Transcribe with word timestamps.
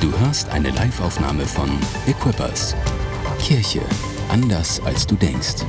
Du 0.00 0.16
hörst 0.20 0.48
eine 0.50 0.70
Liveaufnahme 0.70 1.44
von 1.44 1.68
Equippers. 2.06 2.76
Kirche 3.40 3.80
anders 4.28 4.80
als 4.84 5.04
du 5.08 5.16
denkst. 5.16 5.64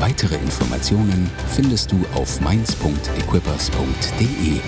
Weitere 0.00 0.34
Informationen 0.34 1.30
findest 1.54 1.92
du 1.92 2.04
auf 2.12 2.40
mainz.equippers.de. 2.40 4.26
Ich 4.26 4.60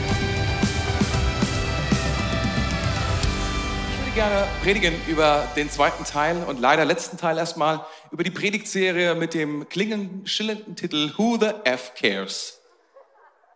würde 3.99 4.13
gerne 4.15 4.47
predigen 4.63 4.95
über 5.09 5.49
den 5.57 5.69
zweiten 5.69 6.05
Teil 6.05 6.45
und 6.45 6.61
leider 6.61 6.85
letzten 6.85 7.17
Teil 7.17 7.37
erstmal 7.37 7.85
über 8.13 8.23
die 8.23 8.31
Predigtserie 8.31 9.17
mit 9.17 9.35
dem 9.35 9.69
klingenden, 9.69 10.25
schillernden 10.29 10.77
Titel 10.77 11.13
Who 11.17 11.37
the 11.41 11.51
F 11.65 11.95
Cares. 12.01 12.61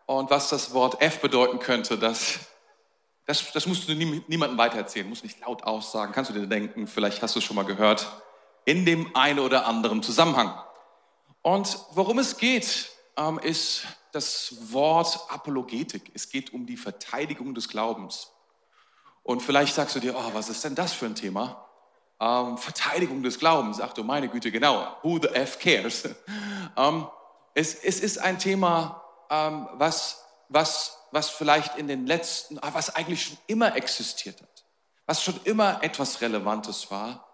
Und 0.06 0.30
was 0.30 0.48
das 0.50 0.74
Wort 0.74 1.00
F 1.00 1.20
bedeuten 1.20 1.60
könnte, 1.60 1.96
das 1.96 2.40
das, 3.26 3.52
das 3.52 3.66
musst 3.66 3.88
du 3.88 3.94
nie, 3.94 4.22
niemandem 4.28 4.56
weitererzählen, 4.56 5.08
musst 5.08 5.24
nicht 5.24 5.40
laut 5.40 5.64
aussagen, 5.64 6.12
kannst 6.12 6.30
du 6.30 6.34
dir 6.34 6.46
denken, 6.46 6.86
vielleicht 6.86 7.22
hast 7.22 7.34
du 7.34 7.40
es 7.40 7.44
schon 7.44 7.56
mal 7.56 7.64
gehört, 7.64 8.06
in 8.64 8.84
dem 8.84 9.14
einen 9.14 9.40
oder 9.40 9.66
anderen 9.66 10.02
Zusammenhang. 10.02 10.58
Und 11.42 11.78
worum 11.92 12.18
es 12.18 12.38
geht, 12.38 12.90
ähm, 13.16 13.38
ist 13.38 13.82
das 14.12 14.72
Wort 14.72 15.18
Apologetik. 15.28 16.10
Es 16.14 16.30
geht 16.30 16.52
um 16.52 16.66
die 16.66 16.76
Verteidigung 16.76 17.54
des 17.54 17.68
Glaubens. 17.68 18.32
Und 19.22 19.42
vielleicht 19.42 19.74
sagst 19.74 19.96
du 19.96 20.00
dir, 20.00 20.16
oh, 20.16 20.30
was 20.32 20.48
ist 20.48 20.64
denn 20.64 20.74
das 20.74 20.92
für 20.92 21.06
ein 21.06 21.14
Thema? 21.14 21.66
Ähm, 22.20 22.58
Verteidigung 22.58 23.22
des 23.22 23.38
Glaubens. 23.38 23.80
Ach 23.80 23.92
du 23.92 24.04
meine 24.04 24.28
Güte, 24.28 24.50
genau. 24.50 24.96
Who 25.02 25.18
the 25.20 25.28
F 25.28 25.58
cares? 25.58 26.08
ähm, 26.76 27.06
es, 27.54 27.74
es 27.74 28.00
ist 28.00 28.18
ein 28.18 28.38
Thema, 28.38 29.02
ähm, 29.30 29.68
was, 29.74 30.24
was 30.48 30.98
was 31.16 31.30
vielleicht 31.30 31.78
in 31.78 31.88
den 31.88 32.06
letzten, 32.06 32.58
ah, 32.58 32.74
was 32.74 32.94
eigentlich 32.94 33.24
schon 33.24 33.38
immer 33.46 33.74
existiert 33.74 34.38
hat, 34.42 34.66
was 35.06 35.22
schon 35.22 35.40
immer 35.44 35.82
etwas 35.82 36.20
Relevantes 36.20 36.90
war. 36.90 37.26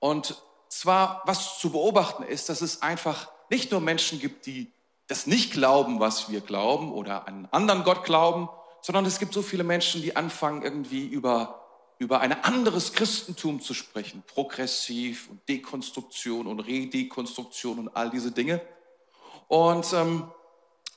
Und 0.00 0.36
zwar, 0.68 1.22
was 1.24 1.58
zu 1.58 1.72
beobachten 1.72 2.24
ist, 2.24 2.50
dass 2.50 2.60
es 2.60 2.82
einfach 2.82 3.30
nicht 3.48 3.70
nur 3.70 3.80
Menschen 3.80 4.20
gibt, 4.20 4.44
die 4.44 4.70
das 5.06 5.26
nicht 5.26 5.50
glauben, 5.50 5.98
was 5.98 6.30
wir 6.30 6.42
glauben 6.42 6.92
oder 6.92 7.26
einen 7.26 7.48
anderen 7.52 7.84
Gott 7.84 8.04
glauben, 8.04 8.50
sondern 8.82 9.06
es 9.06 9.18
gibt 9.18 9.32
so 9.32 9.40
viele 9.40 9.64
Menschen, 9.64 10.02
die 10.02 10.14
anfangen 10.14 10.60
irgendwie 10.60 11.06
über, 11.06 11.64
über 11.98 12.20
ein 12.20 12.44
anderes 12.44 12.92
Christentum 12.92 13.62
zu 13.62 13.72
sprechen, 13.72 14.22
progressiv 14.26 15.30
und 15.30 15.48
Dekonstruktion 15.48 16.46
und 16.46 16.60
Redekonstruktion 16.60 17.78
und 17.78 17.96
all 17.96 18.10
diese 18.10 18.30
Dinge. 18.30 18.60
Und 19.48 19.90
ähm, 19.94 20.30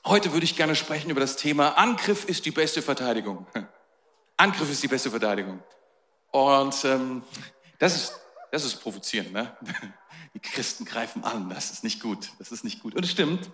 Heute 0.06 0.32
würde 0.32 0.44
ich 0.44 0.54
gerne 0.54 0.76
sprechen 0.76 1.10
über 1.10 1.18
das 1.18 1.34
Thema 1.34 1.70
Angriff 1.70 2.26
ist 2.26 2.46
die 2.46 2.52
beste 2.52 2.80
Verteidigung. 2.80 3.44
Angriff 4.36 4.70
ist 4.70 4.80
die 4.80 4.86
beste 4.86 5.10
Verteidigung. 5.10 5.60
Und 6.30 6.84
ähm, 6.84 7.24
das 7.80 7.96
ist 7.96 8.20
das 8.52 8.64
ist 8.64 8.76
provozierend, 8.76 9.32
ne? 9.32 9.56
Die 10.34 10.38
Christen 10.38 10.84
greifen 10.84 11.24
an, 11.24 11.50
das 11.50 11.72
ist 11.72 11.82
nicht 11.82 12.00
gut, 12.00 12.30
das 12.38 12.52
ist 12.52 12.62
nicht 12.62 12.82
gut. 12.82 12.94
Und 12.94 13.04
es 13.04 13.10
stimmt. 13.10 13.50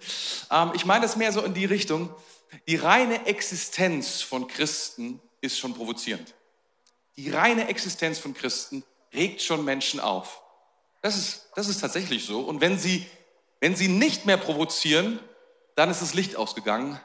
Ähm, 0.51 0.73
ich 0.75 0.85
meine 0.85 1.03
das 1.03 1.17
mehr 1.17 1.33
so 1.33 1.41
in 1.41 1.55
die 1.55 1.65
Richtung. 1.65 2.15
Die 2.69 2.77
reine 2.77 3.27
Existenz 3.27 4.21
von 4.21 4.47
Christen 4.47 5.21
ist 5.41 5.59
schon 5.59 5.73
provozierend. 5.73 6.35
Die 7.17 7.31
reine 7.31 7.69
Existenz 7.69 8.19
von 8.19 8.35
Christen 8.35 8.85
regt 9.15 9.41
schon 9.41 9.65
Menschen 9.65 10.01
auf. 10.01 10.43
Das 11.01 11.17
ist, 11.17 11.47
das 11.55 11.69
ist 11.69 11.81
tatsächlich 11.81 12.27
so. 12.27 12.41
Und 12.41 12.61
wenn 12.61 12.79
sie, 12.79 13.07
wenn 13.61 13.75
sie 13.75 13.89
nicht 13.89 14.27
mehr 14.27 14.37
provozieren, 14.37 15.19
dann 15.75 15.91
ist 15.91 16.03
das 16.03 16.15
Licht 16.15 16.37
ausgegangen 16.37 17.01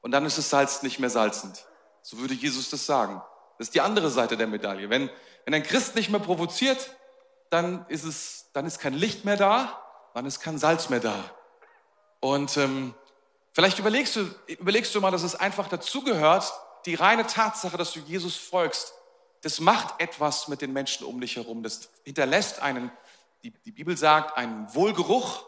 und 0.00 0.12
dann 0.12 0.24
ist 0.24 0.38
das 0.38 0.50
Salz 0.50 0.82
nicht 0.82 0.98
mehr 0.98 1.10
salzend. 1.10 1.66
So 2.02 2.18
würde 2.18 2.34
Jesus 2.34 2.70
das 2.70 2.86
sagen. 2.86 3.22
Das 3.58 3.68
ist 3.68 3.74
die 3.74 3.80
andere 3.80 4.10
Seite 4.10 4.36
der 4.36 4.46
Medaille. 4.46 4.90
Wenn, 4.90 5.10
wenn 5.44 5.54
ein 5.54 5.62
Christ 5.62 5.94
nicht 5.94 6.10
mehr 6.10 6.20
provoziert, 6.20 6.94
dann 7.50 7.86
ist 7.88 8.04
es, 8.04 8.50
dann 8.52 8.66
ist 8.66 8.78
kein 8.78 8.94
Licht 8.94 9.24
mehr 9.24 9.36
da, 9.36 9.82
dann 10.14 10.26
ist 10.26 10.40
kein 10.40 10.58
Salz 10.58 10.88
mehr 10.88 11.00
da. 11.00 11.14
Und 12.20 12.56
ähm, 12.56 12.94
vielleicht 13.52 13.78
überlegst 13.78 14.16
du, 14.16 14.28
überlegst 14.46 14.94
du 14.94 15.00
mal, 15.00 15.10
dass 15.10 15.22
es 15.22 15.34
einfach 15.34 15.68
dazugehört, 15.68 16.52
die 16.86 16.94
reine 16.94 17.26
Tatsache, 17.26 17.76
dass 17.76 17.92
du 17.92 18.00
Jesus 18.00 18.36
folgst, 18.36 18.94
das 19.42 19.60
macht 19.60 20.00
etwas 20.00 20.48
mit 20.48 20.62
den 20.62 20.72
Menschen 20.72 21.06
um 21.06 21.20
dich 21.20 21.36
herum. 21.36 21.62
Das 21.62 21.88
hinterlässt 22.04 22.60
einen, 22.60 22.90
die, 23.42 23.50
die 23.50 23.72
Bibel 23.72 23.96
sagt, 23.96 24.36
einen 24.36 24.72
Wohlgeruch 24.74 25.44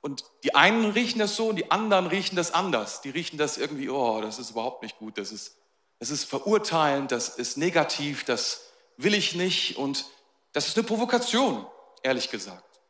und 0.00 0.24
die 0.44 0.54
einen 0.54 0.90
riechen 0.90 1.18
das 1.18 1.36
so 1.36 1.48
und 1.48 1.56
die 1.56 1.70
anderen 1.70 2.06
riechen 2.06 2.36
das 2.36 2.52
anders. 2.52 3.00
Die 3.00 3.10
riechen 3.10 3.38
das 3.38 3.58
irgendwie, 3.58 3.88
oh, 3.88 4.20
das 4.20 4.38
ist 4.38 4.50
überhaupt 4.50 4.82
nicht 4.82 4.98
gut, 4.98 5.18
das 5.18 5.32
ist, 5.32 5.56
das 5.98 6.10
ist 6.10 6.24
verurteilend, 6.24 7.12
das 7.12 7.28
ist 7.28 7.56
negativ, 7.56 8.24
das 8.24 8.72
will 8.96 9.14
ich 9.14 9.34
nicht 9.34 9.76
und 9.76 10.06
das 10.52 10.68
ist 10.68 10.76
eine 10.76 10.86
Provokation, 10.86 11.66
ehrlich 12.02 12.30
gesagt. 12.30 12.80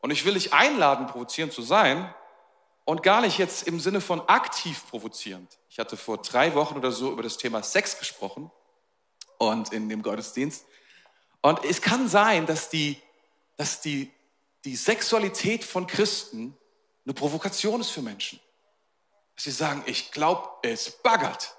Und 0.00 0.10
ich 0.10 0.24
will 0.24 0.34
dich 0.34 0.52
einladen, 0.52 1.06
provozierend 1.06 1.52
zu 1.52 1.62
sein 1.62 2.14
und 2.84 3.02
gar 3.02 3.20
nicht 3.20 3.38
jetzt 3.38 3.66
im 3.66 3.80
Sinne 3.80 4.00
von 4.00 4.20
aktiv 4.28 4.84
provozierend. 4.90 5.58
Ich 5.68 5.78
hatte 5.78 5.96
vor 5.96 6.18
drei 6.18 6.54
Wochen 6.54 6.76
oder 6.76 6.92
so 6.92 7.12
über 7.12 7.22
das 7.22 7.38
Thema 7.38 7.62
Sex 7.62 7.98
gesprochen 7.98 8.50
und 9.38 9.72
in 9.72 9.88
dem 9.88 10.02
Gottesdienst. 10.02 10.64
Und 11.42 11.64
es 11.64 11.80
kann 11.80 12.08
sein, 12.08 12.46
dass 12.46 12.68
die, 12.68 13.00
dass 13.56 13.80
die 13.80 14.10
die 14.66 14.76
Sexualität 14.76 15.64
von 15.64 15.86
Christen 15.86 16.56
eine 17.04 17.14
Provokation 17.14 17.80
ist 17.80 17.90
für 17.90 18.02
Menschen. 18.02 18.40
Sie 19.36 19.52
sagen, 19.52 19.84
ich 19.86 20.10
glaube, 20.10 20.48
es 20.62 20.90
baggert. 20.90 21.54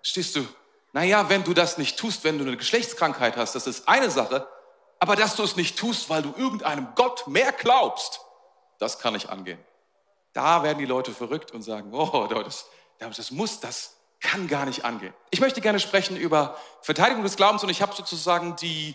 Stehst 0.00 0.36
du? 0.36 0.46
Naja, 0.92 1.28
wenn 1.28 1.42
du 1.42 1.54
das 1.54 1.76
nicht 1.76 1.98
tust, 1.98 2.22
wenn 2.22 2.38
du 2.38 2.44
eine 2.44 2.56
Geschlechtskrankheit 2.56 3.36
hast, 3.36 3.56
das 3.56 3.66
ist 3.66 3.88
eine 3.88 4.10
Sache. 4.10 4.48
Aber 5.00 5.16
dass 5.16 5.34
du 5.34 5.42
es 5.42 5.56
nicht 5.56 5.76
tust, 5.76 6.08
weil 6.08 6.22
du 6.22 6.32
irgendeinem 6.36 6.86
Gott 6.94 7.26
mehr 7.26 7.50
glaubst, 7.52 8.20
das 8.78 9.00
kann 9.00 9.14
nicht 9.14 9.28
angehen. 9.28 9.58
Da 10.32 10.62
werden 10.62 10.78
die 10.78 10.86
Leute 10.86 11.12
verrückt 11.12 11.50
und 11.50 11.62
sagen, 11.62 11.92
oh, 11.92 12.28
das, 12.28 12.66
das 12.98 13.30
muss, 13.32 13.58
das 13.58 13.96
kann 14.20 14.46
gar 14.46 14.66
nicht 14.66 14.84
angehen. 14.84 15.14
Ich 15.30 15.40
möchte 15.40 15.60
gerne 15.60 15.80
sprechen 15.80 16.16
über 16.16 16.56
Verteidigung 16.80 17.24
des 17.24 17.36
Glaubens 17.36 17.64
und 17.64 17.70
ich 17.70 17.82
habe 17.82 17.94
sozusagen 17.94 18.54
die, 18.56 18.94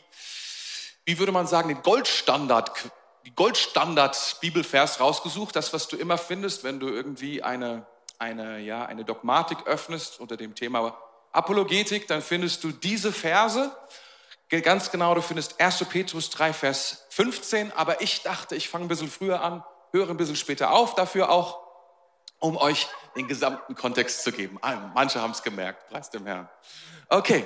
wie 1.12 1.20
würde 1.20 1.34
man 1.34 1.46
sagen, 1.46 1.68
den 1.68 1.82
Goldstandard, 1.82 2.72
die 3.26 3.36
Goldstandard-Bibelvers 3.36 5.02
rausgesucht, 5.02 5.54
das, 5.58 5.74
was 5.74 5.90
du 5.90 5.98
immer 5.98 6.18
findest, 6.18 6.64
wenn 6.64 6.80
du 6.80 6.88
irgendwie 6.88 7.44
eine, 7.44 7.86
eine, 8.18 8.60
ja, 8.60 8.86
eine 8.86 9.04
Dogmatik 9.04 9.68
öffnest 9.68 10.22
unter 10.22 10.38
dem 10.38 10.56
Thema 10.56 10.98
Apologetik, 11.34 12.08
dann 12.08 12.22
findest 12.22 12.64
du 12.64 12.72
diese 12.72 13.12
Verse. 13.12 13.76
Ganz 14.48 14.90
genau, 14.90 15.14
du 15.14 15.22
findest 15.22 15.60
1. 15.60 15.84
Petrus 15.90 16.30
3, 16.30 16.54
Vers 16.54 17.06
15, 17.10 17.74
aber 17.74 18.00
ich 18.00 18.22
dachte, 18.22 18.56
ich 18.56 18.70
fange 18.70 18.86
ein 18.86 18.88
bisschen 18.88 19.12
früher 19.12 19.42
an, 19.42 19.66
höre 19.92 20.10
ein 20.10 20.18
bisschen 20.18 20.38
später 20.38 20.72
auf, 20.72 20.96
dafür 20.96 21.30
auch, 21.30 21.60
um 22.40 22.56
euch 22.56 22.88
den 23.18 23.28
gesamten 23.28 23.76
Kontext 23.76 24.24
zu 24.24 24.32
geben. 24.32 24.58
Manche 24.94 25.20
haben 25.20 25.32
es 25.32 25.44
gemerkt, 25.44 25.90
preis 25.90 26.10
dem 26.10 26.26
Herrn. 26.26 26.48
Okay, 27.10 27.46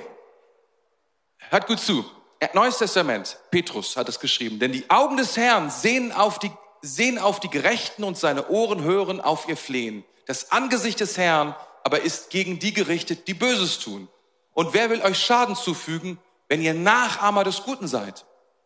hört 1.50 1.66
gut 1.66 1.80
zu. 1.80 2.08
Neues 2.54 2.78
Testament, 2.78 3.38
Petrus 3.50 3.96
hat 3.96 4.08
es 4.08 4.20
geschrieben, 4.20 4.58
denn 4.58 4.72
die 4.72 4.88
Augen 4.90 5.16
des 5.16 5.36
Herrn 5.36 5.70
sehen 5.70 6.12
auf 6.12 6.38
die, 6.38 6.50
sehen 6.82 7.18
auf 7.18 7.40
die 7.40 7.50
Gerechten 7.50 8.04
und 8.04 8.18
seine 8.18 8.48
Ohren 8.48 8.82
hören 8.82 9.20
auf 9.20 9.48
ihr 9.48 9.56
Flehen. 9.56 10.04
Das 10.26 10.50
Angesicht 10.52 11.00
des 11.00 11.16
Herrn 11.16 11.54
aber 11.84 12.02
ist 12.02 12.30
gegen 12.30 12.58
die 12.58 12.72
gerichtet, 12.72 13.28
die 13.28 13.34
Böses 13.34 13.78
tun. 13.78 14.08
Und 14.54 14.74
wer 14.74 14.90
will 14.90 15.02
euch 15.02 15.18
Schaden 15.18 15.54
zufügen, 15.54 16.18
wenn 16.48 16.60
ihr 16.60 16.74
Nachahmer 16.74 17.44
des 17.44 17.62
Guten 17.62 17.86
seid? 17.86 18.24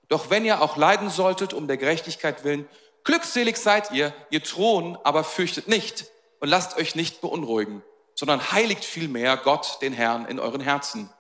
Doch 0.09 0.31
wenn 0.31 0.45
ihr 0.45 0.63
auch 0.63 0.77
leiden 0.77 1.11
solltet 1.11 1.53
um 1.53 1.69
der 1.69 1.77
Gerechtigkeit 1.77 2.45
willen, 2.45 2.67
glückselig 3.05 3.59
seid 3.59 3.91
ihr, 3.93 4.15
ihr 4.31 4.43
Thron, 4.43 4.99
aber 5.05 5.23
fürchtet 5.23 5.69
nicht 5.69 6.07
und 6.41 6.49
lasst 6.49 6.79
euch 6.79 6.95
nicht 6.95 7.21
beunruhigen, 7.21 7.83
sondern 8.15 8.53
heiligt 8.53 8.85
vielmehr 8.85 9.37
Gott, 9.37 9.79
den 9.83 9.93
Herrn, 9.93 10.25
in 10.25 10.41
euren 10.41 10.61
Herzen 10.61 11.11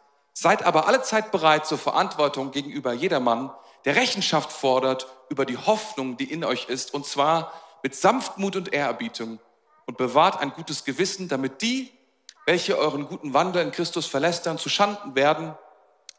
Seid 0.42 0.62
aber 0.62 0.86
alle 0.86 1.02
Zeit 1.02 1.32
bereit 1.32 1.66
zur 1.66 1.76
Verantwortung 1.76 2.50
gegenüber 2.50 2.94
jedermann, 2.94 3.50
der 3.84 3.96
Rechenschaft 3.96 4.50
fordert 4.50 5.06
über 5.28 5.44
die 5.44 5.58
Hoffnung, 5.58 6.16
die 6.16 6.32
in 6.32 6.44
euch 6.44 6.70
ist, 6.70 6.94
und 6.94 7.04
zwar 7.04 7.52
mit 7.82 7.94
Sanftmut 7.94 8.56
und 8.56 8.72
Ehrerbietung 8.72 9.38
und 9.84 9.98
bewahrt 9.98 10.40
ein 10.40 10.52
gutes 10.52 10.86
Gewissen, 10.86 11.28
damit 11.28 11.60
die, 11.60 11.92
welche 12.46 12.78
euren 12.78 13.06
guten 13.06 13.34
Wandel 13.34 13.62
in 13.62 13.70
Christus 13.70 14.06
verlästern, 14.06 14.56
zu 14.56 14.70
Schanden 14.70 15.14
werden, 15.14 15.58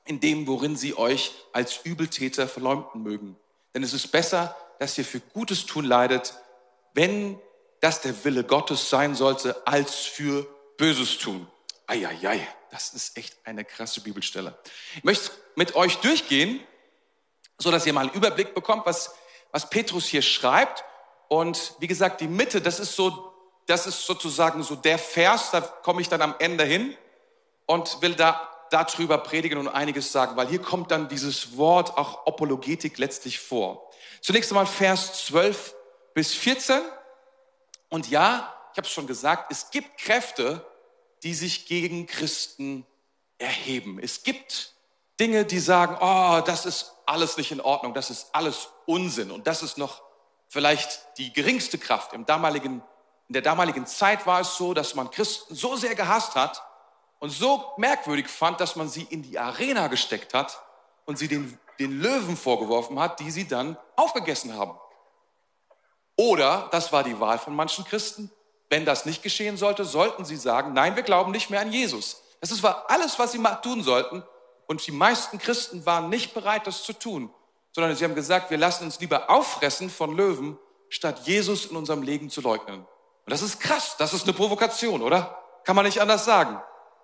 in 0.06 0.20
dem, 0.20 0.46
worin 0.46 0.76
sie 0.76 0.96
euch 0.96 1.34
als 1.52 1.80
Übeltäter 1.84 2.48
verleumden 2.48 3.02
mögen. 3.02 3.38
Denn 3.74 3.82
es 3.82 3.92
ist 3.92 4.12
besser, 4.12 4.56
dass 4.78 4.96
ihr 5.00 5.06
für 5.06 5.20
Gutes 5.20 5.66
tun 5.66 5.86
leidet, 5.86 6.36
wenn 6.94 7.40
das 7.80 8.02
der 8.02 8.24
Wille 8.24 8.44
Gottes 8.44 8.88
sein 8.88 9.16
sollte, 9.16 9.66
als 9.66 9.96
für 9.96 10.46
Böses 10.78 11.18
tun. 11.18 11.48
Eieiei. 11.88 12.48
Das 12.72 12.94
ist 12.94 13.18
echt 13.18 13.36
eine 13.44 13.66
krasse 13.66 14.00
Bibelstelle. 14.02 14.58
Ich 14.96 15.04
möchte 15.04 15.30
mit 15.56 15.76
euch 15.76 15.98
durchgehen, 15.98 16.62
so 17.58 17.70
dass 17.70 17.86
ihr 17.86 17.92
mal 17.92 18.02
einen 18.08 18.12
Überblick 18.12 18.56
bekommt, 18.56 18.86
was, 18.86 19.14
was 19.52 19.70
Petrus 19.70 20.06
hier 20.06 20.22
schreibt. 20.22 20.86
Und 21.28 21.76
wie 21.80 21.88
gesagt, 21.88 22.22
die 22.22 22.30
Mitte, 22.30 22.62
das 22.62 22.80
ist 22.80 22.96
so, 22.96 23.34
das 23.68 23.88
ist 23.88 24.06
sozusagen 24.06 24.64
so 24.64 24.76
der 24.76 24.98
Vers, 24.98 25.52
da 25.52 25.60
komme 25.60 26.02
ich 26.02 26.08
dann 26.08 26.22
am 26.22 26.34
Ende 26.40 26.64
hin 26.64 26.96
und 27.66 28.02
will 28.02 28.16
da 28.16 28.48
darüber 28.70 29.18
predigen 29.18 29.58
und 29.58 29.68
einiges 29.68 30.14
sagen, 30.14 30.38
weil 30.38 30.48
hier 30.48 30.62
kommt 30.62 30.92
dann 30.92 31.10
dieses 31.10 31.58
Wort 31.58 31.98
auch 31.98 32.26
Apologetik 32.26 32.98
letztlich 32.98 33.40
vor. 33.40 33.92
Zunächst 34.22 34.50
einmal 34.50 34.66
Vers 34.66 35.26
12 35.26 35.76
bis 36.14 36.34
14. 36.34 36.80
Und 37.90 38.10
ja, 38.10 38.54
ich 38.72 38.78
habe 38.78 38.88
es 38.88 38.94
schon 38.94 39.08
gesagt, 39.08 39.52
es 39.52 39.72
gibt 39.72 39.98
Kräfte, 40.00 40.66
die 41.24 41.34
sich 41.34 41.66
gegen 41.66 42.08
Christen 42.08 42.86
erheben. 43.38 44.00
Es 44.02 44.24
gibt 44.24 44.74
Dinge, 45.20 45.46
die 45.46 45.60
sagen, 45.60 45.98
oh, 46.00 46.42
das 46.46 46.66
ist 46.66 46.96
alles 47.06 47.38
nicht 47.38 47.52
in 47.52 47.62
Ordnung, 47.62 47.94
das 47.94 48.10
ist 48.10 48.34
alles 48.34 48.70
Unsinn 48.86 49.32
und 49.32 49.48
das 49.48 49.62
ist 49.62 49.78
noch 49.78 50.02
vielleicht 50.48 51.18
die 51.18 51.32
geringste 51.32 51.78
Kraft. 51.78 52.14
Im 52.14 52.26
damaligen, 52.26 52.82
in 53.28 53.34
der 53.34 53.42
damaligen 53.42 53.86
Zeit 53.86 54.26
war 54.26 54.42
es 54.42 54.58
so, 54.58 54.74
dass 54.74 54.96
man 54.96 55.12
Christen 55.12 55.56
so 55.56 55.76
sehr 55.76 55.96
gehasst 55.96 56.36
hat 56.36 56.64
und 57.20 57.30
so 57.30 57.72
merkwürdig 57.78 58.28
fand, 58.28 58.60
dass 58.60 58.76
man 58.76 58.90
sie 58.90 59.04
in 59.04 59.22
die 59.22 59.38
Arena 59.38 59.88
gesteckt 59.88 60.34
hat 60.34 60.62
und 61.06 61.18
sie 61.18 61.28
den, 61.28 61.58
den 61.80 62.00
Löwen 62.00 62.36
vorgeworfen 62.36 63.00
hat, 63.00 63.20
die 63.20 63.32
sie 63.32 63.48
dann 63.48 63.78
aufgegessen 63.96 64.58
haben. 64.58 64.78
Oder, 66.16 66.68
das 66.72 66.92
war 66.92 67.04
die 67.04 67.20
Wahl 67.20 67.40
von 67.40 67.56
manchen 67.56 67.86
Christen, 67.86 68.32
wenn 68.72 68.86
das 68.86 69.06
nicht 69.06 69.22
geschehen 69.22 69.58
sollte, 69.58 69.84
sollten 69.84 70.24
sie 70.24 70.38
sagen, 70.38 70.72
nein, 70.72 70.96
wir 70.96 71.04
glauben 71.04 71.32
nicht 71.34 71.50
mehr 71.50 71.60
an 71.60 71.74
Jesus. 71.74 72.24
Das 72.40 72.64
war 72.64 72.86
alles, 72.88 73.20
was 73.20 73.34
sie 73.34 73.44
tun 73.62 73.84
sollten. 73.84 74.24
Und 74.66 74.88
die 74.88 74.94
meisten 74.94 75.40
Christen 75.40 75.86
waren 75.86 76.10
nicht 76.10 76.34
bereit, 76.34 76.66
das 76.66 76.84
zu 76.84 76.94
tun, 76.94 77.30
sondern 77.74 77.94
sie 77.98 78.06
haben 78.06 78.16
gesagt, 78.16 78.50
wir 78.50 78.58
lassen 78.58 78.86
uns 78.86 78.98
lieber 79.02 79.30
auffressen 79.30 79.90
von 79.90 80.16
Löwen, 80.16 80.58
statt 80.88 81.20
Jesus 81.26 81.66
in 81.66 81.76
unserem 81.76 82.02
Leben 82.02 82.30
zu 82.30 82.40
leugnen. 82.40 82.80
Und 82.80 82.88
das 83.26 83.42
ist 83.42 83.60
krass, 83.60 83.98
das 83.98 84.14
ist 84.14 84.24
eine 84.24 84.34
Provokation, 84.34 85.02
oder? 85.02 85.38
Kann 85.66 85.76
man 85.76 85.86
nicht 85.86 86.00
anders 86.00 86.24
sagen. 86.24 86.62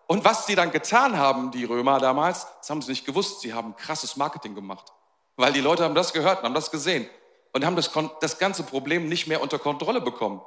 Und 0.07 0.23
was 0.23 0.45
sie 0.45 0.55
dann 0.55 0.71
getan 0.71 1.17
haben, 1.17 1.51
die 1.51 1.65
Römer 1.65 1.99
damals, 1.99 2.47
das 2.59 2.69
haben 2.69 2.81
sie 2.81 2.91
nicht 2.91 3.05
gewusst, 3.05 3.41
sie 3.41 3.53
haben 3.53 3.75
krasses 3.75 4.15
Marketing 4.15 4.55
gemacht. 4.55 4.93
Weil 5.35 5.51
die 5.51 5.59
Leute 5.59 5.83
haben 5.83 5.95
das 5.95 6.13
gehört, 6.13 6.43
haben 6.43 6.53
das 6.53 6.71
gesehen 6.71 7.09
und 7.51 7.65
haben 7.65 7.75
das, 7.75 7.91
das 8.21 8.39
ganze 8.39 8.63
Problem 8.63 9.09
nicht 9.09 9.27
mehr 9.27 9.41
unter 9.41 9.59
Kontrolle 9.59 9.99
bekommen. 9.99 10.41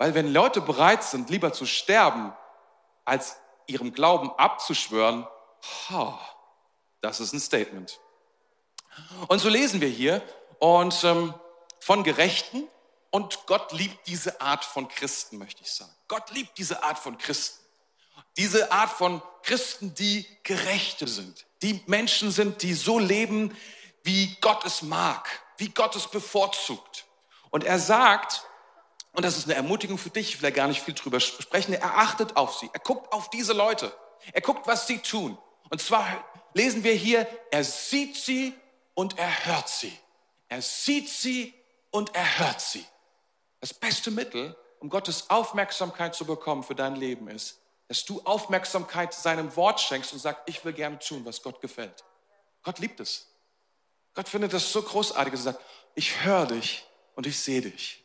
Weil 0.00 0.14
wenn 0.14 0.32
Leute 0.32 0.62
bereit 0.62 1.04
sind, 1.04 1.28
lieber 1.28 1.52
zu 1.52 1.66
sterben, 1.66 2.32
als 3.04 3.36
ihrem 3.66 3.92
Glauben 3.92 4.30
abzuschwören, 4.38 5.26
oh, 5.92 6.14
das 7.02 7.20
ist 7.20 7.34
ein 7.34 7.40
Statement. 7.40 8.00
Und 9.28 9.40
so 9.40 9.50
lesen 9.50 9.82
wir 9.82 9.90
hier 9.90 10.22
und 10.58 11.04
ähm, 11.04 11.34
von 11.80 12.02
Gerechten 12.02 12.66
und 13.10 13.44
Gott 13.44 13.72
liebt 13.72 14.06
diese 14.06 14.40
Art 14.40 14.64
von 14.64 14.88
Christen, 14.88 15.36
möchte 15.36 15.62
ich 15.62 15.70
sagen. 15.70 15.92
Gott 16.08 16.30
liebt 16.30 16.56
diese 16.56 16.82
Art 16.82 16.98
von 16.98 17.18
Christen. 17.18 17.62
Diese 18.38 18.72
Art 18.72 18.90
von 18.90 19.20
Christen, 19.42 19.92
die 19.92 20.26
Gerechte 20.44 21.08
sind, 21.08 21.44
die 21.60 21.82
Menschen 21.86 22.30
sind, 22.30 22.62
die 22.62 22.72
so 22.72 22.98
leben, 22.98 23.54
wie 24.02 24.34
Gott 24.40 24.64
es 24.64 24.80
mag, 24.80 25.28
wie 25.58 25.68
Gott 25.68 25.94
es 25.94 26.08
bevorzugt. 26.08 27.04
Und 27.50 27.64
er 27.64 27.78
sagt, 27.78 28.46
und 29.12 29.24
das 29.24 29.36
ist 29.36 29.44
eine 29.44 29.54
Ermutigung 29.54 29.98
für 29.98 30.10
dich, 30.10 30.34
ich 30.34 30.42
will 30.42 30.50
ja 30.50 30.54
gar 30.54 30.68
nicht 30.68 30.82
viel 30.82 30.94
drüber 30.94 31.20
sprechen, 31.20 31.72
er 31.72 31.98
achtet 31.98 32.36
auf 32.36 32.56
sie, 32.56 32.70
er 32.72 32.80
guckt 32.80 33.12
auf 33.12 33.30
diese 33.30 33.52
Leute, 33.52 33.92
er 34.32 34.40
guckt, 34.40 34.66
was 34.66 34.86
sie 34.86 34.98
tun. 34.98 35.36
Und 35.68 35.80
zwar 35.80 36.04
lesen 36.54 36.84
wir 36.84 36.94
hier, 36.94 37.26
er 37.50 37.64
sieht 37.64 38.16
sie 38.16 38.54
und 38.94 39.18
er 39.18 39.46
hört 39.46 39.68
sie. 39.68 39.96
Er 40.48 40.62
sieht 40.62 41.08
sie 41.08 41.54
und 41.90 42.14
er 42.14 42.38
hört 42.38 42.60
sie. 42.60 42.84
Das 43.60 43.72
beste 43.72 44.10
Mittel, 44.10 44.56
um 44.80 44.88
Gottes 44.88 45.30
Aufmerksamkeit 45.30 46.14
zu 46.14 46.24
bekommen 46.24 46.62
für 46.62 46.74
dein 46.74 46.96
Leben 46.96 47.28
ist, 47.28 47.60
dass 47.88 48.04
du 48.04 48.20
Aufmerksamkeit 48.24 49.12
seinem 49.14 49.54
Wort 49.56 49.80
schenkst 49.80 50.12
und 50.12 50.18
sagst, 50.18 50.42
ich 50.46 50.64
will 50.64 50.72
gerne 50.72 50.98
tun, 50.98 51.24
was 51.24 51.42
Gott 51.42 51.60
gefällt. 51.60 52.04
Gott 52.62 52.78
liebt 52.78 53.00
es. 53.00 53.26
Gott 54.14 54.28
findet 54.28 54.52
das 54.52 54.72
so 54.72 54.82
großartig, 54.82 55.32
dass 55.32 55.40
er 55.40 55.52
sagt, 55.52 55.64
ich 55.94 56.24
höre 56.24 56.46
dich 56.46 56.86
und 57.14 57.26
ich 57.26 57.38
sehe 57.38 57.62
dich. 57.62 58.04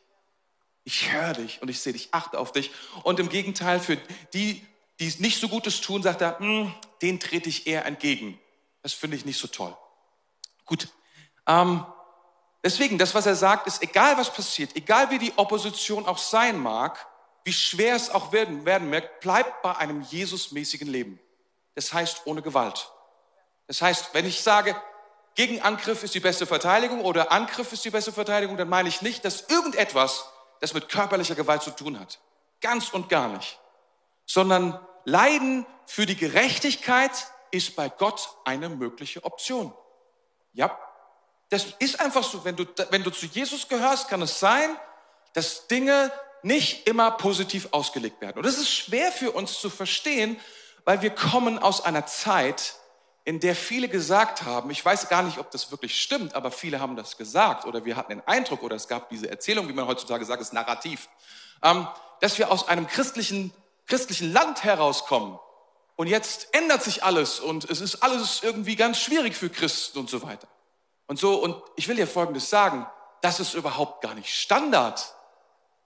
Ich 0.85 1.11
höre 1.11 1.33
dich 1.33 1.61
und 1.61 1.67
ich 1.67 1.81
sehe 1.81 1.93
dich, 1.93 2.09
achte 2.11 2.39
auf 2.39 2.51
dich. 2.51 2.71
Und 3.03 3.19
im 3.19 3.27
Gegenteil, 3.27 3.79
für 3.79 3.97
die, 4.33 4.65
die 4.99 5.07
es 5.07 5.19
nicht 5.19 5.41
so 5.41 5.49
Gutes 5.49 5.81
tun, 5.81 6.03
sagt 6.03 6.21
er, 6.21 6.39
hm, 6.39 6.73
den 7.01 7.19
trete 7.19 7.49
ich 7.49 7.65
eher 7.65 7.85
entgegen. 7.85 8.39
Das 8.83 8.93
finde 8.93 9.17
ich 9.17 9.25
nicht 9.25 9.39
so 9.39 9.47
toll. 9.47 9.75
Gut. 10.63 10.87
Ähm, 11.47 11.83
deswegen, 12.63 12.99
das, 12.99 13.15
was 13.15 13.25
er 13.25 13.35
sagt, 13.35 13.65
ist, 13.65 13.81
egal 13.81 14.15
was 14.17 14.31
passiert, 14.31 14.75
egal 14.75 15.09
wie 15.09 15.17
die 15.17 15.33
Opposition 15.37 16.05
auch 16.05 16.19
sein 16.19 16.59
mag, 16.59 17.07
wie 17.43 17.53
schwer 17.53 17.95
es 17.95 18.11
auch 18.11 18.31
werden, 18.31 18.65
werden 18.65 18.91
mag, 18.91 19.19
bleibt 19.21 19.63
bei 19.63 19.75
einem 19.75 20.01
Jesusmäßigen 20.01 20.87
Leben. 20.87 21.19
Das 21.73 21.93
heißt 21.93 22.21
ohne 22.25 22.43
Gewalt. 22.43 22.91
Das 23.65 23.81
heißt, 23.81 24.13
wenn 24.13 24.25
ich 24.27 24.41
sage, 24.41 24.75
Gegenangriff 25.33 26.03
ist 26.03 26.13
die 26.13 26.19
beste 26.19 26.45
Verteidigung 26.45 27.01
oder 27.03 27.31
Angriff 27.31 27.73
ist 27.73 27.83
die 27.83 27.89
beste 27.89 28.11
Verteidigung, 28.11 28.55
dann 28.55 28.69
meine 28.69 28.87
ich 28.87 29.01
nicht, 29.01 29.25
dass 29.25 29.49
irgendetwas 29.49 30.29
das 30.65 30.73
mit 30.73 30.89
körperlicher 30.89 31.35
Gewalt 31.35 31.61
zu 31.61 31.69
tun 31.69 31.99
hat. 31.99 32.19
Ganz 32.59 32.89
und 32.89 33.07
gar 33.07 33.27
nicht. 33.27 33.59
Sondern 34.25 34.79
Leiden 35.03 35.65
für 35.85 36.07
die 36.07 36.15
Gerechtigkeit 36.15 37.11
ist 37.51 37.75
bei 37.75 37.87
Gott 37.87 38.27
eine 38.45 38.69
mögliche 38.69 39.23
Option. 39.23 39.71
Ja, 40.53 40.75
das 41.49 41.67
ist 41.77 41.99
einfach 41.99 42.23
so. 42.23 42.43
Wenn 42.43 42.55
du, 42.55 42.65
wenn 42.89 43.03
du 43.03 43.11
zu 43.11 43.27
Jesus 43.27 43.67
gehörst, 43.67 44.09
kann 44.09 44.23
es 44.23 44.39
sein, 44.39 44.75
dass 45.33 45.67
Dinge 45.67 46.11
nicht 46.41 46.87
immer 46.87 47.11
positiv 47.11 47.67
ausgelegt 47.69 48.19
werden. 48.21 48.37
Und 48.37 48.45
das 48.47 48.57
ist 48.57 48.71
schwer 48.71 49.11
für 49.11 49.31
uns 49.31 49.59
zu 49.59 49.69
verstehen, 49.69 50.39
weil 50.83 51.03
wir 51.03 51.11
kommen 51.11 51.59
aus 51.59 51.81
einer 51.81 52.07
Zeit, 52.07 52.75
in 53.25 53.39
der 53.39 53.55
viele 53.55 53.89
gesagt 53.89 54.43
haben, 54.43 54.69
ich 54.69 54.85
weiß 54.85 55.09
gar 55.09 55.23
nicht, 55.23 55.39
ob 55.39 55.49
das 55.49 55.71
wirklich 55.71 55.99
stimmt, 55.99 56.35
aber 56.35 56.51
viele 56.51 56.79
haben 56.79 56.95
das 56.95 57.17
gesagt 57.17 57.65
oder 57.65 57.83
wir 57.83 57.97
hatten 57.97 58.11
den 58.11 58.27
Eindruck 58.27 58.61
oder 58.61 58.75
es 58.75 58.87
gab 58.87 59.09
diese 59.09 59.29
Erzählung, 59.29 59.67
wie 59.67 59.73
man 59.73 59.87
heutzutage 59.87 60.23
sagt, 60.23 60.41
ist 60.41 60.53
Narrativ, 60.53 61.09
ähm, 61.63 61.87
dass 62.21 62.37
wir 62.37 62.51
aus 62.51 62.67
einem 62.67 62.85
christlichen, 62.85 63.51
christlichen 63.87 64.31
Land 64.31 64.63
herauskommen 64.63 65.39
und 65.95 66.07
jetzt 66.07 66.49
ändert 66.53 66.83
sich 66.83 67.03
alles 67.03 67.39
und 67.39 67.67
es 67.69 67.81
ist 67.81 68.03
alles 68.03 68.43
irgendwie 68.43 68.75
ganz 68.75 68.99
schwierig 68.99 69.35
für 69.35 69.49
Christen 69.49 69.97
und 69.97 70.09
so 70.09 70.21
weiter. 70.21 70.47
Und 71.07 71.17
so, 71.17 71.35
und 71.35 71.61
ich 71.75 71.87
will 71.87 71.95
dir 71.95 72.07
Folgendes 72.07 72.49
sagen, 72.49 72.85
das 73.21 73.39
ist 73.39 73.55
überhaupt 73.55 74.03
gar 74.03 74.13
nicht 74.13 74.29
Standard, 74.29 75.15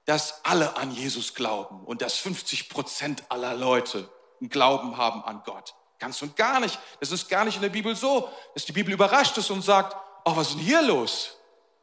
dass 0.05 0.43
alle 0.43 0.75
an 0.75 0.91
Jesus 0.91 1.35
glauben 1.35 1.85
und 1.85 2.01
dass 2.01 2.15
50 2.15 2.67
Prozent 2.67 3.23
aller 3.29 3.53
Leute 3.53 4.09
einen 4.41 4.49
Glauben 4.49 4.97
haben 4.97 5.23
an 5.23 5.43
Gott. 5.45 5.75
Ganz 5.99 6.21
und 6.21 6.35
gar 6.35 6.59
nicht. 6.59 6.79
Das 6.99 7.11
ist 7.11 7.29
gar 7.29 7.43
nicht 7.43 7.57
in 7.57 7.61
der 7.61 7.69
Bibel 7.69 7.95
so, 7.95 8.29
dass 8.53 8.65
die 8.65 8.71
Bibel 8.71 8.93
überrascht 8.93 9.37
ist 9.37 9.51
und 9.51 9.61
sagt, 9.61 9.95
oh, 10.25 10.35
was 10.35 10.49
ist 10.49 10.57
denn 10.57 10.65
hier 10.65 10.81
los? 10.81 11.37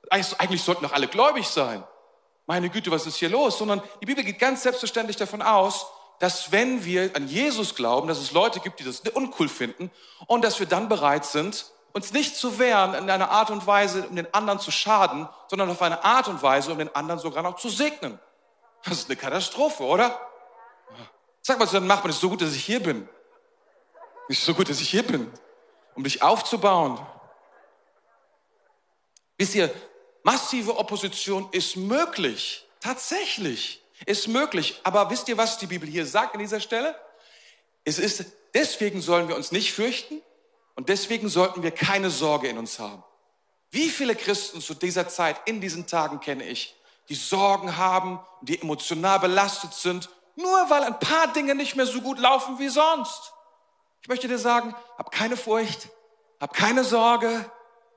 Eigentlich 0.08 0.62
sollten 0.62 0.84
doch 0.84 0.92
alle 0.92 1.08
gläubig 1.08 1.46
sein. 1.46 1.84
Meine 2.46 2.70
Güte, 2.70 2.90
was 2.90 3.06
ist 3.06 3.16
hier 3.16 3.28
los? 3.28 3.58
Sondern 3.58 3.82
die 4.00 4.06
Bibel 4.06 4.24
geht 4.24 4.38
ganz 4.38 4.62
selbstverständlich 4.62 5.16
davon 5.16 5.42
aus, 5.42 5.86
dass 6.18 6.50
wenn 6.50 6.84
wir 6.84 7.10
an 7.14 7.28
Jesus 7.28 7.74
glauben, 7.74 8.08
dass 8.08 8.18
es 8.18 8.32
Leute 8.32 8.60
gibt, 8.60 8.80
die 8.80 8.84
das 8.84 9.00
uncool 9.00 9.48
finden 9.48 9.90
und 10.26 10.42
dass 10.44 10.58
wir 10.58 10.66
dann 10.66 10.88
bereit 10.88 11.26
sind, 11.26 11.66
uns 11.92 12.12
nicht 12.12 12.36
zu 12.36 12.58
wehren 12.58 12.94
in 12.94 13.10
einer 13.10 13.30
Art 13.30 13.50
und 13.50 13.66
Weise, 13.66 14.06
um 14.08 14.16
den 14.16 14.32
anderen 14.32 14.60
zu 14.60 14.70
schaden, 14.70 15.28
sondern 15.48 15.70
auf 15.70 15.82
eine 15.82 16.04
Art 16.04 16.28
und 16.28 16.42
Weise, 16.42 16.72
um 16.72 16.78
den 16.78 16.94
anderen 16.94 17.20
sogar 17.20 17.42
noch 17.42 17.56
zu 17.56 17.68
segnen. 17.68 18.18
Das 18.84 18.98
ist 18.98 19.08
eine 19.08 19.16
Katastrophe, 19.16 19.82
oder? 19.82 20.18
Sag 21.42 21.58
mal, 21.58 21.66
dann 21.66 21.86
macht 21.86 22.04
man 22.04 22.10
es 22.10 22.20
so 22.20 22.28
gut, 22.28 22.40
dass 22.42 22.54
ich 22.54 22.64
hier 22.64 22.82
bin. 22.82 23.08
Es 24.28 24.38
ist 24.38 24.44
so 24.44 24.54
gut, 24.54 24.68
dass 24.68 24.80
ich 24.80 24.90
hier 24.90 25.04
bin, 25.04 25.30
um 25.94 26.04
dich 26.04 26.22
aufzubauen. 26.22 27.04
Wisst 29.38 29.54
ihr, 29.54 29.72
massive 30.22 30.76
Opposition 30.78 31.48
ist 31.52 31.76
möglich. 31.76 32.66
Tatsächlich 32.80 33.82
ist 34.04 34.28
möglich. 34.28 34.80
Aber 34.82 35.10
wisst 35.10 35.28
ihr, 35.28 35.36
was 35.36 35.58
die 35.58 35.66
Bibel 35.66 35.88
hier 35.88 36.06
sagt 36.06 36.34
an 36.34 36.40
dieser 36.40 36.60
Stelle? 36.60 36.94
Es 37.84 37.98
ist, 37.98 38.24
deswegen 38.54 39.00
sollen 39.00 39.28
wir 39.28 39.36
uns 39.36 39.52
nicht 39.52 39.72
fürchten 39.72 40.20
und 40.74 40.88
deswegen 40.88 41.28
sollten 41.28 41.62
wir 41.62 41.70
keine 41.70 42.10
Sorge 42.10 42.48
in 42.48 42.58
uns 42.58 42.78
haben. 42.78 43.04
Wie 43.70 43.88
viele 43.88 44.16
Christen 44.16 44.60
zu 44.60 44.74
dieser 44.74 45.08
Zeit, 45.08 45.40
in 45.44 45.60
diesen 45.60 45.86
Tagen 45.86 46.20
kenne 46.20 46.44
ich, 46.44 46.74
die 47.08 47.14
Sorgen 47.14 47.76
haben, 47.76 48.20
die 48.42 48.60
emotional 48.60 49.20
belastet 49.20 49.74
sind, 49.74 50.08
nur 50.34 50.70
weil 50.70 50.82
ein 50.82 50.98
paar 50.98 51.32
Dinge 51.32 51.54
nicht 51.54 51.76
mehr 51.76 51.86
so 51.86 52.00
gut 52.00 52.18
laufen 52.18 52.58
wie 52.58 52.68
sonst. 52.68 53.32
Ich 54.06 54.08
möchte 54.08 54.28
dir 54.28 54.38
sagen, 54.38 54.72
hab 54.98 55.10
keine 55.10 55.36
Furcht, 55.36 55.88
hab 56.38 56.52
keine 56.54 56.84
Sorge. 56.84 57.44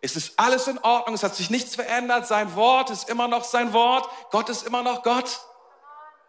Es 0.01 0.15
ist 0.15 0.39
alles 0.39 0.67
in 0.67 0.79
Ordnung, 0.79 1.13
es 1.13 1.21
hat 1.21 1.35
sich 1.35 1.51
nichts 1.51 1.75
verändert. 1.75 2.25
Sein 2.25 2.55
Wort 2.55 2.89
ist 2.89 3.07
immer 3.09 3.27
noch 3.27 3.43
sein 3.43 3.73
Wort. 3.73 4.09
Gott 4.31 4.49
ist 4.49 4.65
immer 4.65 4.81
noch 4.81 5.03
Gott. 5.03 5.39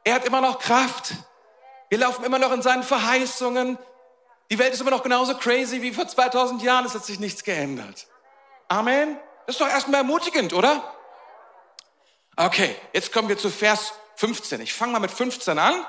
Er 0.04 0.16
hat 0.16 0.26
immer 0.26 0.42
noch 0.42 0.58
Kraft. 0.58 1.14
Wir 1.88 1.96
laufen 1.96 2.26
immer 2.26 2.38
noch 2.38 2.52
in 2.52 2.60
seinen 2.60 2.82
Verheißungen. 2.82 3.78
Die 4.50 4.58
Welt 4.58 4.74
ist 4.74 4.82
immer 4.82 4.90
noch 4.90 5.02
genauso 5.02 5.34
crazy 5.34 5.80
wie 5.80 5.94
vor 5.94 6.06
2000 6.06 6.60
Jahren. 6.60 6.84
Es 6.84 6.92
hat 6.92 7.06
sich 7.06 7.18
nichts 7.18 7.42
geändert. 7.42 8.06
Amen. 8.68 9.18
Das 9.46 9.54
ist 9.54 9.62
doch 9.62 9.68
erstmal 9.68 10.00
ermutigend, 10.00 10.52
oder? 10.52 10.92
Okay, 12.36 12.76
jetzt 12.92 13.14
kommen 13.14 13.30
wir 13.30 13.38
zu 13.38 13.48
Vers 13.48 13.94
15. 14.16 14.60
Ich 14.60 14.74
fange 14.74 14.92
mal 14.92 14.98
mit 14.98 15.10
15 15.10 15.58
an 15.58 15.86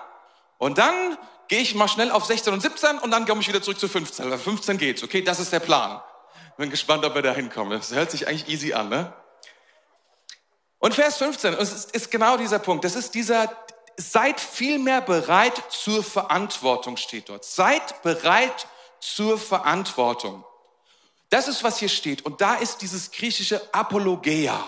Und 0.59 0.77
dann 0.77 1.17
gehe 1.51 1.59
ich 1.59 1.75
mal 1.75 1.89
schnell 1.89 2.11
auf 2.11 2.23
16 2.23 2.53
und 2.53 2.61
17 2.61 2.99
und 2.99 3.11
dann 3.11 3.25
komme 3.25 3.41
ich 3.41 3.47
wieder 3.49 3.61
zurück 3.61 3.77
zu 3.77 3.89
15. 3.89 4.31
Weil 4.31 4.39
15 4.39 4.77
geht's, 4.77 5.03
okay? 5.03 5.21
Das 5.21 5.37
ist 5.37 5.51
der 5.51 5.59
Plan. 5.59 6.01
Bin 6.55 6.69
gespannt, 6.69 7.03
ob 7.03 7.13
wir 7.13 7.21
da 7.21 7.33
hinkommen. 7.33 7.77
Das 7.77 7.91
hört 7.91 8.09
sich 8.09 8.25
eigentlich 8.25 8.47
easy 8.47 8.71
an, 8.71 8.87
ne? 8.87 9.13
Und 10.79 10.95
Vers 10.95 11.17
15, 11.17 11.53
es 11.55 11.73
ist, 11.73 11.91
ist 11.91 12.09
genau 12.09 12.37
dieser 12.37 12.59
Punkt. 12.59 12.85
Das 12.85 12.95
ist 12.95 13.15
dieser, 13.15 13.53
seid 13.97 14.39
vielmehr 14.39 15.01
bereit 15.01 15.61
zur 15.67 16.05
Verantwortung, 16.05 16.95
steht 16.95 17.27
dort. 17.27 17.43
Seid 17.43 18.01
bereit 18.01 18.67
zur 19.01 19.37
Verantwortung. 19.37 20.45
Das 21.29 21.49
ist, 21.49 21.65
was 21.65 21.79
hier 21.79 21.89
steht. 21.89 22.25
Und 22.25 22.39
da 22.39 22.55
ist 22.55 22.81
dieses 22.81 23.11
griechische 23.11 23.61
Apologia. 23.73 24.63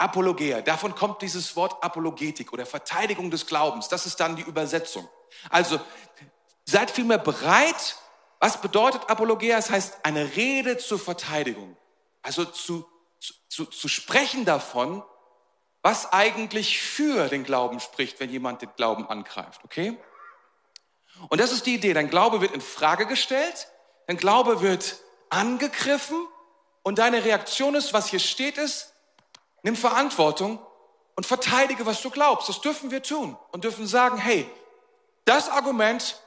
Apologia, 0.00 0.62
davon 0.62 0.94
kommt 0.94 1.20
dieses 1.20 1.54
Wort 1.56 1.84
Apologetik 1.84 2.52
oder 2.54 2.64
Verteidigung 2.64 3.30
des 3.30 3.46
Glaubens. 3.46 3.88
Das 3.88 4.06
ist 4.06 4.18
dann 4.18 4.34
die 4.34 4.42
Übersetzung. 4.42 5.06
Also 5.50 5.78
seid 6.64 6.90
vielmehr 6.90 7.18
bereit. 7.18 7.96
Was 8.38 8.62
bedeutet 8.62 9.10
Apologia? 9.10 9.58
Es 9.58 9.66
das 9.66 9.74
heißt 9.74 9.98
eine 10.04 10.36
Rede 10.36 10.78
zur 10.78 10.98
Verteidigung. 10.98 11.76
Also 12.22 12.46
zu, 12.46 12.86
zu, 13.48 13.66
zu 13.66 13.88
sprechen 13.88 14.46
davon, 14.46 15.02
was 15.82 16.12
eigentlich 16.14 16.80
für 16.80 17.28
den 17.28 17.44
Glauben 17.44 17.78
spricht, 17.78 18.20
wenn 18.20 18.30
jemand 18.30 18.62
den 18.62 18.70
Glauben 18.76 19.06
angreift, 19.06 19.60
okay? 19.64 19.98
Und 21.28 21.40
das 21.40 21.52
ist 21.52 21.66
die 21.66 21.74
Idee. 21.74 21.92
Dein 21.92 22.08
Glaube 22.08 22.40
wird 22.40 22.52
in 22.52 22.62
Frage 22.62 23.06
gestellt, 23.06 23.68
dein 24.06 24.16
Glaube 24.16 24.62
wird 24.62 24.96
angegriffen 25.28 26.26
und 26.82 26.98
deine 26.98 27.24
Reaktion 27.24 27.74
ist, 27.74 27.92
was 27.92 28.08
hier 28.08 28.18
steht, 28.18 28.56
ist, 28.56 28.89
nimm 29.62 29.76
Verantwortung 29.76 30.58
und 31.16 31.26
verteidige, 31.26 31.86
was 31.86 32.02
du 32.02 32.10
glaubst. 32.10 32.48
Das 32.48 32.60
dürfen 32.60 32.90
wir 32.90 33.02
tun 33.02 33.36
und 33.52 33.64
dürfen 33.64 33.86
sagen, 33.86 34.16
hey, 34.16 34.48
das 35.24 35.48
Argument, 35.48 36.20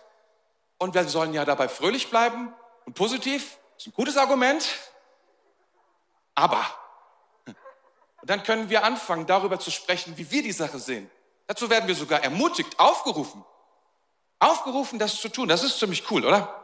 und 0.78 0.94
wir 0.94 1.08
sollen 1.08 1.34
ja 1.34 1.46
dabei 1.46 1.68
fröhlich 1.68 2.10
bleiben 2.10 2.54
und 2.86 2.94
positiv, 2.94 3.58
ist 3.78 3.88
ein 3.88 3.94
gutes 3.94 4.18
Argument, 4.18 4.66
aber 6.36 6.66
und 8.24 8.30
dann 8.30 8.42
können 8.44 8.70
wir 8.70 8.86
anfangen, 8.86 9.26
darüber 9.26 9.60
zu 9.60 9.70
sprechen, 9.70 10.18
wie 10.18 10.32
wir 10.32 10.42
die 10.42 10.54
Sache 10.54 10.80
sehen. 10.80 11.12
Dazu 11.46 11.70
werden 11.70 11.90
wir 11.90 11.96
sogar 11.96 12.24
ermutigt, 12.24 12.80
aufgerufen. 12.80 13.44
Aufgerufen, 14.40 14.98
das 14.98 15.20
zu 15.20 15.28
tun. 15.28 15.50
Das 15.50 15.62
ist 15.62 15.78
ziemlich 15.78 16.10
cool, 16.10 16.24
oder? 16.24 16.64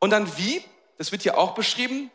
Und 0.00 0.10
dann 0.10 0.36
wie? 0.36 0.64
Das 0.98 1.12
wird 1.12 1.22
hier 1.22 1.38
auch 1.38 1.54
beschrieben, 1.54 2.10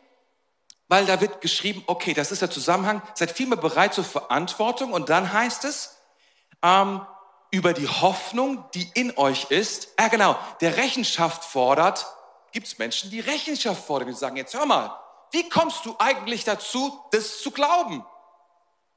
weil 0.91 1.05
da 1.05 1.21
wird 1.21 1.39
geschrieben, 1.39 1.85
okay, 1.87 2.13
das 2.13 2.33
ist 2.33 2.41
der 2.41 2.51
Zusammenhang, 2.51 3.01
seid 3.13 3.31
vielmehr 3.31 3.57
bereit 3.57 3.93
zur 3.93 4.03
Verantwortung. 4.03 4.91
Und 4.91 5.07
dann 5.07 5.31
heißt 5.31 5.63
es, 5.63 5.95
ähm, 6.61 6.99
über 7.49 7.71
die 7.71 7.87
Hoffnung, 7.87 8.69
die 8.73 8.91
in 8.93 9.17
euch 9.17 9.51
ist, 9.51 9.87
ja 9.97 10.09
genau, 10.09 10.37
der 10.59 10.75
Rechenschaft 10.75 11.45
fordert, 11.45 12.05
gibt 12.51 12.67
es 12.67 12.77
Menschen, 12.77 13.09
die 13.09 13.21
Rechenschaft 13.21 13.85
fordern, 13.85 14.09
die 14.09 14.15
sagen, 14.15 14.35
jetzt 14.35 14.53
hör 14.53 14.65
mal, 14.65 14.93
wie 15.31 15.47
kommst 15.47 15.85
du 15.85 15.95
eigentlich 15.97 16.43
dazu, 16.43 16.99
das 17.11 17.41
zu 17.41 17.51
glauben? 17.51 18.05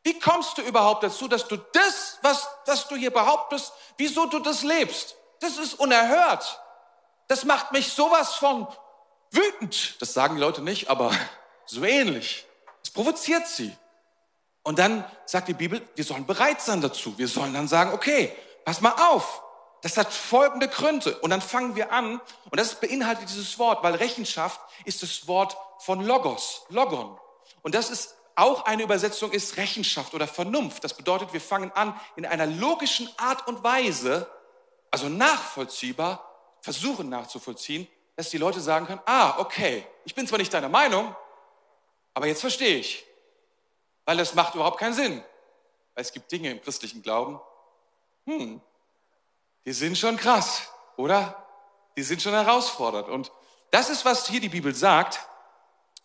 Wie 0.03 0.19
kommst 0.19 0.59
du 0.59 0.63
überhaupt 0.63 1.05
dazu, 1.05 1.29
dass 1.29 1.47
du 1.47 1.57
das, 1.57 2.19
was, 2.23 2.49
was 2.67 2.89
du 2.89 2.97
hier 2.97 3.13
behauptest, 3.13 3.73
wieso 3.99 4.27
du 4.27 4.41
das 4.41 4.65
lebst? 4.65 5.15
Das 5.39 5.59
ist 5.59 5.75
unerhört. 5.75 6.61
Das 7.29 7.45
macht 7.45 7.71
mich 7.71 7.93
sowas 7.93 8.35
von 8.35 8.67
wütend. 9.31 10.03
Das 10.03 10.13
sagen 10.13 10.35
die 10.35 10.41
Leute 10.41 10.61
nicht, 10.61 10.91
aber 10.91 11.13
so 11.67 11.85
ähnlich. 11.85 12.47
Es 12.83 12.91
provoziert 12.91 13.47
sie. 13.47 13.77
Und 14.63 14.79
dann 14.79 15.05
sagt 15.27 15.49
die 15.49 15.55
Bibel, 15.55 15.87
wir 15.95 16.05
sollen 16.05 16.27
bereit 16.27 16.61
sein 16.61 16.81
dazu. 16.81 17.17
Wir 17.19 17.29
sollen 17.29 17.53
dann 17.53 17.69
sagen, 17.69 17.93
okay, 17.93 18.33
pass 18.65 18.81
mal 18.81 18.95
auf. 19.11 19.43
Das 19.83 19.99
hat 19.99 20.11
folgende 20.11 20.69
Gründe. 20.69 21.19
Und 21.19 21.31
dann 21.31 21.43
fangen 21.43 21.77
wir 21.77 21.93
an, 21.93 22.21
und 22.51 22.59
das 22.59 22.81
beinhaltet 22.81 23.29
dieses 23.29 23.59
Wort, 23.59 23.83
weil 23.83 23.95
Rechenschaft 23.95 24.59
ist 24.87 25.03
das 25.03 25.27
Wort 25.27 25.57
von 25.81 26.01
Logos, 26.01 26.63
Logon. 26.71 27.19
Und 27.63 27.75
das 27.75 27.91
ist 27.91 28.15
auch 28.37 28.65
eine 28.65 28.83
Übersetzung 28.83 29.31
ist 29.31 29.57
Rechenschaft 29.59 30.15
oder 30.15 30.27
Vernunft. 30.27 30.83
Das 30.83 30.95
bedeutet, 30.95 31.33
wir 31.33 31.41
fangen 31.41 31.71
an, 31.73 31.99
in 32.17 32.27
einer 32.27 32.47
logischen 32.47 33.09
Art 33.17 33.47
und 33.47 33.63
Weise, 33.63 34.29
also 34.91 35.09
nachvollziehbar, 35.09 36.27
versuchen 36.61 37.11
nachzuvollziehen, 37.11 37.87
dass 38.17 38.31
die 38.31 38.39
Leute 38.39 38.61
sagen 38.61 38.87
können, 38.87 39.01
ah, 39.07 39.39
okay, 39.39 39.87
ich 40.05 40.15
bin 40.15 40.27
zwar 40.27 40.39
nicht 40.39 40.53
deiner 40.53 40.69
Meinung, 40.69 41.15
aber 42.15 42.27
jetzt 42.27 42.41
verstehe 42.41 42.79
ich. 42.79 43.05
Weil 44.05 44.17
das 44.17 44.35
macht 44.35 44.55
überhaupt 44.55 44.79
keinen 44.79 44.95
Sinn. 44.95 45.23
Weil 45.95 46.03
es 46.03 46.13
gibt 46.13 46.31
Dinge 46.31 46.51
im 46.51 46.61
christlichen 46.61 47.03
Glauben, 47.03 47.41
hm, 48.27 48.61
die 49.65 49.73
sind 49.73 49.99
schon 49.99 50.17
krass, 50.17 50.69
oder? 50.97 51.47
Die 51.97 52.03
sind 52.03 52.23
schon 52.23 52.33
herausfordernd. 52.33 53.09
Und 53.09 53.33
das 53.71 53.91
ist, 53.91 54.05
was 54.05 54.29
hier 54.29 54.41
die 54.41 54.49
Bibel 54.49 54.75
sagt. 54.75 55.21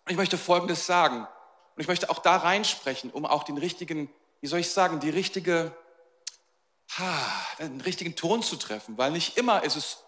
Ich 0.08 0.16
möchte 0.16 0.38
Folgendes 0.38 0.86
sagen. 0.86 1.28
Und 1.76 1.82
ich 1.82 1.88
möchte 1.88 2.10
auch 2.10 2.20
da 2.20 2.38
reinsprechen, 2.38 3.12
um 3.12 3.26
auch 3.26 3.44
den 3.44 3.58
richtigen, 3.58 4.12
wie 4.42 4.48
soll 4.48 4.60
ich 4.60 4.72
sagen, 4.72 5.00
die 5.00 5.10
richtige, 5.10 5.76
ha, 6.98 7.16
den 7.60 7.82
richtigen 7.82 8.16
Ton 8.16 8.44
zu 8.44 8.56
treffen. 8.56 8.98
Weil 8.98 9.12
nicht 9.12 9.38
immer 9.38 9.64
ist 9.64 9.76
es 9.76 10.04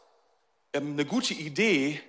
ähm, 0.73 0.93
eine 0.93 1.05
gute 1.05 1.33
Idee, 1.33 2.01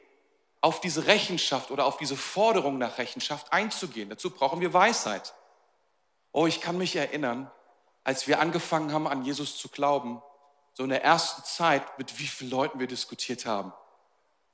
auf 0.63 0.81
diese 0.81 1.07
Rechenschaft 1.07 1.71
oder 1.71 1.85
auf 1.85 1.99
diese 1.99 2.17
Forderung 2.17 2.79
nach 2.79 2.97
Rechenschaft 2.97 3.53
einzugehen. 3.53 4.09
Dazu 4.09 4.31
brauchen 4.31 4.61
wir 4.61 4.73
Weisheit. 4.73 5.35
Oh, 6.33 6.47
ich 6.47 6.61
kann 6.61 6.79
mich 6.79 6.97
erinnern, 6.97 7.51
als 8.05 8.27
wir 8.27 8.41
angefangen 8.41 8.93
haben, 8.93 9.07
an 9.07 9.25
Jesus 9.25 9.59
zu 9.59 9.69
glauben, 9.69 10.23
so 10.73 10.85
in 10.85 10.89
der 10.89 11.05
ersten 11.05 11.45
Zeit, 11.45 11.99
mit 11.99 12.19
wie 12.19 12.27
vielen 12.27 12.51
Leuten 12.51 12.79
wir 12.79 12.87
diskutiert 12.87 13.45
haben 13.45 13.73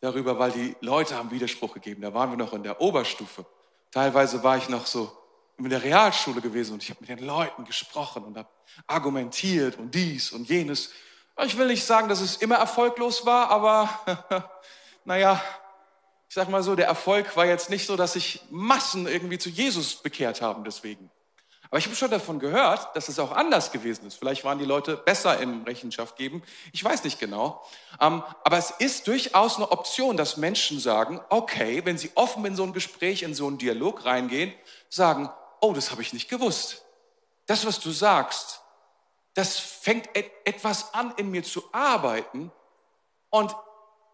darüber, 0.01 0.39
weil 0.39 0.51
die 0.51 0.77
Leute 0.81 1.17
haben 1.17 1.31
Widerspruch 1.31 1.75
gegeben. 1.75 2.03
Da 2.03 2.15
waren 2.15 2.31
wir 2.31 2.37
noch 2.37 2.53
in 2.53 2.63
der 2.63 2.81
Oberstufe. 2.81 3.45
Teilweise 3.91 4.43
war 4.43 4.57
ich 4.57 4.69
noch 4.69 4.87
so 4.87 5.17
in 5.59 5.69
der 5.69 5.83
Realschule 5.83 6.41
gewesen 6.41 6.75
und 6.75 6.83
ich 6.83 6.91
habe 6.91 7.01
mit 7.01 7.09
den 7.09 7.19
Leuten 7.19 7.65
gesprochen 7.65 8.25
und 8.25 8.37
habe 8.37 8.49
argumentiert 8.87 9.77
und 9.77 9.95
dies 9.95 10.33
und 10.33 10.49
jenes. 10.49 10.91
Ich 11.45 11.57
will 11.59 11.67
nicht 11.67 11.85
sagen, 11.85 12.09
dass 12.09 12.21
es 12.21 12.37
immer 12.37 12.57
erfolglos 12.57 13.27
war, 13.27 13.51
aber 13.51 14.51
naja, 15.05 15.43
ich 16.29 16.35
sag 16.35 16.51
mal 16.51 16.63
so, 16.63 16.75
der 16.75 16.87
Erfolg 16.87 17.37
war 17.37 17.47
jetzt 17.47 17.71
nicht 17.71 17.87
so, 17.87 17.97
dass 17.97 18.13
sich 18.13 18.43
Massen 18.51 19.07
irgendwie 19.07 19.39
zu 19.39 19.49
Jesus 19.49 19.97
bekehrt 19.97 20.43
haben 20.43 20.63
deswegen. 20.63 21.11
Aber 21.71 21.79
ich 21.79 21.87
habe 21.87 21.97
schon 21.97 22.11
davon 22.11 22.39
gehört, 22.39 22.95
dass 22.97 23.09
es 23.09 23.19
auch 23.19 23.33
anders 23.33 23.73
gewesen 23.73 24.07
ist. 24.07 24.15
Vielleicht 24.15 24.45
waren 24.45 24.59
die 24.59 24.65
Leute 24.65 24.97
besser 24.97 25.39
im 25.39 25.65
Rechenschaft 25.65 26.17
geben. 26.17 26.43
Ich 26.73 26.83
weiß 26.83 27.05
nicht 27.05 27.19
genau. 27.19 27.63
Ähm, 28.01 28.23
aber 28.43 28.57
es 28.57 28.71
ist 28.71 29.07
durchaus 29.07 29.57
eine 29.57 29.71
Option, 29.71 30.17
dass 30.17 30.39
Menschen 30.39 30.81
sagen, 30.81 31.21
okay, 31.29 31.85
wenn 31.85 31.99
sie 31.99 32.11
offen 32.15 32.45
in 32.47 32.57
so 32.57 32.63
ein 32.63 32.73
Gespräch, 32.73 33.23
in 33.23 33.35
so 33.35 33.47
einen 33.47 33.59
Dialog 33.59 34.07
reingehen, 34.07 34.53
sagen, 34.89 35.31
oh, 35.61 35.75
das 35.75 35.91
habe 35.91 36.01
ich 36.01 36.15
nicht 36.15 36.31
gewusst. 36.31 36.85
Das, 37.47 37.67
was 37.67 37.81
du 37.81 37.91
sagst, 37.91 38.63
das 39.35 39.59
fängt 39.59 40.09
etwas 40.45 40.95
an, 40.95 41.13
in 41.17 41.31
mir 41.31 41.43
zu 41.43 41.63
arbeiten. 41.73 42.51
Und 43.31 43.55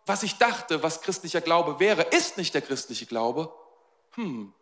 was 0.06 0.23
ich 0.23 0.37
dachte, 0.38 0.82
was 0.82 1.00
christlicher 1.00 1.40
Glaube 1.40 1.80
wäre, 1.80 2.02
ist 2.02 2.37
nicht 2.37 2.54
der 2.54 2.62
christliche 2.62 3.06
Glaube. 3.06 3.52
Hm, 4.14 4.52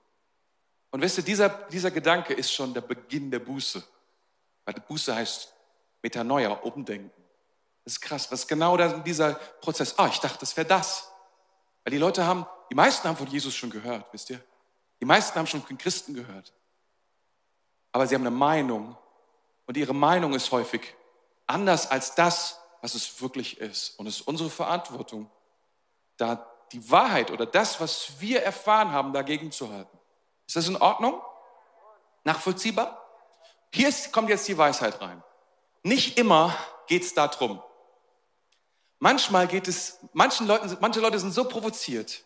und 0.92 1.00
wisst 1.00 1.16
ihr, 1.16 1.24
dieser, 1.24 1.48
dieser 1.48 1.90
Gedanke 1.90 2.34
ist 2.34 2.52
schon 2.52 2.74
der 2.74 2.82
Beginn 2.82 3.30
der 3.30 3.38
Buße. 3.38 3.82
Weil 4.66 4.74
Buße 4.74 5.14
heißt 5.14 5.52
Metanoia, 6.02 6.50
umdenken. 6.52 7.10
Das 7.82 7.94
ist 7.94 8.00
krass, 8.00 8.30
was 8.30 8.46
genau 8.46 8.76
dieser 9.00 9.34
Prozess, 9.34 9.98
ah, 9.98 10.06
ich 10.06 10.20
dachte, 10.20 10.38
das 10.40 10.56
wäre 10.56 10.66
das. 10.66 11.10
Weil 11.82 11.92
die 11.92 11.98
Leute 11.98 12.26
haben, 12.26 12.46
die 12.70 12.74
meisten 12.74 13.08
haben 13.08 13.16
von 13.16 13.26
Jesus 13.26 13.54
schon 13.54 13.70
gehört, 13.70 14.06
wisst 14.12 14.30
ihr? 14.30 14.40
Die 15.00 15.06
meisten 15.06 15.36
haben 15.36 15.46
schon 15.46 15.62
von 15.62 15.78
Christen 15.78 16.14
gehört. 16.14 16.52
Aber 17.90 18.06
sie 18.06 18.14
haben 18.14 18.22
eine 18.22 18.30
Meinung. 18.30 18.96
Und 19.66 19.76
ihre 19.76 19.94
Meinung 19.94 20.34
ist 20.34 20.52
häufig 20.52 20.94
anders 21.46 21.90
als 21.90 22.14
das, 22.14 22.60
was 22.82 22.94
es 22.94 23.22
wirklich 23.22 23.58
ist. 23.58 23.98
Und 23.98 24.06
es 24.06 24.16
ist 24.16 24.28
unsere 24.28 24.50
Verantwortung, 24.50 25.30
da 26.18 26.46
die 26.72 26.90
Wahrheit 26.90 27.30
oder 27.30 27.46
das, 27.46 27.80
was 27.80 28.20
wir 28.20 28.42
erfahren 28.42 28.90
haben, 28.92 29.12
dagegen 29.12 29.52
zu 29.52 29.70
halten. 29.72 29.98
Ist 30.46 30.56
das 30.56 30.68
in 30.68 30.76
Ordnung? 30.76 31.22
Nachvollziehbar? 32.24 32.98
Hier 33.72 33.88
ist, 33.88 34.12
kommt 34.12 34.28
jetzt 34.28 34.48
die 34.48 34.58
Weisheit 34.58 35.00
rein. 35.00 35.22
Nicht 35.82 36.18
immer 36.18 36.54
geht 36.86 37.04
es 37.04 37.14
darum. 37.14 37.62
Manchmal 38.98 39.46
geht 39.46 39.68
es, 39.68 39.98
manchen 40.12 40.46
Leuten, 40.46 40.76
manche 40.80 41.00
Leute 41.00 41.18
sind 41.18 41.32
so 41.32 41.44
provoziert. 41.44 42.24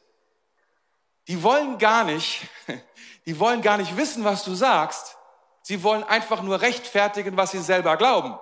Die 1.29 1.43
wollen 1.43 1.79
gar 1.79 2.05
nicht, 2.05 2.47
die 3.27 3.39
wollen 3.39 3.63
gar 3.63 3.77
nicht 3.77 3.97
wissen, 3.97 4.25
was 4.25 4.45
du 4.45 4.55
sagst. 4.55 5.17
Sie 5.63 5.83
wollen 5.83 6.05
einfach 6.05 6.43
nur 6.43 6.61
rechtfertigen, 6.61 7.37
was 7.37 7.51
sie 7.51 7.61
selber 7.61 7.97
glauben. 7.97 8.39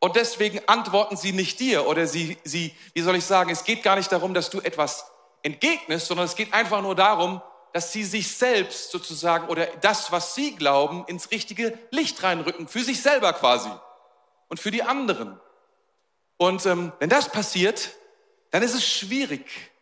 Und 0.00 0.16
deswegen 0.16 0.60
antworten 0.68 1.16
sie 1.16 1.32
nicht 1.32 1.58
dir 1.58 1.86
oder 1.86 2.06
sie, 2.06 2.38
sie, 2.44 2.74
wie 2.94 3.00
soll 3.00 3.16
ich 3.16 3.24
sagen, 3.24 3.50
es 3.50 3.64
geht 3.64 3.82
gar 3.82 3.96
nicht 3.96 4.12
darum, 4.12 4.32
dass 4.32 4.50
du 4.50 4.60
etwas 4.60 5.10
entgegnest, 5.42 6.06
sondern 6.06 6.26
es 6.26 6.36
geht 6.36 6.52
einfach 6.52 6.82
nur 6.82 6.94
darum, 6.94 7.42
dass 7.72 7.92
sie 7.92 8.04
sich 8.04 8.34
selbst 8.36 8.90
sozusagen 8.90 9.48
oder 9.48 9.66
das, 9.80 10.12
was 10.12 10.34
sie 10.34 10.54
glauben, 10.54 11.04
ins 11.06 11.30
richtige 11.30 11.76
Licht 11.90 12.22
reinrücken, 12.22 12.68
für 12.68 12.82
sich 12.82 13.02
selber 13.02 13.32
quasi 13.32 13.70
und 14.48 14.60
für 14.60 14.70
die 14.70 14.84
anderen. 14.84 15.40
Und 16.36 16.64
ähm, 16.66 16.92
wenn 17.00 17.10
das 17.10 17.28
passiert, 17.30 17.90
dann 18.50 18.62
ist 18.62 18.74
es 18.74 18.86
schwierig, 18.86 19.72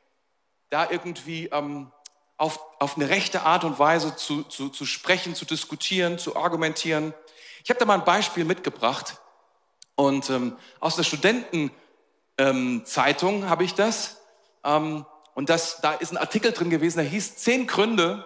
da 0.70 0.90
irgendwie 0.90 1.46
ähm, 1.52 1.92
auf, 2.38 2.58
auf 2.80 2.96
eine 2.96 3.08
rechte 3.08 3.42
Art 3.42 3.64
und 3.64 3.78
Weise 3.78 4.16
zu, 4.16 4.42
zu, 4.44 4.70
zu 4.70 4.86
sprechen, 4.86 5.34
zu 5.34 5.44
diskutieren, 5.44 6.18
zu 6.18 6.36
argumentieren. 6.36 7.14
Ich 7.62 7.70
habe 7.70 7.78
da 7.78 7.84
mal 7.84 7.98
ein 7.98 8.04
Beispiel 8.04 8.44
mitgebracht 8.44 9.20
und 9.96 10.30
ähm, 10.30 10.56
aus 10.78 10.96
der 10.96 11.02
Studentenzeitung 11.02 13.42
ähm, 13.42 13.48
habe 13.48 13.64
ich 13.64 13.74
das. 13.74 14.20
Ähm, 14.62 15.04
und 15.34 15.50
das, 15.50 15.80
da 15.80 15.94
ist 15.94 16.12
ein 16.12 16.16
Artikel 16.16 16.52
drin 16.52 16.70
gewesen, 16.70 16.98
der 16.98 17.06
hieß 17.06 17.36
zehn 17.36 17.66
Gründe, 17.66 18.24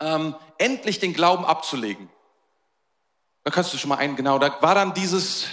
ähm, 0.00 0.34
endlich 0.58 0.98
den 0.98 1.12
Glauben 1.12 1.44
abzulegen. 1.44 2.08
Da 3.44 3.50
kannst 3.50 3.72
du 3.72 3.78
schon 3.78 3.88
mal 3.88 3.96
einen, 3.96 4.16
genau, 4.16 4.38
da 4.38 4.60
war 4.60 4.74
dann 4.74 4.94
dieses, 4.94 5.46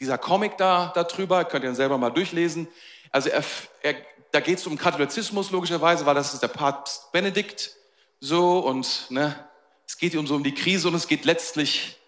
dieser 0.00 0.18
Comic 0.18 0.56
da, 0.58 0.92
da 0.94 1.04
drüber, 1.04 1.44
könnt 1.44 1.64
ihr 1.64 1.68
dann 1.68 1.74
selber 1.74 1.98
mal 1.98 2.10
durchlesen. 2.10 2.68
Also 3.10 3.30
er, 3.30 3.42
er, 3.82 3.94
da 4.32 4.40
geht 4.40 4.58
es 4.58 4.66
um 4.66 4.76
Katholizismus 4.76 5.50
logischerweise, 5.50 6.06
weil 6.06 6.14
das 6.14 6.34
ist 6.34 6.42
der 6.42 6.48
Papst 6.48 7.12
Benedikt 7.12 7.74
so 8.20 8.58
und 8.58 9.10
ne, 9.10 9.48
es 9.86 9.98
geht 9.98 10.16
um 10.16 10.26
so 10.26 10.34
um 10.34 10.44
die 10.44 10.54
Krise 10.54 10.88
und 10.88 10.94
es 10.94 11.08
geht 11.08 11.24
letztlich, 11.24 11.98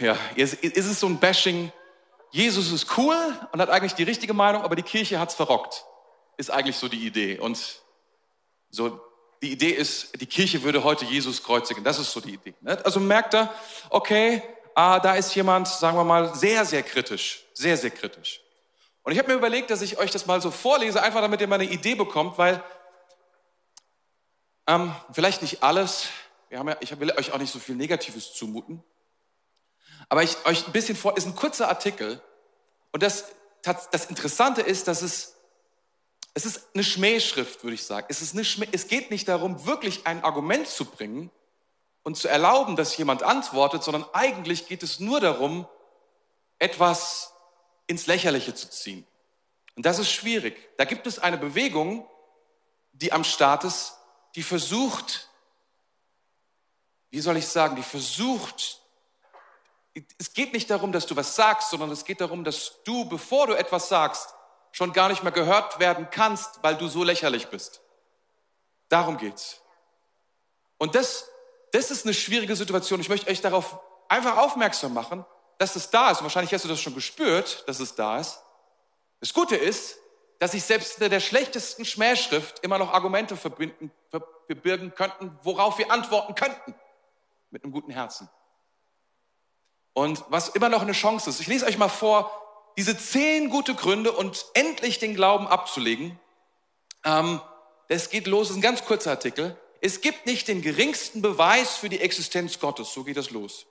ja, 0.00 0.16
ist, 0.34 0.62
es 0.62 1.00
so 1.00 1.06
ein 1.06 1.18
Bashing, 1.18 1.72
Jesus 2.30 2.72
ist 2.72 2.98
cool 2.98 3.16
und 3.52 3.60
hat 3.60 3.70
eigentlich 3.70 3.94
die 3.94 4.02
richtige 4.02 4.34
Meinung, 4.34 4.62
aber 4.62 4.76
die 4.76 4.82
Kirche 4.82 5.18
hat's 5.18 5.34
verrockt, 5.34 5.84
ist 6.36 6.50
eigentlich 6.50 6.76
so 6.76 6.88
die 6.88 7.06
Idee 7.06 7.38
und 7.38 7.80
so 8.70 9.00
die 9.42 9.52
Idee 9.52 9.70
ist, 9.70 10.20
die 10.20 10.26
Kirche 10.26 10.62
würde 10.62 10.82
heute 10.82 11.04
Jesus 11.04 11.42
kreuzigen. 11.42 11.84
Das 11.84 11.98
ist 11.98 12.12
so 12.12 12.20
die 12.20 12.34
Idee. 12.34 12.54
Ne? 12.60 12.82
Also 12.84 13.00
merkt 13.00 13.34
er, 13.34 13.52
okay, 13.90 14.42
ah, 14.74 14.98
da 14.98 15.14
ist 15.14 15.34
jemand, 15.34 15.68
sagen 15.68 15.96
wir 15.96 16.04
mal, 16.04 16.34
sehr, 16.34 16.64
sehr 16.64 16.82
kritisch. 16.82 17.44
Sehr, 17.54 17.76
sehr 17.76 17.90
kritisch. 17.90 18.40
Und 19.02 19.12
ich 19.12 19.18
habe 19.18 19.28
mir 19.28 19.34
überlegt, 19.34 19.70
dass 19.70 19.82
ich 19.82 19.98
euch 19.98 20.10
das 20.10 20.26
mal 20.26 20.40
so 20.40 20.50
vorlese, 20.50 21.02
einfach 21.02 21.20
damit 21.20 21.40
ihr 21.40 21.46
mal 21.46 21.60
eine 21.60 21.70
Idee 21.70 21.94
bekommt, 21.94 22.38
weil 22.38 22.62
ähm, 24.66 24.94
vielleicht 25.12 25.42
nicht 25.42 25.62
alles, 25.62 26.08
wir 26.48 26.58
haben 26.58 26.68
ja, 26.68 26.76
ich 26.80 26.98
will 26.98 27.12
euch 27.12 27.32
auch 27.32 27.38
nicht 27.38 27.52
so 27.52 27.58
viel 27.58 27.76
Negatives 27.76 28.34
zumuten, 28.34 28.82
aber 30.08 30.22
ich 30.22 30.36
euch 30.46 30.66
ein 30.66 30.72
bisschen 30.72 30.96
vor, 30.96 31.16
ist 31.16 31.26
ein 31.26 31.34
kurzer 31.34 31.68
Artikel 31.68 32.20
und 32.92 33.02
das, 33.02 33.26
das 33.62 34.06
Interessante 34.06 34.62
ist, 34.62 34.88
dass 34.88 35.02
es, 35.02 35.34
es 36.34 36.46
ist 36.46 36.68
eine 36.74 36.84
Schmähschrift, 36.84 37.62
würde 37.64 37.74
ich 37.74 37.84
sagen. 37.84 38.06
Es, 38.08 38.22
ist 38.22 38.34
eine 38.34 38.44
Schmäh, 38.44 38.68
es 38.72 38.88
geht 38.88 39.10
nicht 39.10 39.28
darum, 39.28 39.66
wirklich 39.66 40.06
ein 40.06 40.22
Argument 40.22 40.68
zu 40.68 40.84
bringen 40.84 41.30
und 42.02 42.16
zu 42.16 42.28
erlauben, 42.28 42.76
dass 42.76 42.96
jemand 42.96 43.22
antwortet, 43.22 43.82
sondern 43.82 44.04
eigentlich 44.12 44.68
geht 44.68 44.82
es 44.82 45.00
nur 45.00 45.20
darum, 45.20 45.66
etwas 46.58 47.32
ins 47.86 48.06
Lächerliche 48.06 48.54
zu 48.54 48.70
ziehen. 48.70 49.06
Und 49.76 49.84
das 49.84 49.98
ist 49.98 50.10
schwierig. 50.10 50.56
Da 50.78 50.84
gibt 50.84 51.06
es 51.06 51.18
eine 51.18 51.36
Bewegung, 51.36 52.08
die 52.92 53.12
am 53.12 53.24
Start 53.24 53.64
ist, 53.64 53.94
die 54.34 54.42
versucht, 54.42 55.28
wie 57.10 57.20
soll 57.20 57.36
ich 57.36 57.46
sagen, 57.46 57.76
die 57.76 57.82
versucht, 57.82 58.80
es 60.18 60.34
geht 60.34 60.52
nicht 60.52 60.70
darum, 60.70 60.92
dass 60.92 61.06
du 61.06 61.16
was 61.16 61.36
sagst, 61.36 61.70
sondern 61.70 61.90
es 61.90 62.04
geht 62.04 62.20
darum, 62.20 62.44
dass 62.44 62.82
du, 62.84 63.06
bevor 63.06 63.46
du 63.46 63.54
etwas 63.54 63.88
sagst, 63.88 64.34
schon 64.72 64.92
gar 64.92 65.08
nicht 65.08 65.22
mehr 65.22 65.32
gehört 65.32 65.78
werden 65.78 66.08
kannst, 66.10 66.62
weil 66.62 66.76
du 66.76 66.88
so 66.88 67.02
lächerlich 67.02 67.48
bist. 67.48 67.80
Darum 68.88 69.16
geht's. 69.16 69.62
Und 70.78 70.94
das, 70.94 71.28
das 71.72 71.90
ist 71.90 72.04
eine 72.04 72.14
schwierige 72.14 72.54
Situation. 72.56 73.00
Ich 73.00 73.08
möchte 73.08 73.30
euch 73.30 73.40
darauf 73.40 73.78
einfach 74.08 74.36
aufmerksam 74.36 74.92
machen, 74.92 75.24
dass 75.58 75.76
es 75.76 75.88
da 75.90 76.10
ist. 76.10 76.18
Und 76.18 76.24
wahrscheinlich 76.24 76.52
hast 76.52 76.64
du 76.64 76.68
das 76.68 76.80
schon 76.80 76.94
gespürt, 76.94 77.64
dass 77.66 77.80
es 77.80 77.94
da 77.94 78.18
ist. 78.18 78.42
Das 79.20 79.32
Gute 79.32 79.56
ist, 79.56 79.96
dass 80.38 80.52
sich 80.52 80.62
selbst 80.62 81.00
in 81.00 81.10
der 81.10 81.20
schlechtesten 81.20 81.86
Schmähschrift 81.86 82.58
immer 82.62 82.76
noch 82.76 82.92
Argumente 82.92 83.36
verbinden, 83.36 83.90
verbirgen 84.46 84.94
könnten, 84.94 85.38
worauf 85.42 85.78
wir 85.78 85.90
antworten 85.90 86.34
könnten. 86.34 86.74
Mit 87.50 87.64
einem 87.64 87.72
guten 87.72 87.90
Herzen. 87.90 88.28
Und 89.96 90.24
was 90.28 90.50
immer 90.50 90.68
noch 90.68 90.82
eine 90.82 90.92
Chance 90.92 91.30
ist. 91.30 91.40
Ich 91.40 91.46
lese 91.46 91.64
euch 91.64 91.78
mal 91.78 91.88
vor, 91.88 92.30
diese 92.76 92.98
zehn 92.98 93.48
gute 93.48 93.74
Gründe 93.74 94.12
und 94.12 94.44
endlich 94.52 94.98
den 94.98 95.14
Glauben 95.14 95.46
abzulegen. 95.46 96.20
Ähm, 97.02 97.40
das 97.88 98.10
geht 98.10 98.26
los, 98.26 98.48
das 98.48 98.50
ist 98.50 98.58
ein 98.58 98.62
ganz 98.62 98.84
kurzer 98.84 99.12
Artikel. 99.12 99.56
Es 99.80 100.02
gibt 100.02 100.26
nicht 100.26 100.48
den 100.48 100.60
geringsten 100.60 101.22
Beweis 101.22 101.76
für 101.76 101.88
die 101.88 102.02
Existenz 102.02 102.60
Gottes. 102.60 102.92
So 102.92 103.04
geht 103.04 103.16
das 103.16 103.30
los. 103.30 103.64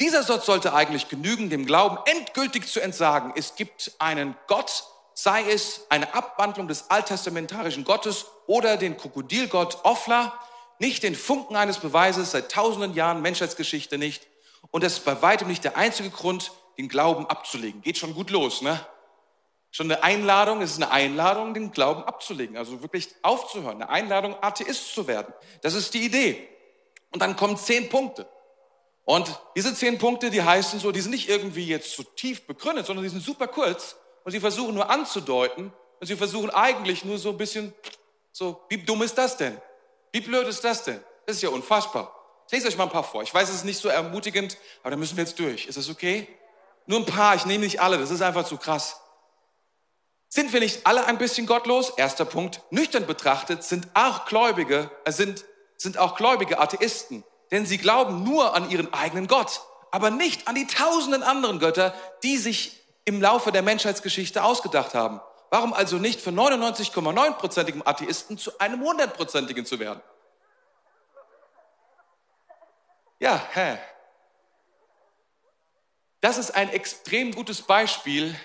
Dieser 0.00 0.22
Satz 0.22 0.46
sollte 0.46 0.72
eigentlich 0.72 1.10
genügen, 1.10 1.50
dem 1.50 1.66
Glauben 1.66 1.98
endgültig 2.06 2.66
zu 2.66 2.80
entsagen. 2.80 3.34
Es 3.36 3.54
gibt 3.54 3.92
einen 3.98 4.34
Gott, 4.46 4.84
sei 5.12 5.42
es 5.52 5.82
eine 5.90 6.14
Abwandlung 6.14 6.66
des 6.66 6.88
alttestamentarischen 6.90 7.84
Gottes 7.84 8.24
oder 8.46 8.78
den 8.78 8.96
Krokodilgott 8.96 9.84
Ofla, 9.84 10.32
nicht 10.78 11.02
den 11.02 11.14
Funken 11.14 11.56
eines 11.56 11.76
Beweises 11.76 12.30
seit 12.30 12.50
tausenden 12.50 12.94
Jahren 12.94 13.20
Menschheitsgeschichte 13.20 13.98
nicht. 13.98 14.31
Und 14.70 14.84
das 14.84 14.94
ist 14.94 15.04
bei 15.04 15.20
weitem 15.20 15.48
nicht 15.48 15.64
der 15.64 15.76
einzige 15.76 16.10
Grund, 16.10 16.52
den 16.78 16.88
Glauben 16.88 17.26
abzulegen. 17.26 17.82
Geht 17.82 17.98
schon 17.98 18.14
gut 18.14 18.30
los, 18.30 18.62
ne? 18.62 18.80
Schon 19.70 19.90
eine 19.90 20.02
Einladung, 20.02 20.60
es 20.60 20.72
ist 20.72 20.82
eine 20.82 20.90
Einladung, 20.90 21.54
den 21.54 21.72
Glauben 21.72 22.04
abzulegen, 22.04 22.58
also 22.58 22.82
wirklich 22.82 23.08
aufzuhören, 23.22 23.76
eine 23.76 23.88
Einladung, 23.88 24.36
Atheist 24.42 24.94
zu 24.94 25.06
werden. 25.06 25.32
Das 25.62 25.74
ist 25.74 25.94
die 25.94 26.04
Idee. 26.04 26.46
Und 27.10 27.20
dann 27.20 27.36
kommen 27.36 27.56
zehn 27.56 27.88
Punkte. 27.88 28.28
Und 29.04 29.40
diese 29.56 29.74
zehn 29.74 29.98
Punkte, 29.98 30.30
die 30.30 30.42
heißen 30.42 30.78
so, 30.78 30.92
die 30.92 31.00
sind 31.00 31.10
nicht 31.10 31.28
irgendwie 31.28 31.66
jetzt 31.66 31.96
so 31.96 32.02
tief 32.02 32.46
begründet, 32.46 32.86
sondern 32.86 33.02
die 33.02 33.08
sind 33.08 33.22
super 33.22 33.48
kurz 33.48 33.96
und 34.24 34.32
sie 34.32 34.40
versuchen 34.40 34.74
nur 34.74 34.90
anzudeuten 34.90 35.72
und 36.00 36.06
sie 36.06 36.16
versuchen 36.16 36.50
eigentlich 36.50 37.04
nur 37.04 37.18
so 37.18 37.30
ein 37.30 37.38
bisschen 37.38 37.74
so, 38.30 38.62
wie 38.68 38.78
dumm 38.78 39.02
ist 39.02 39.18
das 39.18 39.36
denn? 39.36 39.60
Wie 40.12 40.20
blöd 40.20 40.46
ist 40.46 40.64
das 40.64 40.84
denn? 40.84 41.02
Das 41.26 41.36
ist 41.36 41.42
ja 41.42 41.48
unfassbar. 41.48 42.14
Ich 42.52 42.58
lese 42.58 42.68
euch 42.68 42.76
mal 42.76 42.84
ein 42.84 42.90
paar 42.90 43.02
vor. 43.02 43.22
Ich 43.22 43.32
weiß, 43.32 43.48
es 43.48 43.54
ist 43.54 43.64
nicht 43.64 43.80
so 43.80 43.88
ermutigend, 43.88 44.58
aber 44.82 44.90
da 44.90 44.98
müssen 44.98 45.16
wir 45.16 45.24
jetzt 45.24 45.38
durch. 45.38 45.64
Ist 45.64 45.78
das 45.78 45.88
okay? 45.88 46.28
Nur 46.84 46.98
ein 46.98 47.06
paar, 47.06 47.34
ich 47.34 47.46
nehme 47.46 47.64
nicht 47.64 47.80
alle, 47.80 47.96
das 47.96 48.10
ist 48.10 48.20
einfach 48.20 48.44
zu 48.44 48.58
krass. 48.58 49.00
Sind 50.28 50.52
wir 50.52 50.60
nicht 50.60 50.86
alle 50.86 51.06
ein 51.06 51.16
bisschen 51.16 51.46
gottlos? 51.46 51.94
Erster 51.96 52.26
Punkt. 52.26 52.60
Nüchtern 52.68 53.06
betrachtet 53.06 53.64
sind 53.64 53.88
auch 53.94 54.26
Gläubige, 54.26 54.90
äh, 55.06 55.12
sind, 55.12 55.46
sind 55.78 55.96
auch 55.96 56.14
gläubige 56.14 56.60
Atheisten, 56.60 57.24
denn 57.52 57.64
sie 57.64 57.78
glauben 57.78 58.22
nur 58.22 58.54
an 58.54 58.68
ihren 58.68 58.92
eigenen 58.92 59.28
Gott, 59.28 59.62
aber 59.90 60.10
nicht 60.10 60.46
an 60.46 60.54
die 60.54 60.66
tausenden 60.66 61.22
anderen 61.22 61.58
Götter, 61.58 61.94
die 62.22 62.36
sich 62.36 62.78
im 63.06 63.22
Laufe 63.22 63.50
der 63.50 63.62
Menschheitsgeschichte 63.62 64.44
ausgedacht 64.44 64.92
haben. 64.92 65.22
Warum 65.48 65.72
also 65.72 65.96
nicht 65.96 66.20
für 66.20 66.30
99,9%igem 66.30 67.82
Atheisten 67.82 68.36
zu 68.36 68.58
einem 68.58 68.82
100%igen 68.82 69.64
zu 69.64 69.78
werden? 69.78 70.02
Ja, 73.22 73.40
hä? 73.52 73.78
Das 76.20 76.38
ist 76.38 76.50
ein 76.56 76.68
extrem 76.70 77.32
gutes 77.32 77.62
Beispiel, 77.62 78.36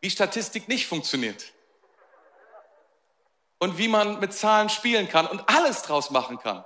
wie 0.00 0.08
Statistik 0.08 0.68
nicht 0.68 0.86
funktioniert. 0.86 1.52
Und 3.58 3.76
wie 3.76 3.88
man 3.88 4.18
mit 4.18 4.32
Zahlen 4.32 4.70
spielen 4.70 5.06
kann 5.06 5.26
und 5.26 5.46
alles 5.50 5.82
draus 5.82 6.10
machen 6.10 6.38
kann. 6.38 6.64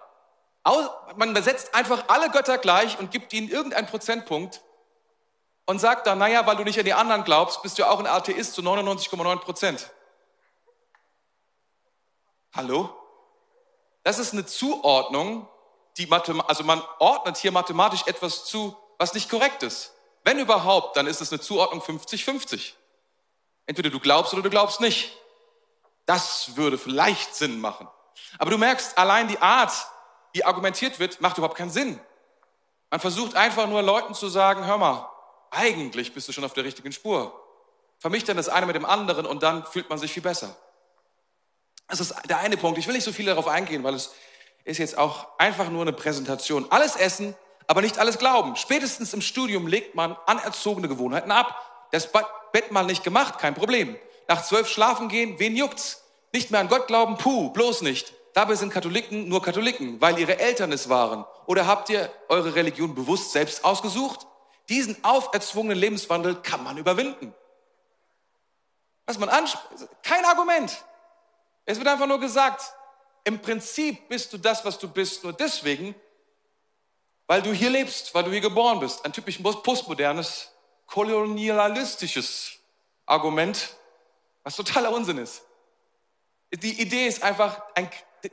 Man 1.17 1.35
besetzt 1.35 1.75
einfach 1.75 2.05
alle 2.07 2.31
Götter 2.31 2.57
gleich 2.57 3.01
und 3.01 3.11
gibt 3.11 3.33
ihnen 3.33 3.49
irgendeinen 3.49 3.89
Prozentpunkt 3.89 4.63
und 5.67 5.81
sagt 5.81 6.07
dann, 6.07 6.19
naja, 6.19 6.47
weil 6.47 6.55
du 6.55 6.63
nicht 6.63 6.79
an 6.79 6.85
die 6.85 6.95
anderen 6.95 7.25
glaubst, 7.25 7.63
bist 7.63 7.81
du 7.81 7.85
auch 7.85 7.99
ein 7.99 8.07
Atheist 8.07 8.55
zu 8.55 8.63
99,9 8.63 9.41
Prozent. 9.41 9.91
Hallo? 12.55 12.95
Das 14.05 14.21
ist 14.21 14.35
eine 14.35 14.47
Zuordnung, 14.47 15.49
die 16.07 16.11
also 16.47 16.65
man 16.65 16.83
ordnet 16.99 17.37
hier 17.37 17.53
mathematisch 17.53 18.07
etwas 18.07 18.45
zu, 18.45 18.77
was 18.99 19.15
nicht 19.15 19.31
korrekt 19.31 19.63
ist. 19.63 19.93
Wenn 20.25 20.39
überhaupt, 20.39 20.97
dann 20.97 21.07
ist 21.07 21.21
es 21.21 21.33
eine 21.33 21.41
Zuordnung 21.41 21.81
50-50. 21.83 22.73
Entweder 23.67 23.91
du 23.91 24.01
glaubst 24.01 24.33
oder 24.33 24.43
du 24.43 24.51
glaubst 24.51 24.81
nicht. 24.81 25.17
Das 26.07 26.57
würde 26.57 26.79
vielleicht 26.79 27.35
Sinn 27.35 27.61
machen. 27.61 27.89
Aber 28.39 28.51
du 28.51 28.59
merkst, 28.59 28.99
allein 28.99 29.29
die 29.29 29.39
Art, 29.39 29.73
wie 30.33 30.45
argumentiert 30.45 30.99
wird, 30.99 31.21
macht 31.21 31.39
überhaupt 31.39 31.57
keinen 31.57 31.71
Sinn. 31.71 32.01
Man 32.91 33.01
versucht 33.01 33.37
einfach 33.37 33.67
nur 33.67 33.83
Leuten 33.83 34.15
zu 34.15 34.29
sagen, 34.29 34.67
hör 34.67 34.79
mal, 34.79 35.09
eigentlich 35.51 36.13
bist 36.13 36.29
du 36.29 36.33
schon 36.33 36.45
auf 36.45 36.53
der 36.53 36.65
richtigen 36.65 36.93
Spur. 36.93 37.33
Vermischt 37.99 38.29
dann 38.29 38.37
das 38.37 38.49
eine 38.49 38.67
mit 38.67 38.75
dem 38.75 38.85
anderen 38.85 39.27
und 39.27 39.43
dann 39.43 39.65
fühlt 39.67 39.89
man 39.89 39.99
sich 39.99 40.13
viel 40.13 40.23
besser. 40.23 40.57
Das 41.89 42.01
ist 42.01 42.15
der 42.29 42.39
eine 42.39 42.57
Punkt. 42.57 42.79
Ich 42.79 42.87
will 42.87 42.95
nicht 42.95 43.05
so 43.05 43.13
viel 43.13 43.27
darauf 43.27 43.49
eingehen, 43.49 43.83
weil 43.83 43.95
es 43.95 44.15
ist 44.65 44.79
jetzt 44.79 44.99
auch 44.99 45.29
einfach 45.39 45.69
nur 45.69 45.83
eine 45.83 45.93
Präsentation. 45.93 46.67
Alles 46.71 46.97
essen, 46.97 47.35
aber 47.67 47.83
nicht 47.83 47.99
alles 47.99 48.19
glauben. 48.19 48.57
Spätestens 48.57 49.15
im 49.15 49.21
Studium 49.21 49.67
legt 49.67 49.95
man 49.95 50.17
anerzogene 50.27 50.89
Gewohnheiten 50.89 51.31
ab. 51.31 51.89
Das 51.93 52.09
Bett 52.53 52.71
mal 52.73 52.85
nicht 52.85 53.05
gemacht, 53.05 53.39
kein 53.39 53.55
Problem. 53.55 53.97
Nach 54.29 54.43
zwölf 54.45 54.69
schlafen 54.69 55.09
gehen, 55.09 55.39
wen 55.39 55.57
juckt's? 55.57 56.05
Nicht 56.33 56.51
mehr 56.51 56.61
an 56.61 56.69
Gott 56.69 56.87
glauben, 56.87 57.17
puh, 57.17 57.51
bloß 57.51 57.83
nicht. 57.83 58.13
Dabei 58.33 58.55
sind 58.55 58.73
Katholiken 58.73 59.29
nur 59.29 59.43
Katholiken, 59.43 60.01
weil 60.01 60.19
ihre 60.19 60.39
Eltern 60.39 60.71
es 60.71 60.89
waren. 60.89 61.25
Oder 61.47 61.67
habt 61.67 61.91
ihr 61.91 62.13
eure 62.29 62.55
Religion 62.55 62.95
bewusst 62.95 63.33
selbst 63.33 63.65
ausgesucht? 63.65 64.27
Diesen 64.69 65.03
auferzwungenen 65.03 65.77
Lebenswandel 65.77 66.37
kann 66.37 66.63
man 66.63 66.79
überwinden. 66.79 67.35
was 69.07 69.19
man 69.19 69.29
anspricht, 69.29 69.89
kein 70.05 70.25
Argument. 70.25 70.85
Es 71.65 71.79
wird 71.79 71.89
einfach 71.89 72.07
nur 72.07 72.21
gesagt, 72.21 72.73
im 73.25 73.41
Prinzip 73.41 74.09
bist 74.09 74.33
du 74.33 74.39
das, 74.39 74.65
was 74.65 74.79
du 74.79 74.89
bist, 74.89 75.23
nur 75.25 75.33
deswegen, 75.33 75.95
weil 77.27 77.43
du 77.43 77.53
hier 77.53 77.71
lebst, 77.71 78.15
weil 78.15 78.25
du 78.25 78.31
hier 78.31 78.41
geboren 78.41 78.81
bist. 78.81 79.05
Ein 79.05 79.13
typisch 79.13 79.39
postmodernes, 79.39 80.51
kolonialistisches 80.87 82.59
Argument, 83.07 83.77
was 84.43 84.57
totaler 84.57 84.93
Unsinn 84.93 85.19
ist. 85.19 85.43
Die 86.53 86.81
Idee 86.81 87.07
ist 87.07 87.23
einfach, 87.23 87.63
ein, 87.75 87.89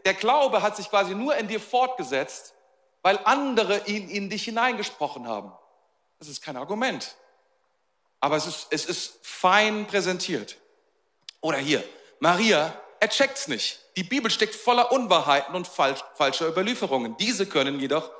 der 0.05 0.13
Glaube 0.15 0.61
hat 0.61 0.75
sich 0.75 0.89
quasi 0.89 1.13
nur 1.13 1.35
in 1.35 1.47
dir 1.47 1.59
fortgesetzt, 1.59 2.55
weil 3.03 3.19
andere 3.25 3.85
ihn 3.85 4.09
in 4.09 4.29
dich 4.29 4.45
hineingesprochen 4.45 5.27
haben. 5.27 5.51
Das 6.19 6.27
ist 6.27 6.41
kein 6.41 6.57
Argument. 6.57 7.15
Aber 8.19 8.35
es 8.35 8.47
ist, 8.47 8.67
es 8.71 8.85
ist 8.85 9.19
fein 9.21 9.85
präsentiert. 9.85 10.57
Oder 11.41 11.59
hier, 11.59 11.83
Maria, 12.19 12.73
er 12.99 13.09
checkt's 13.09 13.47
nicht. 13.47 13.79
Die 13.95 14.03
Bibel 14.03 14.29
steckt 14.31 14.55
voller 14.55 14.91
Unwahrheiten 14.91 15.55
und 15.55 15.67
falsch, 15.67 16.03
falscher 16.15 16.47
Überlieferungen. 16.47 17.17
Diese 17.17 17.45
können 17.45 17.79
jedoch 17.79 18.11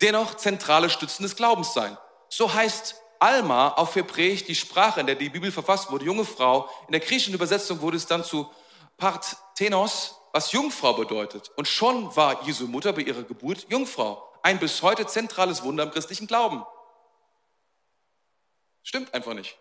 dennoch 0.00 0.34
zentrale 0.34 0.90
Stützen 0.90 1.22
des 1.22 1.36
Glaubens 1.36 1.72
sein. 1.72 1.96
So 2.28 2.52
heißt 2.52 2.96
Alma 3.18 3.68
auf 3.68 3.94
Hebräisch 3.94 4.44
die 4.44 4.54
Sprache, 4.54 5.00
in 5.00 5.06
der 5.06 5.14
die 5.14 5.30
Bibel 5.30 5.50
verfasst 5.50 5.90
wurde, 5.90 6.04
junge 6.04 6.24
Frau. 6.24 6.68
In 6.86 6.92
der 6.92 7.00
griechischen 7.00 7.34
Übersetzung 7.34 7.80
wurde 7.80 7.96
es 7.96 8.06
dann 8.06 8.24
zu 8.24 8.50
Parthenos, 8.96 10.16
was 10.32 10.52
Jungfrau 10.52 10.94
bedeutet. 10.94 11.50
Und 11.56 11.68
schon 11.68 12.14
war 12.16 12.44
Jesu 12.44 12.66
Mutter 12.66 12.92
bei 12.92 13.02
ihrer 13.02 13.22
Geburt 13.22 13.66
Jungfrau. 13.70 14.30
Ein 14.42 14.58
bis 14.58 14.82
heute 14.82 15.06
zentrales 15.06 15.62
Wunder 15.62 15.84
im 15.84 15.90
christlichen 15.90 16.26
Glauben. 16.26 16.64
Stimmt 18.82 19.14
einfach 19.14 19.32
nicht. 19.32 19.56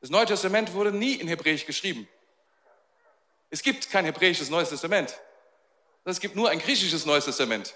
Das 0.00 0.10
Neue 0.10 0.26
Testament 0.26 0.72
wurde 0.72 0.92
nie 0.92 1.14
in 1.14 1.28
Hebräisch 1.28 1.66
geschrieben. 1.66 2.08
Es 3.52 3.62
gibt 3.62 3.90
kein 3.90 4.06
hebräisches 4.06 4.48
Neues 4.48 4.70
Testament. 4.70 5.20
Es 6.04 6.20
gibt 6.20 6.34
nur 6.36 6.48
ein 6.48 6.58
griechisches 6.58 7.04
Neues 7.04 7.26
Testament. 7.26 7.74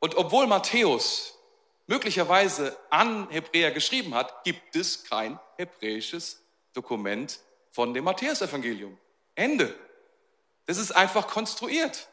Und 0.00 0.16
obwohl 0.16 0.46
Matthäus 0.46 1.34
möglicherweise 1.86 2.76
an 2.90 3.26
Hebräer 3.30 3.70
geschrieben 3.70 4.14
hat, 4.14 4.44
gibt 4.44 4.76
es 4.76 5.04
kein 5.04 5.40
hebräisches 5.56 6.42
Dokument 6.74 7.40
von 7.70 7.94
dem 7.94 8.04
Matthäusevangelium. 8.04 8.98
Ende. 9.34 9.74
Das 10.66 10.76
ist 10.76 10.92
einfach 10.92 11.26
konstruiert. 11.26 12.08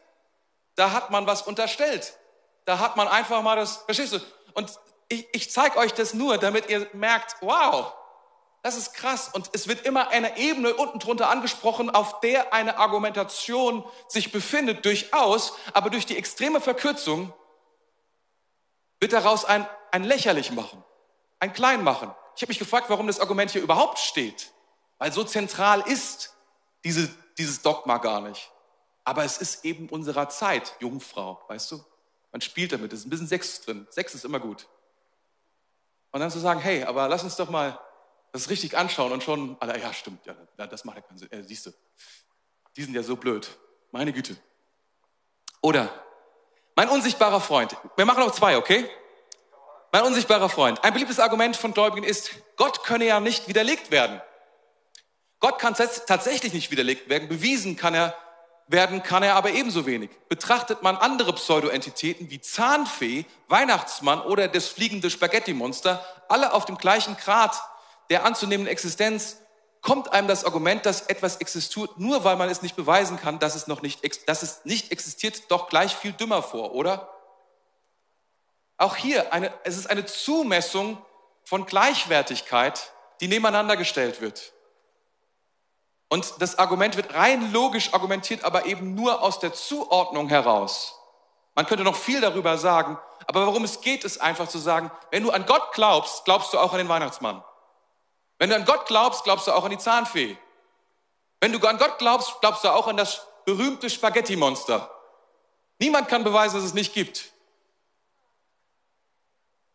Da 0.75 0.93
hat 0.93 1.11
man 1.11 1.27
was 1.27 1.41
unterstellt. 1.41 2.17
Da 2.63 2.79
hat 2.79 2.95
man 2.95 3.09
einfach 3.09 3.41
mal 3.41 3.57
das, 3.57 3.83
verstehst 3.83 4.13
du? 4.13 4.19
Und 4.53 4.71
ich, 5.09 5.27
ich 5.33 5.51
zeige 5.51 5.77
euch 5.77 5.93
das 5.93 6.13
nur, 6.13 6.37
damit 6.37 6.69
ihr 6.69 6.87
merkt, 6.93 7.35
wow, 7.41 7.93
das 8.65 8.77
ist 8.77 8.95
krass. 8.95 9.29
Und 9.31 9.51
es 9.53 9.67
wird 9.67 9.85
immer 9.85 10.07
eine 10.07 10.37
Ebene 10.37 10.73
unten 10.73 10.97
drunter 10.97 11.29
angesprochen, 11.29 11.91
auf 11.91 12.19
der 12.21 12.51
eine 12.51 12.79
Argumentation 12.79 13.83
sich 14.07 14.31
befindet, 14.31 14.85
durchaus, 14.85 15.53
aber 15.73 15.91
durch 15.91 16.07
die 16.07 16.17
extreme 16.17 16.59
Verkürzung 16.59 17.31
wird 18.99 19.13
daraus 19.13 19.45
ein, 19.45 19.67
ein 19.91 20.03
lächerlich 20.03 20.51
machen, 20.51 20.83
ein 21.39 21.53
klein 21.53 21.83
machen. 21.83 22.11
Ich 22.35 22.41
habe 22.41 22.49
mich 22.49 22.57
gefragt, 22.57 22.89
warum 22.89 23.05
das 23.05 23.19
Argument 23.19 23.51
hier 23.51 23.61
überhaupt 23.61 23.99
steht. 23.99 24.51
Weil 24.97 25.11
so 25.11 25.23
zentral 25.23 25.81
ist 25.81 26.33
diese 26.83 27.09
dieses 27.37 27.61
Dogma 27.61 27.99
gar 27.99 28.19
nicht. 28.21 28.51
Aber 29.03 29.23
es 29.23 29.37
ist 29.37 29.63
eben 29.63 29.89
unserer 29.89 30.27
Zeit, 30.29 30.75
Jungfrau, 30.79 31.39
weißt 31.49 31.71
du? 31.71 31.85
Man 32.31 32.41
spielt 32.41 32.71
damit, 32.71 32.91
es 32.93 33.01
ist 33.01 33.05
ein 33.05 33.11
bisschen 33.11 33.27
Sex 33.27 33.61
drin. 33.61 33.85
Sex 33.91 34.15
ist 34.15 34.25
immer 34.25 34.39
gut. 34.39 34.67
Und 36.11 36.19
dann 36.21 36.31
zu 36.31 36.39
sagen, 36.39 36.59
hey, 36.59 36.83
aber 36.83 37.07
lass 37.07 37.23
uns 37.23 37.35
doch 37.35 37.51
mal 37.51 37.79
das 38.35 38.49
richtig 38.49 38.77
anschauen 38.77 39.13
und 39.13 39.23
schon, 39.23 39.55
alle, 39.61 39.79
ja, 39.79 39.93
stimmt, 39.93 40.25
ja, 40.25 40.67
das 40.67 40.83
macht 40.83 40.97
ja 40.97 41.01
keinen 41.03 41.17
Sinn. 41.17 41.31
Äh, 41.31 41.43
siehst 41.43 41.67
du, 41.67 41.71
die 42.75 42.83
sind 42.83 42.93
ja 42.93 43.01
so 43.01 43.15
blöd. 43.15 43.49
Meine 43.91 44.11
Güte. 44.11 44.35
Oder, 45.61 45.89
mein 46.75 46.89
unsichtbarer 46.89 47.39
Freund. 47.39 47.77
Wir 47.95 48.05
machen 48.05 48.19
noch 48.19 48.31
zwei, 48.31 48.57
okay? 48.57 48.89
Mein 49.93 50.03
unsichtbarer 50.03 50.49
Freund. 50.49 50.83
Ein 50.83 50.91
beliebtes 50.91 51.21
Argument 51.21 51.55
von 51.55 51.73
Gläubigen 51.73 52.05
ist, 52.05 52.31
Gott 52.57 52.83
könne 52.83 53.05
ja 53.05 53.21
nicht 53.21 53.47
widerlegt 53.47 53.89
werden. 53.89 54.21
Gott 55.39 55.57
kann 55.57 55.73
tatsächlich 55.73 56.51
nicht 56.51 56.71
widerlegt 56.71 57.07
werden, 57.07 57.29
bewiesen 57.29 57.77
kann 57.77 57.93
er 57.93 58.17
werden, 58.67 59.01
kann 59.01 59.23
er 59.23 59.35
aber 59.35 59.51
ebenso 59.51 59.85
wenig. 59.85 60.09
Betrachtet 60.27 60.83
man 60.83 60.97
andere 60.97 61.31
Pseudo-Entitäten 61.33 62.29
wie 62.29 62.41
Zahnfee, 62.41 63.25
Weihnachtsmann 63.47 64.19
oder 64.21 64.49
das 64.49 64.67
fliegende 64.67 65.09
Spaghetti-Monster, 65.09 66.03
alle 66.27 66.51
auf 66.51 66.65
dem 66.65 66.77
gleichen 66.77 67.15
Grad 67.15 67.55
der 68.09 68.25
anzunehmenden 68.25 68.71
Existenz, 68.71 69.37
kommt 69.81 70.11
einem 70.11 70.27
das 70.27 70.45
Argument, 70.45 70.83
dass 70.85 71.01
etwas 71.01 71.37
existiert, 71.37 71.99
nur 71.99 72.23
weil 72.23 72.37
man 72.37 72.49
es 72.49 72.63
nicht 72.63 72.75
beweisen 72.75 73.17
kann, 73.17 73.37
dass 73.37 73.53
es 73.53 73.67
noch 73.67 73.83
nicht, 73.83 74.01
dass 74.27 74.41
es 74.41 74.65
nicht 74.65 74.91
existiert, 74.91 75.51
doch 75.51 75.69
gleich 75.69 75.95
viel 75.95 76.11
dümmer 76.11 76.41
vor, 76.41 76.73
oder? 76.73 77.09
Auch 78.77 78.95
hier, 78.95 79.31
eine, 79.31 79.53
es 79.63 79.77
ist 79.77 79.87
eine 79.87 80.05
Zumessung 80.05 80.97
von 81.43 81.67
Gleichwertigkeit, 81.67 82.91
die 83.21 83.27
nebeneinander 83.27 83.77
gestellt 83.77 84.21
wird. 84.21 84.53
Und 86.09 86.33
das 86.39 86.57
Argument 86.57 86.97
wird 86.97 87.13
rein 87.13 87.51
logisch 87.51 87.93
argumentiert, 87.93 88.43
aber 88.43 88.65
eben 88.65 88.95
nur 88.95 89.21
aus 89.21 89.39
der 89.39 89.53
Zuordnung 89.53 90.29
heraus. 90.29 90.95
Man 91.53 91.67
könnte 91.67 91.83
noch 91.83 91.95
viel 91.95 92.21
darüber 92.21 92.57
sagen, 92.57 92.97
aber 93.27 93.45
worum 93.45 93.63
es 93.63 93.81
geht, 93.81 94.03
ist 94.03 94.19
einfach 94.19 94.47
zu 94.47 94.57
sagen, 94.57 94.91
wenn 95.11 95.23
du 95.23 95.31
an 95.31 95.45
Gott 95.45 95.73
glaubst, 95.73 96.25
glaubst 96.25 96.53
du 96.53 96.59
auch 96.59 96.71
an 96.73 96.79
den 96.79 96.89
Weihnachtsmann. 96.89 97.43
Wenn 98.37 98.49
du 98.49 98.55
an 98.55 98.65
Gott 98.65 98.85
glaubst, 98.85 99.23
glaubst 99.23 99.47
du 99.47 99.51
auch 99.51 99.63
an 99.63 99.71
die 99.71 99.77
Zahnfee. 99.77 100.37
Wenn 101.39 101.51
du 101.51 101.59
an 101.67 101.77
Gott 101.77 101.97
glaubst, 101.99 102.39
glaubst 102.41 102.63
du 102.63 102.69
auch 102.69 102.87
an 102.87 102.97
das 102.97 103.25
berühmte 103.45 103.89
Spaghetti-Monster. 103.89 104.91
Niemand 105.79 106.07
kann 106.07 106.23
beweisen, 106.23 106.55
dass 106.55 106.65
es 106.65 106.73
nicht 106.73 106.93
gibt. 106.93 107.31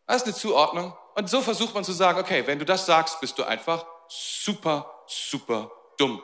Das 0.07 0.16
ist 0.16 0.25
eine 0.25 0.35
Zuordnung. 0.35 0.96
Und 1.14 1.31
so 1.31 1.40
versucht 1.40 1.75
man 1.75 1.85
zu 1.85 1.92
sagen, 1.92 2.18
okay, 2.18 2.46
wenn 2.46 2.59
du 2.59 2.64
das 2.64 2.87
sagst, 2.87 3.20
bist 3.20 3.38
du 3.38 3.44
einfach 3.44 3.87
super, 4.09 5.03
super 5.07 5.70
dumm. 5.96 6.23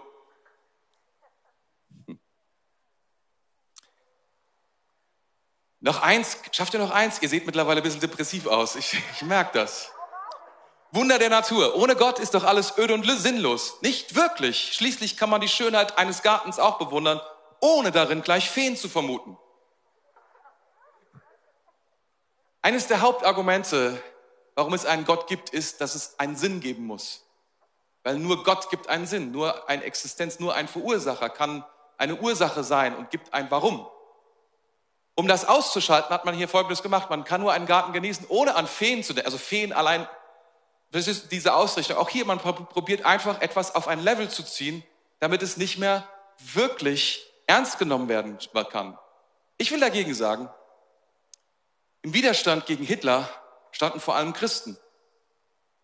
Noch 5.80 6.02
eins, 6.02 6.38
schafft 6.50 6.74
ihr 6.74 6.80
noch 6.80 6.90
eins? 6.90 7.22
Ihr 7.22 7.28
seht 7.28 7.46
mittlerweile 7.46 7.80
ein 7.80 7.82
bisschen 7.84 8.00
depressiv 8.00 8.46
aus. 8.46 8.74
Ich, 8.74 8.94
ich 8.94 9.22
merke 9.22 9.56
das. 9.58 9.92
Wunder 10.96 11.20
der 11.20 11.30
Natur. 11.30 11.76
Ohne 11.76 11.94
Gott 11.94 12.18
ist 12.18 12.34
doch 12.34 12.42
alles 12.42 12.76
öde 12.78 12.94
und 12.94 13.04
sinnlos. 13.04 13.76
Nicht 13.82 14.16
wirklich. 14.16 14.72
Schließlich 14.72 15.16
kann 15.16 15.30
man 15.30 15.40
die 15.40 15.48
Schönheit 15.48 15.98
eines 15.98 16.22
Gartens 16.22 16.58
auch 16.58 16.78
bewundern, 16.78 17.20
ohne 17.60 17.92
darin 17.92 18.22
gleich 18.22 18.50
Feen 18.50 18.76
zu 18.76 18.88
vermuten. 18.88 19.38
Eines 22.62 22.88
der 22.88 23.00
Hauptargumente, 23.00 24.02
warum 24.56 24.74
es 24.74 24.86
einen 24.86 25.04
Gott 25.04 25.28
gibt, 25.28 25.50
ist, 25.50 25.80
dass 25.80 25.94
es 25.94 26.18
einen 26.18 26.34
Sinn 26.34 26.60
geben 26.60 26.86
muss. 26.86 27.22
Weil 28.02 28.18
nur 28.18 28.42
Gott 28.42 28.70
gibt 28.70 28.88
einen 28.88 29.06
Sinn, 29.06 29.30
nur 29.30 29.68
eine 29.68 29.84
Existenz, 29.84 30.40
nur 30.40 30.54
ein 30.54 30.66
Verursacher 30.66 31.28
kann 31.28 31.64
eine 31.98 32.16
Ursache 32.16 32.64
sein 32.64 32.96
und 32.96 33.10
gibt 33.10 33.34
ein 33.34 33.50
Warum. 33.50 33.86
Um 35.14 35.28
das 35.28 35.46
auszuschalten, 35.46 36.10
hat 36.10 36.24
man 36.24 36.34
hier 36.34 36.48
Folgendes 36.48 36.82
gemacht. 36.82 37.08
Man 37.08 37.24
kann 37.24 37.40
nur 37.40 37.52
einen 37.52 37.66
Garten 37.66 37.92
genießen, 37.92 38.26
ohne 38.28 38.54
an 38.54 38.66
Feen 38.66 39.02
zu 39.02 39.14
denken. 39.14 39.26
Also 39.26 39.38
Feen 39.38 39.72
allein, 39.72 40.06
das 40.90 41.08
ist 41.08 41.32
diese 41.32 41.54
Ausrichtung. 41.54 41.96
Auch 41.96 42.08
hier, 42.08 42.24
man 42.24 42.38
probiert 42.38 43.04
einfach 43.04 43.40
etwas 43.40 43.74
auf 43.74 43.88
ein 43.88 44.00
Level 44.00 44.28
zu 44.30 44.42
ziehen, 44.42 44.82
damit 45.18 45.42
es 45.42 45.56
nicht 45.56 45.78
mehr 45.78 46.08
wirklich 46.38 47.26
ernst 47.46 47.78
genommen 47.78 48.08
werden 48.08 48.38
kann. 48.70 48.98
Ich 49.58 49.70
will 49.70 49.80
dagegen 49.80 50.14
sagen, 50.14 50.48
im 52.02 52.14
Widerstand 52.14 52.66
gegen 52.66 52.84
Hitler 52.84 53.28
standen 53.72 54.00
vor 54.00 54.16
allem 54.16 54.32
Christen. 54.32 54.78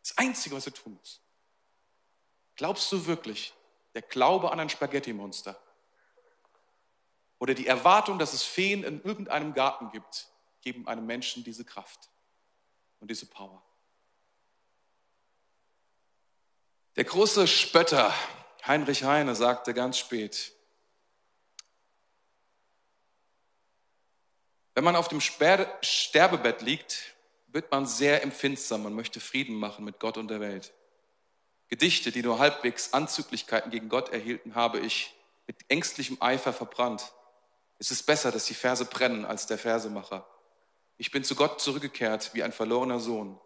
Das 0.03 0.17
Einzige, 0.19 0.55
was 0.55 0.67
er 0.67 0.73
tun 0.73 0.95
muss. 0.95 1.21
Glaubst 2.55 2.93
du 2.93 3.07
wirklich, 3.07 3.55
der 3.95 4.03
Glaube 4.03 4.53
an 4.53 4.61
ein 4.61 4.71
Spaghetti-Monster 4.71 5.61
oder 7.39 7.55
die 7.55 7.67
Erwartung, 7.67 8.19
dass 8.19 8.33
es 8.33 8.43
Feen 8.43 8.83
in 8.85 9.03
irgendeinem 9.03 9.55
Garten 9.55 9.91
gibt, 9.91 10.29
geben 10.63 10.87
einem 10.89 11.07
Menschen 11.07 11.45
diese 11.45 11.65
Kraft 11.65 12.11
und 13.01 13.11
diese 13.11 13.27
Power? 13.27 13.63
Der 16.97 17.05
große 17.05 17.47
Spötter 17.47 18.13
Heinrich 18.67 19.05
Heine 19.05 19.35
sagte 19.35 19.73
ganz 19.73 19.99
spät, 19.99 20.53
wenn 24.75 24.85
man 24.85 24.97
auf 24.97 25.09
dem 25.09 25.21
Sterbebett 25.21 26.63
liegt, 26.63 27.15
wird 27.49 27.71
man 27.71 27.87
sehr 27.87 28.23
empfindsam 28.23 28.85
und 28.85 28.95
möchte 28.95 29.21
Frieden 29.21 29.57
machen 29.57 29.85
mit 29.85 29.99
Gott 29.99 30.17
und 30.17 30.29
der 30.29 30.41
Welt. 30.41 30.73
Gedichte, 31.69 32.13
die 32.13 32.23
nur 32.23 32.39
halbwegs 32.39 32.93
Anzüglichkeiten 32.93 33.71
gegen 33.71 33.89
Gott 33.89 34.11
erhielten, 34.11 34.55
habe 34.55 34.79
ich 34.79 35.15
mit 35.47 35.57
ängstlichem 35.69 36.19
Eifer 36.21 36.53
verbrannt. 36.53 37.13
Es 37.79 37.91
ist 37.91 38.05
besser, 38.05 38.33
dass 38.33 38.47
die 38.47 38.55
Verse 38.55 38.85
brennen 38.85 39.25
als 39.25 39.47
der 39.47 39.59
Versemacher. 39.59 40.27
Ich 40.97 41.13
bin 41.13 41.23
zu 41.23 41.37
Gott 41.37 41.61
zurückgekehrt 41.61 42.35
wie 42.35 42.43
ein 42.43 42.53
verlorener 42.53 42.99
Sohn, 42.99 43.41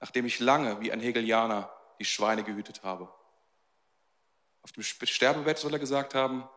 nachdem 0.00 0.24
ich 0.24 0.40
lange 0.40 0.80
wie 0.80 0.90
ein 0.90 1.00
Hegelianer 1.00 1.70
die 1.98 2.04
Schweine 2.04 2.42
gehütet 2.42 2.82
habe. 2.82 3.12
Auf 4.62 4.72
dem 4.72 4.82
Sterbebett 4.82 5.58
soll 5.58 5.74
er 5.74 5.78
gesagt 5.78 6.14
haben, 6.14 6.48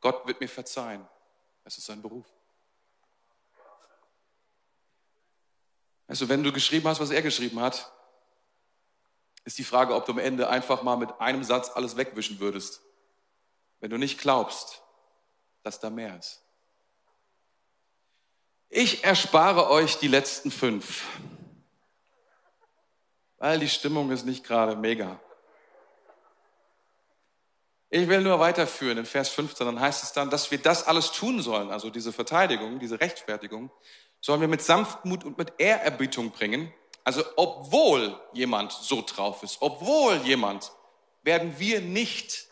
Gott 0.00 0.26
wird 0.26 0.40
mir 0.40 0.48
verzeihen. 0.48 1.06
Das 1.64 1.76
ist 1.76 1.86
sein 1.86 2.00
Beruf. 2.00 2.26
Also 6.06 6.28
wenn 6.30 6.42
du 6.42 6.52
geschrieben 6.52 6.88
hast, 6.88 7.00
was 7.00 7.10
er 7.10 7.20
geschrieben 7.20 7.60
hat, 7.60 7.92
ist 9.44 9.58
die 9.58 9.64
Frage, 9.64 9.94
ob 9.94 10.06
du 10.06 10.12
am 10.12 10.18
Ende 10.18 10.48
einfach 10.48 10.82
mal 10.82 10.96
mit 10.96 11.20
einem 11.20 11.44
Satz 11.44 11.70
alles 11.70 11.96
wegwischen 11.96 12.40
würdest, 12.40 12.80
wenn 13.80 13.90
du 13.90 13.98
nicht 13.98 14.18
glaubst, 14.18 14.82
dass 15.68 15.80
da 15.80 15.90
mehr 15.90 16.18
ist. 16.18 16.42
Ich 18.68 19.04
erspare 19.04 19.70
euch 19.70 19.98
die 19.98 20.08
letzten 20.08 20.50
fünf 20.50 21.04
weil 23.38 23.58
die 23.60 23.68
Stimmung 23.68 24.10
ist 24.10 24.26
nicht 24.26 24.44
gerade 24.44 24.76
mega. 24.76 25.20
Ich 27.90 28.06
will 28.08 28.20
nur 28.20 28.38
weiterführen 28.38 28.98
in 28.98 29.06
Vers 29.06 29.30
15, 29.30 29.66
dann 29.66 29.80
heißt 29.80 30.02
es 30.02 30.12
dann, 30.12 30.28
dass 30.28 30.50
wir 30.50 30.58
das 30.58 30.86
alles 30.86 31.12
tun 31.12 31.40
sollen, 31.40 31.70
also 31.70 31.88
diese 31.88 32.12
Verteidigung, 32.12 32.78
diese 32.78 33.00
Rechtfertigung, 33.00 33.70
sollen 34.20 34.42
wir 34.42 34.48
mit 34.48 34.60
Sanftmut 34.60 35.24
und 35.24 35.38
mit 35.38 35.54
Ehrerbietung 35.58 36.30
bringen. 36.30 36.72
Also 37.04 37.24
obwohl 37.36 38.20
jemand 38.34 38.72
so 38.72 39.02
drauf 39.02 39.42
ist, 39.42 39.58
obwohl 39.60 40.16
jemand, 40.16 40.72
werden 41.22 41.58
wir 41.58 41.80
nicht, 41.80 42.47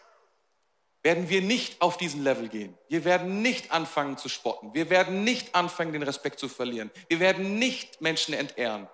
werden 1.06 1.28
wir 1.28 1.40
nicht 1.40 1.80
auf 1.80 1.96
diesen 1.96 2.22
Level 2.22 2.48
gehen. 2.48 2.76
Wir 2.88 3.04
werden 3.04 3.40
nicht 3.40 3.72
anfangen 3.72 4.18
zu 4.18 4.28
spotten. 4.28 4.74
Wir 4.74 4.90
werden 4.90 5.24
nicht 5.24 5.54
anfangen, 5.54 5.92
den 5.92 6.02
Respekt 6.02 6.38
zu 6.38 6.48
verlieren. 6.48 6.90
Wir 7.08 7.20
werden 7.20 7.58
nicht 7.58 8.00
Menschen 8.00 8.34
entehren 8.34 8.88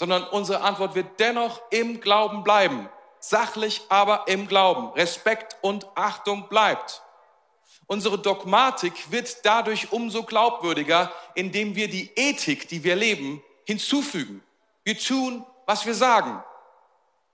sondern 0.00 0.24
unsere 0.24 0.62
Antwort 0.62 0.94
wird 0.94 1.20
dennoch 1.20 1.60
im 1.68 2.00
Glauben 2.00 2.42
bleiben. 2.42 2.88
Sachlich, 3.18 3.82
aber 3.90 4.24
im 4.28 4.48
Glauben. 4.48 4.88
Respekt 4.94 5.58
und 5.60 5.86
Achtung 5.94 6.48
bleibt. 6.48 7.02
Unsere 7.86 8.18
Dogmatik 8.18 9.12
wird 9.12 9.44
dadurch 9.44 9.92
umso 9.92 10.22
glaubwürdiger, 10.22 11.12
indem 11.34 11.76
wir 11.76 11.88
die 11.88 12.10
Ethik, 12.16 12.66
die 12.66 12.82
wir 12.82 12.96
leben, 12.96 13.42
hinzufügen. 13.66 14.42
Wir 14.84 14.98
tun, 14.98 15.44
was 15.66 15.84
wir 15.84 15.94
sagen. 15.94 16.42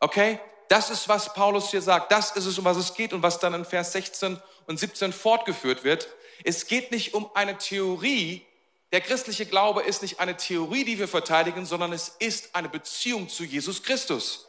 Okay? 0.01 0.41
Das 0.69 0.91
ist, 0.91 1.09
was 1.09 1.33
Paulus 1.33 1.71
hier 1.71 1.83
sagt. 1.83 2.11
Das 2.11 2.33
ist 2.33 2.47
es, 2.47 2.59
um 2.59 2.65
was 2.65 2.77
es 2.77 2.95
geht 2.95 3.13
und 3.13 3.23
was 3.23 3.39
dann 3.39 3.55
in 3.55 3.65
Vers 3.65 3.93
16 3.93 4.41
und 4.67 4.79
17 4.79 5.13
fortgeführt 5.13 5.85
wird. 5.85 6.09
Es 6.45 6.67
geht 6.67 6.91
nicht 6.91 7.15
um 7.15 7.31
eine 7.35 7.57
Theorie, 7.57 8.45
der 8.93 9.01
christliche 9.01 9.47
Glaube 9.47 9.83
ist 9.83 10.03
nicht 10.03 10.21
eine 10.21 10.37
Theorie, 10.37 10.85
die 10.85 10.99
wir 10.99 11.09
verteidigen, 11.09 11.67
sondern 11.67 11.93
es 11.93 12.09
ist 12.19 12.55
eine 12.55 12.69
Beziehung 12.69 13.29
zu 13.29 13.45
Jesus 13.45 13.83
Christus. 13.83 14.49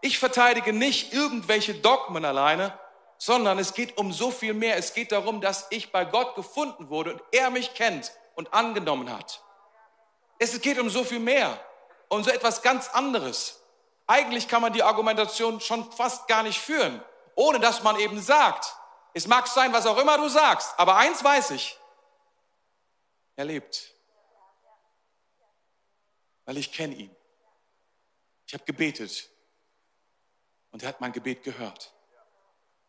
Ich 0.00 0.18
verteidige 0.18 0.72
nicht 0.72 1.12
irgendwelche 1.12 1.74
Dogmen 1.74 2.24
alleine, 2.24 2.78
sondern 3.18 3.58
es 3.58 3.74
geht 3.74 3.98
um 3.98 4.12
so 4.12 4.30
viel 4.30 4.54
mehr. 4.54 4.76
Es 4.76 4.94
geht 4.94 5.12
darum, 5.12 5.40
dass 5.40 5.66
ich 5.70 5.92
bei 5.92 6.04
Gott 6.04 6.34
gefunden 6.34 6.88
wurde 6.88 7.14
und 7.14 7.22
er 7.32 7.50
mich 7.50 7.74
kennt 7.74 8.12
und 8.34 8.52
angenommen 8.54 9.12
hat. 9.12 9.42
Es 10.38 10.60
geht 10.60 10.78
um 10.78 10.90
so 10.90 11.04
viel 11.04 11.20
mehr, 11.20 11.60
um 12.08 12.24
so 12.24 12.30
etwas 12.30 12.62
ganz 12.62 12.88
anderes. 12.88 13.61
Eigentlich 14.06 14.48
kann 14.48 14.62
man 14.62 14.72
die 14.72 14.82
Argumentation 14.82 15.60
schon 15.60 15.90
fast 15.92 16.26
gar 16.28 16.42
nicht 16.42 16.60
führen, 16.60 17.02
ohne 17.34 17.60
dass 17.60 17.82
man 17.82 17.98
eben 17.98 18.20
sagt, 18.20 18.76
es 19.14 19.26
mag 19.26 19.46
sein, 19.46 19.72
was 19.72 19.86
auch 19.86 19.98
immer 19.98 20.16
du 20.16 20.28
sagst, 20.28 20.78
aber 20.78 20.96
eins 20.96 21.22
weiß 21.22 21.50
ich, 21.52 21.78
erlebt. 23.36 23.94
Weil 26.44 26.56
ich 26.56 26.72
kenne 26.72 26.94
ihn. 26.94 27.14
Ich 28.46 28.54
habe 28.54 28.64
gebetet 28.64 29.30
und 30.70 30.82
er 30.82 30.88
hat 30.88 31.00
mein 31.00 31.12
Gebet 31.12 31.42
gehört. 31.42 31.94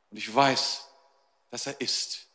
Und 0.10 0.18
ich 0.18 0.34
weiß, 0.34 0.90
dass 1.50 1.68
er 1.68 1.80
ist. 1.80 2.28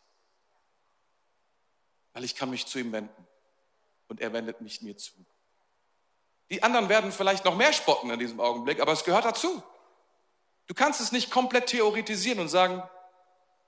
Weil 2.12 2.25
ich 2.25 2.35
kann 2.35 2.51
mich 2.51 2.67
zu 2.67 2.79
ihm 2.79 2.93
wenden 2.93 3.27
und 4.09 4.21
er 4.21 4.33
wendet 4.33 4.61
mich 4.61 4.81
mir 4.83 4.97
zu. 4.97 5.12
Die 6.51 6.63
anderen 6.63 6.89
werden 6.89 7.13
vielleicht 7.13 7.45
noch 7.45 7.57
mehr 7.57 7.73
spotten 7.73 8.11
in 8.11 8.19
diesem 8.19 8.41
Augenblick, 8.41 8.81
aber 8.81 8.93
es 8.93 9.05
gehört 9.05 9.25
dazu. 9.25 9.63
Du 10.67 10.75
kannst 10.75 11.01
es 11.01 11.13
nicht 11.13 11.31
komplett 11.31 11.67
theoretisieren 11.67 12.41
und 12.41 12.49
sagen, 12.49 12.83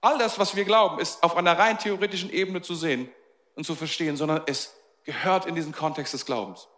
all 0.01 0.19
das, 0.19 0.39
was 0.39 0.57
wir 0.57 0.65
glauben, 0.65 0.99
ist 0.99 1.23
auf 1.23 1.37
einer 1.37 1.59
rein 1.59 1.79
theoretischen 1.79 2.31
Ebene 2.31 2.63
zu 2.63 2.75
sehen 2.75 3.11
und 3.55 3.65
zu 3.65 3.75
verstehen, 3.75 4.17
sondern 4.17 4.43
es 4.47 4.75
gehört 5.05 5.47
in 5.47 5.55
diesen 5.55 5.73
Kontext 5.73 6.15
des 6.15 6.25
Glaubens. 6.25 6.69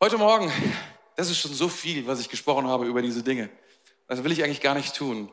Heute 0.00 0.18
Morgen, 0.18 0.52
das 1.16 1.30
ist 1.30 1.38
schon 1.38 1.54
so 1.54 1.68
viel, 1.68 2.06
was 2.06 2.20
ich 2.20 2.28
gesprochen 2.28 2.66
habe 2.66 2.86
über 2.86 3.02
diese 3.02 3.22
Dinge. 3.22 3.50
Das 4.08 4.24
will 4.24 4.32
ich 4.32 4.42
eigentlich 4.42 4.60
gar 4.60 4.74
nicht 4.74 4.94
tun. 4.94 5.32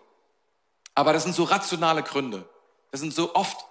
Aber 0.95 1.13
das 1.13 1.24
sind 1.24 1.34
so 1.34 1.43
rationale 1.43 2.04
Gründe. 2.04 2.48
Das 2.91 3.00
sind 3.00 3.13
so 3.13 3.36
oft, 3.36 3.65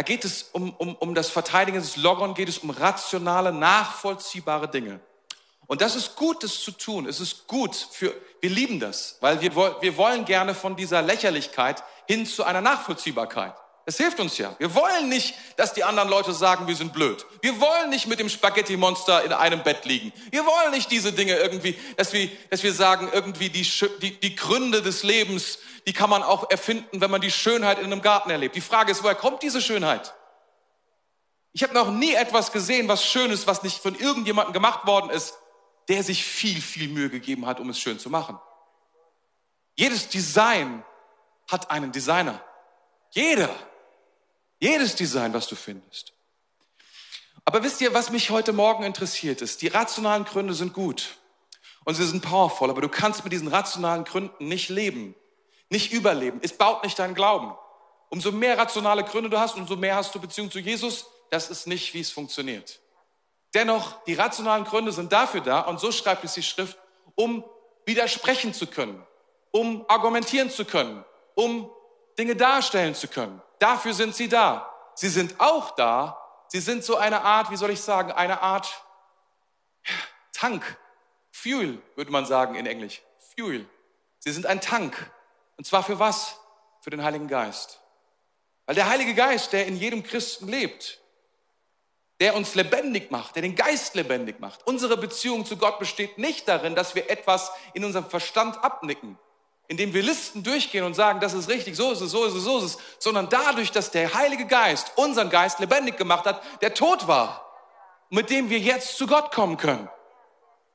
da 0.00 0.02
geht 0.02 0.24
es 0.24 0.44
um, 0.52 0.72
um, 0.78 0.94
um 0.94 1.14
das 1.14 1.28
Verteidigen 1.28 1.78
des 1.78 1.98
Logon, 1.98 2.32
geht 2.32 2.48
es 2.48 2.56
um 2.56 2.70
rationale, 2.70 3.52
nachvollziehbare 3.52 4.66
Dinge. 4.66 4.98
Und 5.66 5.82
das 5.82 5.94
ist 5.94 6.16
gut, 6.16 6.42
das 6.42 6.62
zu 6.62 6.70
tun. 6.70 7.06
Es 7.06 7.20
ist 7.20 7.46
gut 7.46 7.76
für, 7.76 8.14
wir 8.40 8.48
lieben 8.48 8.80
das, 8.80 9.18
weil 9.20 9.42
wir, 9.42 9.54
wir 9.54 9.96
wollen 9.98 10.24
gerne 10.24 10.54
von 10.54 10.74
dieser 10.74 11.02
Lächerlichkeit 11.02 11.84
hin 12.08 12.24
zu 12.24 12.44
einer 12.44 12.62
Nachvollziehbarkeit. 12.62 13.52
Es 13.86 13.96
hilft 13.96 14.20
uns 14.20 14.38
ja. 14.38 14.54
Wir 14.58 14.74
wollen 14.74 15.08
nicht, 15.08 15.34
dass 15.56 15.72
die 15.72 15.84
anderen 15.84 16.08
Leute 16.08 16.32
sagen, 16.32 16.66
wir 16.66 16.76
sind 16.76 16.92
blöd. 16.92 17.26
Wir 17.40 17.60
wollen 17.60 17.90
nicht 17.90 18.06
mit 18.06 18.20
dem 18.20 18.28
Spaghetti-Monster 18.28 19.24
in 19.24 19.32
einem 19.32 19.62
Bett 19.62 19.84
liegen. 19.84 20.12
Wir 20.30 20.44
wollen 20.44 20.70
nicht 20.70 20.90
diese 20.90 21.12
Dinge 21.12 21.36
irgendwie, 21.36 21.76
dass 21.96 22.12
wir, 22.12 22.28
dass 22.50 22.62
wir 22.62 22.72
sagen, 22.72 23.08
irgendwie 23.12 23.48
die, 23.48 23.66
die, 24.00 24.20
die 24.20 24.36
Gründe 24.36 24.82
des 24.82 25.02
Lebens, 25.02 25.58
die 25.86 25.92
kann 25.92 26.10
man 26.10 26.22
auch 26.22 26.50
erfinden, 26.50 27.00
wenn 27.00 27.10
man 27.10 27.20
die 27.20 27.30
Schönheit 27.30 27.78
in 27.78 27.86
einem 27.86 28.02
Garten 28.02 28.30
erlebt. 28.30 28.54
Die 28.54 28.60
Frage 28.60 28.92
ist, 28.92 29.02
woher 29.02 29.14
kommt 29.14 29.42
diese 29.42 29.60
Schönheit? 29.60 30.14
Ich 31.52 31.62
habe 31.62 31.74
noch 31.74 31.90
nie 31.90 32.14
etwas 32.14 32.52
gesehen, 32.52 32.86
was 32.86 33.04
schön 33.04 33.30
ist, 33.30 33.46
was 33.46 33.62
nicht 33.62 33.78
von 33.78 33.96
irgendjemandem 33.96 34.52
gemacht 34.52 34.86
worden 34.86 35.10
ist, 35.10 35.34
der 35.88 36.04
sich 36.04 36.24
viel, 36.24 36.60
viel 36.60 36.88
Mühe 36.88 37.10
gegeben 37.10 37.46
hat, 37.46 37.58
um 37.58 37.70
es 37.70 37.80
schön 37.80 37.98
zu 37.98 38.10
machen. 38.10 38.38
Jedes 39.74 40.08
Design 40.08 40.84
hat 41.50 41.70
einen 41.70 41.90
Designer. 41.90 42.40
Jeder. 43.10 43.48
Jedes 44.60 44.94
Design, 44.94 45.32
was 45.32 45.46
du 45.46 45.56
findest. 45.56 46.12
Aber 47.46 47.62
wisst 47.62 47.80
ihr, 47.80 47.94
was 47.94 48.10
mich 48.10 48.30
heute 48.30 48.52
Morgen 48.52 48.84
interessiert 48.84 49.40
ist? 49.40 49.62
Die 49.62 49.68
rationalen 49.68 50.24
Gründe 50.26 50.52
sind 50.52 50.74
gut 50.74 51.16
und 51.84 51.94
sie 51.94 52.06
sind 52.06 52.22
powerful, 52.22 52.68
aber 52.68 52.82
du 52.82 52.88
kannst 52.88 53.24
mit 53.24 53.32
diesen 53.32 53.48
rationalen 53.48 54.04
Gründen 54.04 54.46
nicht 54.46 54.68
leben, 54.68 55.14
nicht 55.70 55.92
überleben. 55.92 56.40
Es 56.42 56.52
baut 56.52 56.84
nicht 56.84 56.98
deinen 56.98 57.14
Glauben. 57.14 57.54
Umso 58.10 58.32
mehr 58.32 58.58
rationale 58.58 59.02
Gründe 59.02 59.30
du 59.30 59.38
hast, 59.38 59.56
umso 59.56 59.76
mehr 59.76 59.96
hast 59.96 60.14
du 60.14 60.20
Beziehung 60.20 60.50
zu 60.50 60.58
Jesus. 60.58 61.06
Das 61.30 61.48
ist 61.48 61.66
nicht, 61.66 61.94
wie 61.94 62.00
es 62.00 62.10
funktioniert. 62.10 62.80
Dennoch, 63.54 64.04
die 64.04 64.14
rationalen 64.14 64.64
Gründe 64.64 64.92
sind 64.92 65.10
dafür 65.12 65.40
da, 65.40 65.60
und 65.60 65.80
so 65.80 65.90
schreibt 65.90 66.22
es 66.24 66.34
die 66.34 66.42
Schrift, 66.42 66.76
um 67.14 67.44
widersprechen 67.86 68.52
zu 68.52 68.66
können, 68.66 69.04
um 69.52 69.84
argumentieren 69.88 70.50
zu 70.50 70.64
können, 70.64 71.04
um 71.34 71.70
Dinge 72.18 72.36
darstellen 72.36 72.94
zu 72.94 73.08
können. 73.08 73.40
Dafür 73.60 73.94
sind 73.94 74.16
sie 74.16 74.28
da. 74.28 74.74
Sie 74.94 75.08
sind 75.08 75.38
auch 75.38 75.70
da. 75.76 76.20
Sie 76.48 76.60
sind 76.60 76.82
so 76.82 76.96
eine 76.96 77.22
Art, 77.22 77.52
wie 77.52 77.56
soll 77.56 77.70
ich 77.70 77.80
sagen, 77.80 78.10
eine 78.10 78.42
Art 78.42 78.84
Tank. 80.32 80.64
Fuel, 81.30 81.80
würde 81.94 82.10
man 82.10 82.26
sagen 82.26 82.56
in 82.56 82.66
Englisch. 82.66 83.02
Fuel. 83.36 83.68
Sie 84.18 84.32
sind 84.32 84.46
ein 84.46 84.60
Tank. 84.60 85.12
Und 85.56 85.64
zwar 85.64 85.84
für 85.84 85.98
was? 85.98 86.38
Für 86.80 86.90
den 86.90 87.04
Heiligen 87.04 87.28
Geist. 87.28 87.80
Weil 88.66 88.74
der 88.74 88.88
Heilige 88.88 89.14
Geist, 89.14 89.52
der 89.52 89.66
in 89.66 89.76
jedem 89.76 90.02
Christen 90.02 90.48
lebt, 90.48 91.00
der 92.20 92.34
uns 92.34 92.54
lebendig 92.54 93.10
macht, 93.10 93.34
der 93.34 93.42
den 93.42 93.56
Geist 93.56 93.94
lebendig 93.94 94.40
macht. 94.40 94.66
Unsere 94.66 94.96
Beziehung 94.96 95.46
zu 95.46 95.56
Gott 95.56 95.78
besteht 95.78 96.18
nicht 96.18 96.48
darin, 96.48 96.74
dass 96.74 96.94
wir 96.94 97.10
etwas 97.10 97.50
in 97.74 97.84
unserem 97.84 98.08
Verstand 98.08 98.62
abnicken, 98.62 99.18
indem 99.70 99.94
wir 99.94 100.02
Listen 100.02 100.42
durchgehen 100.42 100.82
und 100.82 100.94
sagen, 100.94 101.20
das 101.20 101.32
ist 101.32 101.48
richtig, 101.48 101.76
so 101.76 101.92
ist 101.92 102.00
es, 102.00 102.10
so 102.10 102.24
ist 102.24 102.34
es, 102.34 102.42
so 102.42 102.58
ist 102.58 102.64
es, 102.64 102.78
sondern 102.98 103.28
dadurch, 103.28 103.70
dass 103.70 103.92
der 103.92 104.12
Heilige 104.14 104.44
Geist 104.46 104.90
unseren 104.96 105.30
Geist 105.30 105.60
lebendig 105.60 105.96
gemacht 105.96 106.26
hat, 106.26 106.42
der 106.60 106.74
tot 106.74 107.06
war, 107.06 107.48
mit 108.08 108.30
dem 108.30 108.50
wir 108.50 108.58
jetzt 108.58 108.96
zu 108.96 109.06
Gott 109.06 109.30
kommen 109.30 109.56
können. 109.58 109.88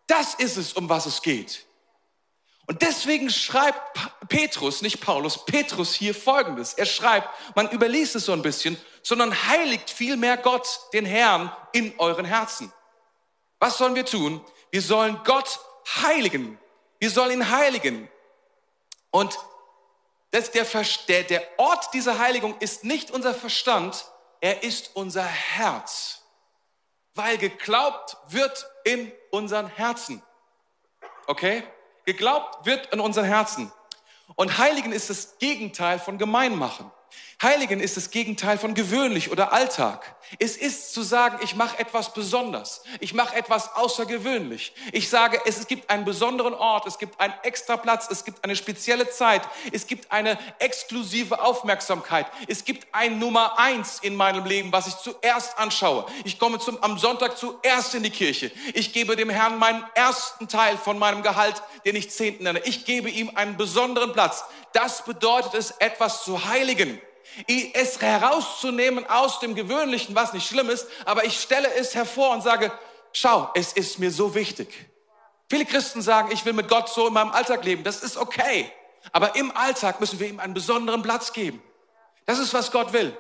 Das 0.08 0.36
ist 0.36 0.55
es, 0.55 0.71
um 0.71 0.88
was 0.88 1.08
es 1.08 1.21
geht. 1.21 1.65
Und 2.67 2.81
deswegen 2.81 3.29
schreibt 3.29 3.81
Petrus, 4.29 4.81
nicht 4.81 5.01
Paulus, 5.01 5.43
Petrus 5.43 5.93
hier 5.93 6.15
Folgendes. 6.15 6.73
Er 6.73 6.86
schreibt, 6.86 7.27
man 7.53 7.69
überliest 7.71 8.15
es 8.15 8.23
so 8.23 8.31
ein 8.31 8.43
bisschen, 8.43 8.77
sondern 9.03 9.36
heiligt 9.49 9.89
vielmehr 9.89 10.38
Gott, 10.38 10.67
den 10.93 11.05
Herrn, 11.05 11.51
in 11.73 11.93
euren 11.97 12.25
Herzen. 12.25 12.71
Was 13.60 13.77
sollen 13.77 13.95
wir 13.95 14.05
tun? 14.05 14.39
Wir 14.71 14.81
sollen 14.81 15.19
Gott 15.25 15.60
heiligen. 16.01 16.58
Wir 16.99 17.10
sollen 17.10 17.31
ihn 17.41 17.49
heiligen. 17.49 18.08
Und 19.15 19.39
das, 20.32 20.51
der, 20.51 20.65
der, 21.08 21.23
der 21.23 21.47
Ort 21.58 21.93
dieser 21.93 22.19
Heiligung 22.19 22.58
ist 22.60 22.84
nicht 22.84 23.12
unser 23.12 23.34
Verstand, 23.34 24.12
er 24.41 24.62
ist 24.62 24.93
unser 24.93 25.23
Herz. 25.23 26.21
Weil 27.13 27.38
geglaubt 27.38 28.17
wird 28.28 28.69
in 28.84 29.13
unseren 29.32 29.67
Herzen. 29.67 30.21
Okay? 31.28 31.63
Geglaubt 32.04 32.65
wird 32.65 32.88
in 32.88 32.99
unseren 32.99 33.23
Herzen. 33.23 33.71
Und 34.36 34.58
Heiligen 34.58 34.91
ist 34.91 35.10
das 35.10 35.38
Gegenteil 35.38 35.97
von 35.97 36.17
Gemeinmachen. 36.17 36.91
Heiligen 37.41 37.82
ist 37.82 37.98
das 37.98 38.12
Gegenteil 38.12 38.58
von 38.58 38.76
gewöhnlich 38.76 39.30
oder 39.30 39.52
Alltag. 39.52 40.15
Es 40.39 40.56
ist 40.56 40.93
zu 40.93 41.02
sagen, 41.02 41.38
ich 41.43 41.54
mache 41.56 41.78
etwas 41.80 42.13
besonders. 42.13 42.82
Ich 43.02 43.13
mache 43.13 43.36
etwas 43.36 43.76
außergewöhnlich. 43.76 44.74
Ich 44.93 45.10
sage, 45.10 45.41
es 45.45 45.67
gibt 45.67 45.89
einen 45.89 46.06
besonderen 46.06 46.54
Ort, 46.54 46.88
es 46.88 46.98
gibt 46.98 47.19
einen 47.19 47.34
extra 47.43 47.76
Platz, 47.76 48.08
es 48.10 48.24
gibt 48.24 48.41
eine 48.45 48.56
spezielle 48.56 49.10
Zeit, 49.10 49.41
es 49.74 49.86
gibt 49.86 50.13
eine 50.13 50.39
exklusive 50.60 51.41
Aufmerksamkeit. 51.41 52.26
Es 52.48 52.63
gibt 52.63 52.88
ein 52.93 53.19
Nummer 53.19 53.60
eins 53.60 54.00
in 54.00 54.15
meinem 54.15 54.45
Leben, 54.45 54.71
was 54.71 54.88
ich 54.88 54.95
zuerst 54.95 55.60
anschaue. 55.60 56.06
Ich 56.24 56.39
komme 56.39 56.60
zum, 56.60 56.82
am 56.82 56.98
Sonntag 56.98 57.38
zuerst 57.38 57.95
in 57.95 58.04
die 58.04 58.12
Kirche. 58.12 58.50
Ich 58.74 58.93
gebe 58.93 59.17
dem 59.17 59.30
Herrn 59.30 59.60
meinen 59.60 59.84
ersten 59.93 60.48
Teil 60.48 60.78
von 60.78 60.98
meinem 60.98 61.21
Gehalt, 61.21 61.62
den 61.86 61.98
ich 61.98 62.12
Zehnten 62.12 62.43
nenne. 62.43 62.60
Ich 62.60 62.86
gebe 62.86 63.10
ihm 63.10 63.32
einen 63.36 63.58
besonderen 63.58 64.13
Platz. 64.13 64.45
Das 64.71 65.04
bedeutet 65.04 65.54
es, 65.54 65.71
etwas 65.71 66.24
zu 66.24 66.45
heiligen 66.45 67.02
es 67.74 68.02
herauszunehmen 68.02 69.06
aus 69.10 69.39
dem 69.39 69.56
Gewöhnlichen, 69.56 70.15
was 70.15 70.34
nicht 70.34 70.48
schlimm 70.48 70.69
ist, 70.69 70.88
aber 71.06 71.26
ich 71.26 71.39
stelle 71.39 71.74
es 71.76 71.95
hervor 71.95 72.32
und 72.32 72.41
sage, 72.41 72.71
schau, 73.12 73.50
es 73.56 73.74
ist 73.74 74.00
mir 74.00 74.12
so 74.12 74.36
wichtig. 74.36 74.89
Viele 75.50 75.65
Christen 75.65 76.02
sagen, 76.02 76.32
ich 76.32 76.45
will 76.45 76.54
mit 76.54 76.69
Gott 76.69 76.89
so 76.89 77.08
in 77.08 77.13
meinem 77.13 77.32
Alltag 77.32 77.63
leben. 77.65 77.84
Das 77.84 78.02
ist 78.02 78.17
okay. 78.17 78.71
Aber 79.12 79.36
im 79.36 79.56
Alltag 79.56 80.00
müssen 80.00 80.19
wir 80.19 80.28
ihm 80.28 80.39
einen 80.39 80.54
besonderen 80.54 81.04
Platz 81.04 81.34
geben. 81.34 81.62
Das 82.26 82.39
ist, 82.39 82.54
was 82.54 82.71
Gott 82.71 82.93
will. 82.93 83.15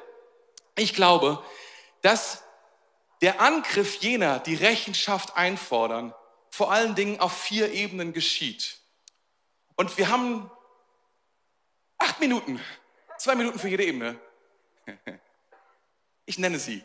Ich 0.75 0.93
glaube, 0.93 1.43
dass 2.01 2.43
der 3.21 3.39
Angriff 3.41 3.97
jener, 3.97 4.39
die 4.39 4.55
Rechenschaft 4.55 5.37
einfordern, 5.37 6.13
vor 6.49 6.71
allen 6.71 6.95
Dingen 6.95 7.19
auf 7.19 7.37
vier 7.37 7.71
Ebenen 7.71 8.13
geschieht. 8.13 8.77
Und 9.75 9.97
wir 9.97 10.09
haben 10.09 10.49
acht 11.97 12.19
Minuten. 12.19 12.61
Zwei 13.17 13.35
Minuten 13.35 13.59
für 13.59 13.69
jede 13.69 13.85
Ebene. 13.85 14.19
Ich 16.27 16.39
nenne 16.39 16.57
sie. 16.57 16.83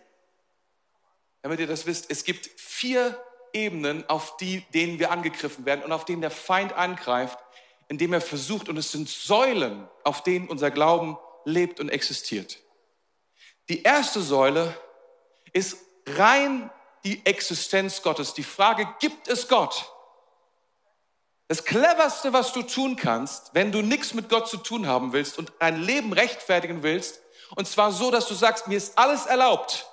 Damit 1.40 1.61
ihr 1.61 1.66
das 1.66 1.87
wisst, 1.87 2.11
es 2.11 2.25
gibt 2.25 2.47
vier 2.61 3.19
Ebenen, 3.55 4.07
auf 4.07 4.37
die, 4.37 4.61
denen 4.75 4.99
wir 4.99 5.11
angegriffen 5.11 5.64
werden 5.64 5.83
und 5.83 5.93
auf 5.93 6.05
denen 6.05 6.21
der 6.21 6.31
Feind 6.31 6.75
angreift, 6.75 7.38
indem 7.88 8.12
er 8.12 8.21
versucht, 8.21 8.69
und 8.69 8.77
es 8.77 8.93
sind 8.93 9.09
Säulen, 9.09 9.88
auf 10.05 10.23
denen 10.23 10.47
unser 10.49 10.71
Glauben 10.71 11.16
lebt 11.47 11.81
und 11.81 11.88
existiert. 11.88 12.59
Die 13.71 13.83
erste 13.83 14.21
Säule 14.21 14.79
ist 15.55 15.79
rein 16.07 16.71
die 17.05 17.25
Existenz 17.25 18.03
Gottes. 18.03 18.35
Die 18.35 18.43
Frage, 18.43 18.87
gibt 19.01 19.29
es 19.29 19.49
Gott? 19.49 19.90
Das 21.51 21.65
cleverste, 21.65 22.33
was 22.33 22.53
du 22.53 22.63
tun 22.63 22.95
kannst, 22.95 23.51
wenn 23.55 23.73
du 23.73 23.83
nichts 23.83 24.15
mit 24.15 24.29
Gott 24.29 24.49
zu 24.49 24.57
tun 24.57 24.87
haben 24.87 25.13
willst 25.13 25.37
und 25.37 25.53
dein 25.59 25.83
Leben 25.83 26.13
rechtfertigen 26.13 26.85
willst, 26.85 27.21
und 27.57 27.67
zwar 27.67 27.91
so, 27.91 28.13
dass 28.13 28.29
du 28.29 28.35
sagst, 28.35 28.69
mir 28.69 28.79
ist 28.79 28.97
alles 28.97 29.27
erlaubt, 29.27 29.85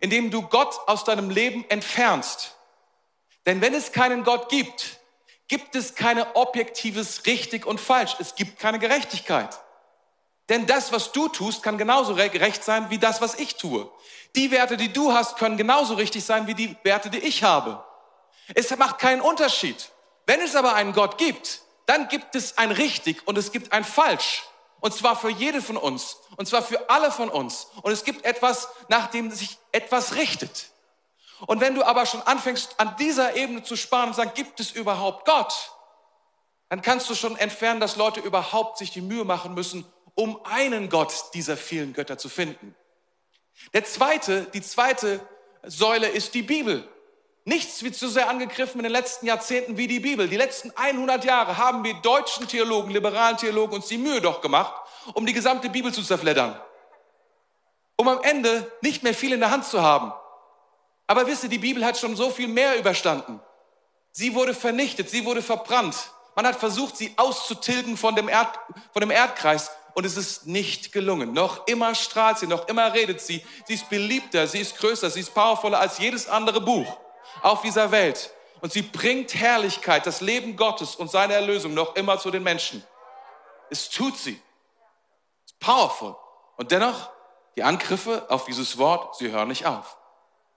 indem 0.00 0.32
du 0.32 0.42
Gott 0.42 0.74
aus 0.88 1.04
deinem 1.04 1.30
Leben 1.30 1.64
entfernst. 1.68 2.56
Denn 3.46 3.60
wenn 3.60 3.72
es 3.72 3.92
keinen 3.92 4.24
Gott 4.24 4.48
gibt, 4.48 4.98
gibt 5.46 5.76
es 5.76 5.94
keine 5.94 6.34
objektives 6.34 7.24
richtig 7.24 7.66
und 7.66 7.80
falsch. 7.80 8.16
Es 8.18 8.34
gibt 8.34 8.58
keine 8.58 8.80
Gerechtigkeit. 8.80 9.60
Denn 10.48 10.66
das, 10.66 10.90
was 10.90 11.12
du 11.12 11.28
tust, 11.28 11.62
kann 11.62 11.78
genauso 11.78 12.16
gerecht 12.16 12.64
sein 12.64 12.90
wie 12.90 12.98
das, 12.98 13.20
was 13.20 13.36
ich 13.36 13.54
tue. 13.54 13.88
Die 14.34 14.50
Werte, 14.50 14.76
die 14.76 14.92
du 14.92 15.12
hast, 15.12 15.36
können 15.36 15.56
genauso 15.56 15.94
richtig 15.94 16.24
sein 16.24 16.48
wie 16.48 16.54
die 16.54 16.74
Werte, 16.82 17.10
die 17.10 17.20
ich 17.20 17.44
habe. 17.44 17.84
Es 18.56 18.76
macht 18.76 18.98
keinen 18.98 19.20
Unterschied. 19.20 19.92
Wenn 20.26 20.40
es 20.40 20.54
aber 20.56 20.74
einen 20.74 20.92
Gott 20.92 21.18
gibt, 21.18 21.62
dann 21.86 22.08
gibt 22.08 22.34
es 22.34 22.58
ein 22.58 22.72
richtig 22.72 23.26
und 23.26 23.38
es 23.38 23.52
gibt 23.52 23.72
ein 23.72 23.84
falsch. 23.84 24.42
Und 24.80 24.92
zwar 24.92 25.16
für 25.16 25.30
jede 25.30 25.62
von 25.62 25.76
uns. 25.76 26.18
Und 26.36 26.46
zwar 26.46 26.62
für 26.62 26.90
alle 26.90 27.10
von 27.10 27.28
uns. 27.28 27.68
Und 27.82 27.92
es 27.92 28.04
gibt 28.04 28.24
etwas, 28.24 28.68
nach 28.88 29.06
dem 29.08 29.30
sich 29.30 29.56
etwas 29.72 30.16
richtet. 30.16 30.70
Und 31.46 31.60
wenn 31.60 31.74
du 31.74 31.84
aber 31.84 32.06
schon 32.06 32.22
anfängst, 32.22 32.78
an 32.78 32.96
dieser 32.98 33.36
Ebene 33.36 33.62
zu 33.62 33.76
sparen 33.76 34.08
und 34.08 34.14
sagen, 34.14 34.32
gibt 34.34 34.60
es 34.60 34.72
überhaupt 34.72 35.26
Gott? 35.26 35.72
Dann 36.68 36.82
kannst 36.82 37.08
du 37.08 37.14
schon 37.14 37.36
entfernen, 37.36 37.80
dass 37.80 37.96
Leute 37.96 38.20
überhaupt 38.20 38.78
sich 38.78 38.90
die 38.90 39.00
Mühe 39.00 39.24
machen 39.24 39.54
müssen, 39.54 39.86
um 40.14 40.44
einen 40.44 40.88
Gott 40.88 41.12
dieser 41.34 41.56
vielen 41.56 41.92
Götter 41.92 42.18
zu 42.18 42.28
finden. 42.28 42.74
Der 43.72 43.84
zweite, 43.84 44.42
die 44.52 44.62
zweite 44.62 45.20
Säule 45.62 46.08
ist 46.08 46.34
die 46.34 46.42
Bibel. 46.42 46.88
Nichts 47.48 47.84
wird 47.84 47.94
so 47.94 48.08
sehr 48.08 48.28
angegriffen 48.28 48.80
in 48.80 48.82
den 48.82 48.92
letzten 48.92 49.24
Jahrzehnten 49.24 49.76
wie 49.76 49.86
die 49.86 50.00
Bibel. 50.00 50.26
Die 50.26 50.36
letzten 50.36 50.72
100 50.74 51.24
Jahre 51.24 51.56
haben 51.56 51.84
wir 51.84 51.94
deutschen 51.94 52.48
Theologen, 52.48 52.90
liberalen 52.90 53.36
Theologen 53.36 53.76
uns 53.76 53.86
die 53.86 53.98
Mühe 53.98 54.20
doch 54.20 54.40
gemacht, 54.40 54.74
um 55.14 55.24
die 55.24 55.32
gesamte 55.32 55.70
Bibel 55.70 55.94
zu 55.94 56.02
zerfleddern. 56.02 56.60
Um 57.94 58.08
am 58.08 58.20
Ende 58.24 58.68
nicht 58.82 59.04
mehr 59.04 59.14
viel 59.14 59.32
in 59.32 59.38
der 59.38 59.52
Hand 59.52 59.64
zu 59.64 59.80
haben. 59.80 60.12
Aber 61.06 61.28
wisst 61.28 61.44
ihr, 61.44 61.48
die 61.48 61.58
Bibel 61.58 61.84
hat 61.84 61.96
schon 61.96 62.16
so 62.16 62.30
viel 62.30 62.48
mehr 62.48 62.80
überstanden. 62.80 63.40
Sie 64.10 64.34
wurde 64.34 64.52
vernichtet, 64.52 65.08
sie 65.08 65.24
wurde 65.24 65.40
verbrannt. 65.40 65.94
Man 66.34 66.48
hat 66.48 66.56
versucht, 66.56 66.96
sie 66.96 67.14
auszutilgen 67.16 67.96
von 67.96 68.16
dem, 68.16 68.28
Erd, 68.28 68.58
von 68.92 69.02
dem 69.02 69.12
Erdkreis 69.12 69.70
und 69.94 70.04
es 70.04 70.16
ist 70.16 70.48
nicht 70.48 70.90
gelungen. 70.90 71.32
Noch 71.32 71.68
immer 71.68 71.94
strahlt 71.94 72.38
sie, 72.38 72.48
noch 72.48 72.66
immer 72.66 72.92
redet 72.92 73.20
sie. 73.20 73.46
Sie 73.68 73.74
ist 73.74 73.88
beliebter, 73.88 74.48
sie 74.48 74.58
ist 74.58 74.76
größer, 74.78 75.10
sie 75.10 75.20
ist 75.20 75.32
powervoller 75.32 75.78
als 75.78 75.98
jedes 75.98 76.28
andere 76.28 76.60
Buch 76.60 77.05
auf 77.42 77.62
dieser 77.62 77.90
Welt. 77.90 78.30
Und 78.60 78.72
sie 78.72 78.82
bringt 78.82 79.34
Herrlichkeit, 79.34 80.06
das 80.06 80.20
Leben 80.20 80.56
Gottes 80.56 80.96
und 80.96 81.10
seine 81.10 81.34
Erlösung 81.34 81.74
noch 81.74 81.96
immer 81.96 82.18
zu 82.18 82.30
den 82.30 82.42
Menschen. 82.42 82.82
Es 83.70 83.90
tut 83.90 84.16
sie. 84.16 84.40
Es 85.44 85.52
ist 85.52 85.60
powerful. 85.60 86.16
Und 86.56 86.72
dennoch, 86.72 87.10
die 87.56 87.62
Angriffe 87.62 88.26
auf 88.28 88.44
dieses 88.44 88.78
Wort, 88.78 89.16
sie 89.16 89.30
hören 89.30 89.48
nicht 89.48 89.66
auf. 89.66 89.96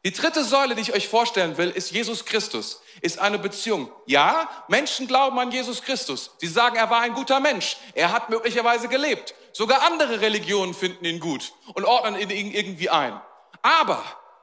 Die 0.06 0.14
dritte 0.14 0.46
Säule, 0.46 0.76
die 0.76 0.82
ich 0.82 0.94
euch 0.94 1.10
vorstellen 1.10 1.58
will, 1.58 1.70
ist 1.72 1.92
Jesus 1.92 2.24
Christus, 2.24 2.82
ist 3.02 3.20
eine 3.20 3.38
Beziehung. 3.38 3.92
Ja, 4.06 4.50
Menschen 4.70 5.08
glauben 5.08 5.38
an 5.40 5.52
Jesus 5.52 5.82
Christus. 5.82 6.32
Sie 6.38 6.48
sagen, 6.48 6.78
er 6.78 6.90
war 6.90 7.02
ein 7.02 7.14
guter 7.14 7.42
Mensch. 7.42 7.76
Er 7.96 8.14
hat 8.14 8.30
möglicherweise 8.30 8.88
gelebt. 8.88 9.36
Sogar 9.52 9.82
andere 9.82 10.22
Religionen 10.22 10.74
finden 10.74 11.04
ihn 11.04 11.20
gut 11.20 11.52
und 11.74 11.84
ordnen 11.84 12.18
ihn 12.18 12.52
irgendwie 12.52 12.90
ein. 12.90 13.20
Aber 13.62 14.02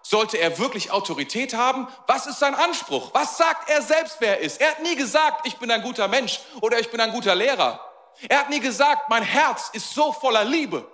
sollte 0.09 0.39
er 0.39 0.59
wirklich 0.59 0.91
Autorität 0.91 1.55
haben? 1.55 1.89
Was 2.07 2.27
ist 2.27 2.39
sein 2.39 2.55
Anspruch? 2.55 3.11
Was 3.13 3.37
sagt 3.37 3.69
er 3.69 3.83
selbst, 3.83 4.17
wer 4.21 4.39
er 4.39 4.45
ist? 4.45 4.61
Er 4.61 4.71
hat 4.71 4.83
nie 4.83 4.97
gesagt, 4.97 5.47
ich 5.47 5.57
bin 5.57 5.71
ein 5.71 5.83
guter 5.83 6.09
Mensch 6.09 6.41
oder 6.61 6.79
ich 6.79 6.91
bin 6.91 7.01
ein 7.01 7.11
guter 7.13 7.35
Lehrer. 7.35 7.81
Er 8.29 8.41
hat 8.41 8.51
nie 8.51 8.61
gesagt, 8.61 9.09
mein 9.09 9.23
Herz 9.23 9.71
ist 9.73 9.93
so 9.93 10.13
voller 10.13 10.45
Liebe. 10.45 10.87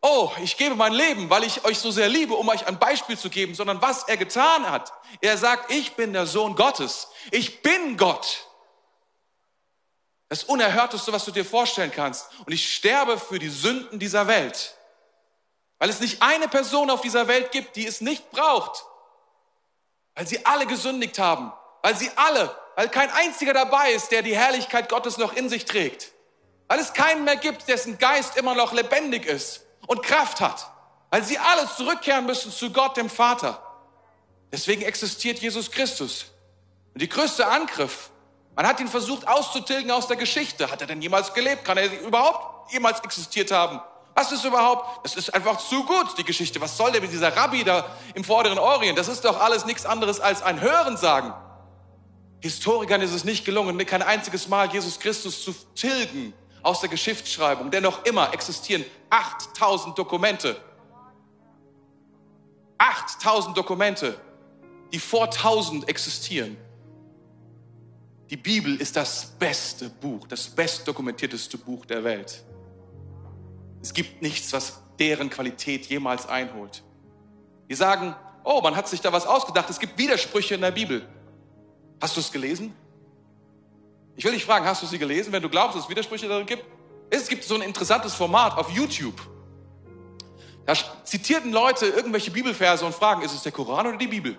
Oh, 0.00 0.30
ich 0.42 0.56
gebe 0.56 0.76
mein 0.76 0.92
Leben, 0.92 1.28
weil 1.28 1.44
ich 1.44 1.64
euch 1.64 1.78
so 1.78 1.90
sehr 1.90 2.08
liebe, 2.08 2.34
um 2.34 2.48
euch 2.48 2.66
ein 2.66 2.78
Beispiel 2.78 3.18
zu 3.18 3.30
geben, 3.30 3.54
sondern 3.54 3.82
was 3.82 4.04
er 4.04 4.16
getan 4.16 4.70
hat. 4.70 4.92
Er 5.20 5.36
sagt, 5.36 5.72
ich 5.72 5.94
bin 5.94 6.12
der 6.12 6.26
Sohn 6.26 6.54
Gottes. 6.54 7.08
Ich 7.32 7.62
bin 7.62 7.96
Gott. 7.96 8.46
Das 10.28 10.44
Unerhörteste, 10.44 11.12
was 11.12 11.24
du 11.24 11.32
dir 11.32 11.44
vorstellen 11.44 11.90
kannst. 11.90 12.28
Und 12.46 12.52
ich 12.52 12.74
sterbe 12.74 13.18
für 13.18 13.38
die 13.38 13.48
Sünden 13.48 13.98
dieser 13.98 14.26
Welt. 14.28 14.77
Weil 15.78 15.90
es 15.90 16.00
nicht 16.00 16.22
eine 16.22 16.48
Person 16.48 16.90
auf 16.90 17.00
dieser 17.00 17.28
Welt 17.28 17.52
gibt, 17.52 17.76
die 17.76 17.86
es 17.86 18.00
nicht 18.00 18.30
braucht. 18.30 18.84
Weil 20.14 20.26
sie 20.26 20.44
alle 20.44 20.66
gesündigt 20.66 21.18
haben. 21.18 21.52
Weil 21.82 21.96
sie 21.96 22.10
alle, 22.16 22.54
weil 22.74 22.88
kein 22.88 23.10
einziger 23.10 23.52
dabei 23.52 23.92
ist, 23.92 24.10
der 24.10 24.22
die 24.22 24.36
Herrlichkeit 24.36 24.88
Gottes 24.88 25.16
noch 25.16 25.32
in 25.32 25.48
sich 25.48 25.64
trägt. 25.64 26.12
Weil 26.66 26.80
es 26.80 26.92
keinen 26.92 27.24
mehr 27.24 27.36
gibt, 27.36 27.68
dessen 27.68 27.98
Geist 27.98 28.36
immer 28.36 28.54
noch 28.54 28.72
lebendig 28.72 29.26
ist 29.26 29.64
und 29.86 30.02
Kraft 30.02 30.40
hat. 30.40 30.70
Weil 31.10 31.22
sie 31.22 31.38
alle 31.38 31.68
zurückkehren 31.76 32.26
müssen 32.26 32.52
zu 32.52 32.70
Gott, 32.72 32.96
dem 32.96 33.08
Vater. 33.08 33.62
Deswegen 34.52 34.82
existiert 34.82 35.38
Jesus 35.38 35.70
Christus. 35.70 36.26
Und 36.92 37.00
die 37.00 37.08
größte 37.08 37.46
Angriff, 37.46 38.10
man 38.56 38.66
hat 38.66 38.80
ihn 38.80 38.88
versucht 38.88 39.26
auszutilgen 39.28 39.90
aus 39.90 40.08
der 40.08 40.16
Geschichte. 40.16 40.70
Hat 40.70 40.80
er 40.80 40.88
denn 40.88 41.00
jemals 41.00 41.32
gelebt? 41.32 41.64
Kann 41.64 41.78
er 41.78 42.00
überhaupt 42.00 42.72
jemals 42.72 43.00
existiert 43.00 43.50
haben? 43.50 43.80
Was 44.18 44.32
ist 44.32 44.44
überhaupt? 44.44 45.04
Das 45.04 45.14
ist 45.14 45.32
einfach 45.32 45.58
zu 45.58 45.84
gut, 45.84 46.18
die 46.18 46.24
Geschichte. 46.24 46.60
Was 46.60 46.76
soll 46.76 46.90
der 46.90 47.00
mit 47.00 47.12
dieser 47.12 47.36
Rabbi 47.36 47.62
da 47.62 47.86
im 48.14 48.24
vorderen 48.24 48.58
Orient? 48.58 48.98
Das 48.98 49.06
ist 49.06 49.24
doch 49.24 49.40
alles 49.40 49.64
nichts 49.64 49.86
anderes 49.86 50.18
als 50.18 50.42
ein 50.42 50.60
Hörensagen. 50.60 51.32
Historikern 52.40 53.00
ist 53.00 53.12
es 53.12 53.22
nicht 53.22 53.44
gelungen, 53.44 53.78
kein 53.86 54.02
einziges 54.02 54.48
Mal 54.48 54.72
Jesus 54.72 54.98
Christus 54.98 55.44
zu 55.44 55.54
tilgen 55.76 56.34
aus 56.64 56.80
der 56.80 56.88
Geschichtsschreibung. 56.88 57.70
Dennoch 57.70 58.04
immer 58.06 58.34
existieren 58.34 58.84
8000 59.10 59.96
Dokumente. 59.96 60.60
8000 62.78 63.56
Dokumente, 63.56 64.20
die 64.92 64.98
vor 64.98 65.26
1000 65.26 65.88
existieren. 65.88 66.56
Die 68.30 68.36
Bibel 68.36 68.80
ist 68.80 68.96
das 68.96 69.26
beste 69.38 69.88
Buch, 69.88 70.26
das 70.26 70.48
bestdokumentierteste 70.48 71.56
Buch 71.56 71.86
der 71.86 72.02
Welt. 72.02 72.42
Es 73.82 73.92
gibt 73.94 74.22
nichts, 74.22 74.52
was 74.52 74.82
deren 74.98 75.30
Qualität 75.30 75.86
jemals 75.86 76.26
einholt. 76.26 76.82
Die 77.68 77.74
sagen, 77.74 78.14
oh, 78.44 78.60
man 78.60 78.76
hat 78.76 78.88
sich 78.88 79.00
da 79.00 79.12
was 79.12 79.26
ausgedacht, 79.26 79.70
es 79.70 79.78
gibt 79.78 79.98
Widersprüche 79.98 80.54
in 80.54 80.60
der 80.60 80.70
Bibel. 80.70 81.06
Hast 82.00 82.16
du 82.16 82.20
es 82.20 82.32
gelesen? 82.32 82.74
Ich 84.16 84.24
will 84.24 84.32
dich 84.32 84.44
fragen, 84.44 84.66
hast 84.66 84.82
du 84.82 84.86
sie 84.86 84.98
gelesen, 84.98 85.32
wenn 85.32 85.42
du 85.42 85.48
glaubst, 85.48 85.76
dass 85.76 85.84
es 85.84 85.90
Widersprüche 85.90 86.28
darin 86.28 86.46
gibt? 86.46 86.64
Es 87.10 87.28
gibt 87.28 87.44
so 87.44 87.54
ein 87.54 87.62
interessantes 87.62 88.14
Format 88.14 88.56
auf 88.56 88.70
YouTube. 88.70 89.20
Da 90.66 90.74
zitierten 91.04 91.52
Leute 91.52 91.86
irgendwelche 91.86 92.30
Bibelverse 92.30 92.84
und 92.84 92.94
fragen, 92.94 93.22
ist 93.22 93.32
es 93.32 93.42
der 93.42 93.52
Koran 93.52 93.86
oder 93.86 93.96
die 93.96 94.06
Bibel? 94.06 94.36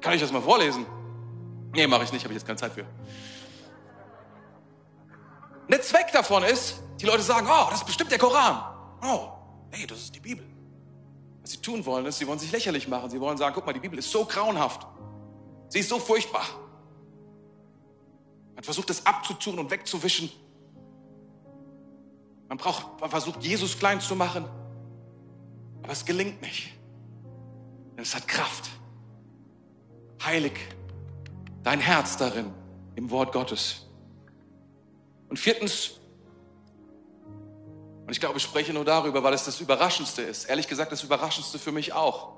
Kann 0.00 0.14
ich 0.14 0.20
das 0.20 0.32
mal 0.32 0.42
vorlesen? 0.42 0.86
Nee, 1.74 1.86
mache 1.86 2.04
ich 2.04 2.12
nicht, 2.12 2.24
habe 2.24 2.32
ich 2.32 2.38
jetzt 2.38 2.46
keine 2.46 2.58
Zeit 2.58 2.72
für. 2.72 2.84
Der 5.68 5.82
Zweck 5.82 6.10
davon 6.12 6.42
ist, 6.44 6.80
die 7.00 7.06
Leute 7.06 7.22
sagen, 7.22 7.46
oh, 7.50 7.66
das 7.70 7.80
ist 7.80 7.86
bestimmt 7.86 8.10
der 8.10 8.18
Koran. 8.18 8.62
Oh, 9.02 9.28
nee, 9.70 9.86
das 9.86 9.98
ist 9.98 10.14
die 10.14 10.20
Bibel. 10.20 10.44
Was 11.42 11.52
sie 11.52 11.58
tun 11.58 11.84
wollen, 11.86 12.06
ist, 12.06 12.18
sie 12.18 12.26
wollen 12.26 12.38
sich 12.38 12.52
lächerlich 12.52 12.88
machen. 12.88 13.10
Sie 13.10 13.20
wollen 13.20 13.38
sagen, 13.38 13.54
guck 13.54 13.66
mal, 13.66 13.72
die 13.72 13.80
Bibel 13.80 13.98
ist 13.98 14.10
so 14.10 14.24
grauenhaft. 14.24 14.86
Sie 15.68 15.80
ist 15.80 15.88
so 15.88 15.98
furchtbar. 15.98 16.44
Man 18.54 18.64
versucht 18.64 18.90
es 18.90 19.06
abzutun 19.06 19.58
und 19.58 19.70
wegzuwischen. 19.70 20.30
Man, 22.48 22.58
braucht, 22.58 23.00
man 23.00 23.10
versucht, 23.10 23.44
Jesus 23.44 23.78
klein 23.78 24.00
zu 24.00 24.16
machen. 24.16 24.44
Aber 25.82 25.92
es 25.92 26.04
gelingt 26.04 26.42
nicht. 26.42 26.72
Denn 27.96 28.02
es 28.02 28.14
hat 28.14 28.26
Kraft. 28.26 28.70
Heilig 30.24 30.52
dein 31.68 31.80
Herz 31.80 32.16
darin, 32.16 32.50
im 32.94 33.10
Wort 33.10 33.32
Gottes. 33.32 33.86
Und 35.28 35.38
viertens, 35.38 35.97
und 38.08 38.12
ich 38.12 38.20
glaube, 38.20 38.38
ich 38.38 38.42
spreche 38.42 38.72
nur 38.72 38.86
darüber, 38.86 39.22
weil 39.22 39.34
es 39.34 39.44
das 39.44 39.60
Überraschendste 39.60 40.22
ist. 40.22 40.46
Ehrlich 40.46 40.66
gesagt, 40.66 40.90
das 40.90 41.02
Überraschendste 41.02 41.58
für 41.58 41.72
mich 41.72 41.92
auch. 41.92 42.32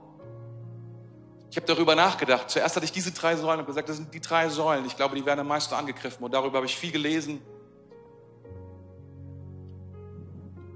Ich 1.49 1.57
habe 1.57 1.65
darüber 1.69 1.95
nachgedacht. 1.95 2.51
Zuerst 2.51 2.75
hatte 2.75 2.85
ich 2.85 2.91
diese 2.91 3.13
drei 3.13 3.37
Säulen 3.37 3.61
und 3.61 3.67
gesagt, 3.67 3.89
das 3.89 3.95
sind 3.95 4.13
die 4.13 4.19
drei 4.19 4.49
Säulen. 4.49 4.85
Ich 4.85 4.97
glaube, 4.97 5.15
die 5.15 5.25
werden 5.25 5.39
am 5.39 5.47
meisten 5.47 5.73
angegriffen. 5.75 6.25
Und 6.25 6.35
darüber 6.35 6.57
habe 6.57 6.67
ich 6.67 6.75
viel 6.75 6.91
gelesen. 6.91 7.41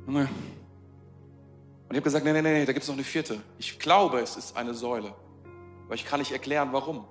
Und 0.07 0.29
ich 1.91 1.97
habe 1.97 2.01
gesagt, 2.01 2.25
nee, 2.25 2.33
nee, 2.33 2.41
nee, 2.41 2.65
da 2.65 2.73
gibt 2.73 2.85
es 2.85 2.89
noch 2.89 2.95
eine 2.95 3.03
vierte. 3.03 3.41
Ich 3.59 3.81
glaube, 3.81 4.21
es 4.21 4.37
ist 4.37 4.57
eine 4.57 4.75
Säule. 4.75 5.13
Aber 5.87 5.97
ich 5.97 6.05
kann 6.05 6.21
nicht 6.21 6.31
erklären, 6.31 6.69
warum. 6.71 7.05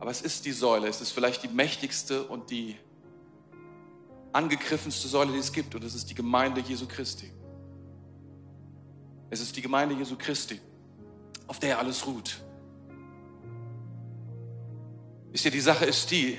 Aber 0.00 0.10
es 0.10 0.20
ist 0.20 0.46
die 0.46 0.52
Säule. 0.52 0.88
Es 0.88 1.00
ist 1.00 1.12
vielleicht 1.12 1.44
die 1.44 1.48
mächtigste 1.48 2.24
und 2.24 2.50
die 2.50 2.76
angegriffenste 4.34 5.08
Säule, 5.08 5.32
die 5.32 5.38
es 5.38 5.52
gibt, 5.52 5.74
und 5.74 5.84
es 5.84 5.94
ist 5.94 6.10
die 6.10 6.14
Gemeinde 6.14 6.60
Jesu 6.60 6.86
Christi. 6.86 7.30
Es 9.30 9.40
ist 9.40 9.56
die 9.56 9.62
Gemeinde 9.62 9.94
Jesu 9.94 10.16
Christi, 10.16 10.60
auf 11.46 11.58
der 11.58 11.78
alles 11.78 12.06
ruht. 12.06 12.42
Wisst 15.32 15.44
ihr, 15.44 15.50
die 15.50 15.60
Sache 15.60 15.84
ist 15.84 16.10
die, 16.10 16.38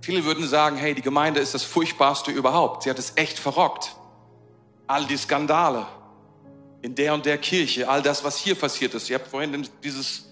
viele 0.00 0.24
würden 0.24 0.46
sagen, 0.46 0.76
hey, 0.76 0.94
die 0.94 1.02
Gemeinde 1.02 1.40
ist 1.40 1.54
das 1.54 1.64
Furchtbarste 1.64 2.30
überhaupt. 2.30 2.84
Sie 2.84 2.90
hat 2.90 2.98
es 2.98 3.12
echt 3.16 3.38
verrockt. 3.38 3.96
All 4.86 5.06
die 5.06 5.16
Skandale 5.16 5.86
in 6.82 6.94
der 6.94 7.14
und 7.14 7.24
der 7.24 7.38
Kirche, 7.38 7.88
all 7.88 8.02
das, 8.02 8.24
was 8.24 8.36
hier 8.38 8.54
passiert 8.54 8.92
ist. 8.94 9.08
Ihr 9.08 9.16
habt 9.18 9.28
vorhin 9.28 9.66
dieses, 9.82 10.30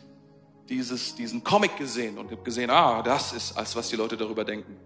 dieses, 0.69 1.15
diesen 1.15 1.43
Comic 1.43 1.77
gesehen 1.79 2.19
und 2.19 2.31
habt 2.31 2.45
gesehen, 2.45 2.69
ah, 2.69 3.03
das 3.03 3.33
ist, 3.33 3.57
als 3.57 3.75
was 3.75 3.89
die 3.89 3.97
Leute 3.97 4.17
darüber 4.19 4.45
denken. 4.45 4.77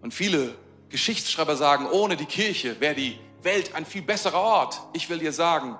Und 0.00 0.14
viele 0.14 0.54
Geschichtsschreiber 0.90 1.56
sagen, 1.56 1.86
ohne 1.86 2.16
die 2.16 2.26
Kirche 2.26 2.80
wäre 2.80 2.94
die 2.94 3.18
Welt 3.42 3.74
ein 3.74 3.84
viel 3.84 4.02
besserer 4.02 4.40
Ort. 4.40 4.80
Ich 4.92 5.08
will 5.08 5.18
dir 5.18 5.32
sagen, 5.32 5.78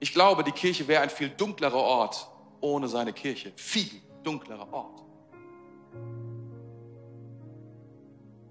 ich 0.00 0.12
glaube, 0.12 0.44
die 0.44 0.52
Kirche 0.52 0.86
wäre 0.86 1.02
ein 1.02 1.10
viel 1.10 1.28
dunklerer 1.28 1.74
Ort 1.74 2.28
ohne 2.60 2.88
seine 2.88 3.12
Kirche. 3.12 3.52
Viel 3.56 3.90
dunklerer 4.22 4.72
Ort. 4.72 5.02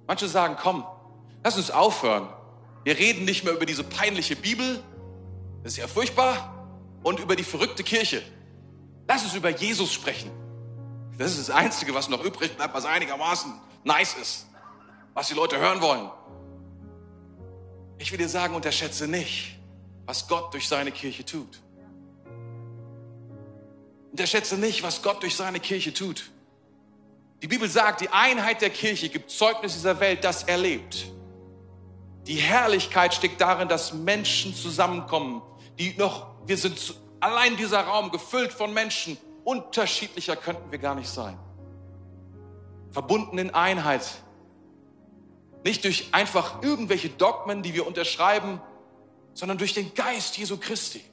Manche 0.05 0.27
sagen, 0.27 0.57
komm, 0.61 0.85
lass 1.43 1.57
uns 1.57 1.71
aufhören. 1.71 2.27
Wir 2.83 2.97
reden 2.97 3.25
nicht 3.25 3.43
mehr 3.43 3.53
über 3.53 3.65
diese 3.65 3.83
peinliche 3.83 4.35
Bibel, 4.35 4.81
das 5.63 5.73
ist 5.73 5.77
ja 5.77 5.87
furchtbar, 5.87 6.53
und 7.03 7.19
über 7.19 7.35
die 7.35 7.43
verrückte 7.43 7.83
Kirche. 7.83 8.21
Lass 9.07 9.23
uns 9.23 9.33
über 9.33 9.49
Jesus 9.49 9.93
sprechen. 9.93 10.31
Das 11.17 11.31
ist 11.31 11.49
das 11.49 11.55
Einzige, 11.55 11.93
was 11.93 12.09
noch 12.09 12.23
übrig 12.23 12.55
bleibt, 12.55 12.73
was 12.73 12.85
einigermaßen 12.85 13.53
nice 13.83 14.13
ist 14.13 14.47
was 15.17 15.29
die 15.29 15.33
Leute 15.33 15.57
hören 15.57 15.81
wollen. 15.81 16.11
Ich 17.97 18.11
will 18.11 18.19
dir 18.19 18.29
sagen, 18.29 18.53
unterschätze 18.53 19.07
nicht, 19.07 19.57
was 20.05 20.27
Gott 20.27 20.53
durch 20.53 20.67
seine 20.67 20.91
Kirche 20.91 21.25
tut. 21.25 21.59
Unterschätze 24.11 24.57
nicht, 24.59 24.83
was 24.83 25.01
Gott 25.01 25.23
durch 25.23 25.35
seine 25.35 25.59
Kirche 25.59 25.91
tut. 25.91 26.29
Die 27.41 27.47
Bibel 27.47 27.67
sagt, 27.67 28.01
die 28.01 28.09
Einheit 28.09 28.61
der 28.61 28.69
Kirche 28.69 29.09
gibt 29.09 29.31
Zeugnis 29.31 29.73
dieser 29.73 29.99
Welt, 29.99 30.23
das 30.23 30.43
erlebt. 30.43 31.07
Die 32.27 32.35
Herrlichkeit 32.35 33.15
steckt 33.15 33.41
darin, 33.41 33.67
dass 33.67 33.93
Menschen 33.93 34.53
zusammenkommen, 34.53 35.41
die 35.79 35.95
noch, 35.97 36.27
wir 36.45 36.57
sind 36.57 36.93
allein 37.21 37.57
dieser 37.57 37.81
Raum 37.81 38.11
gefüllt 38.11 38.53
von 38.53 38.71
Menschen. 38.71 39.17
Unterschiedlicher 39.43 40.35
könnten 40.35 40.69
wir 40.71 40.77
gar 40.77 40.93
nicht 40.93 41.09
sein. 41.09 41.39
Verbunden 42.91 43.39
in 43.39 43.55
Einheit 43.55 44.05
nicht 45.67 45.83
durch 45.83 46.07
einfach 46.13 46.61
irgendwelche 46.63 47.09
Dogmen, 47.09 47.61
die 47.61 47.73
wir 47.73 47.85
unterschreiben, 47.85 48.61
sondern 49.33 49.57
durch 49.57 49.73
den 49.73 49.93
Geist 49.93 50.37
Jesu 50.37 50.57
Christi. 50.57 51.03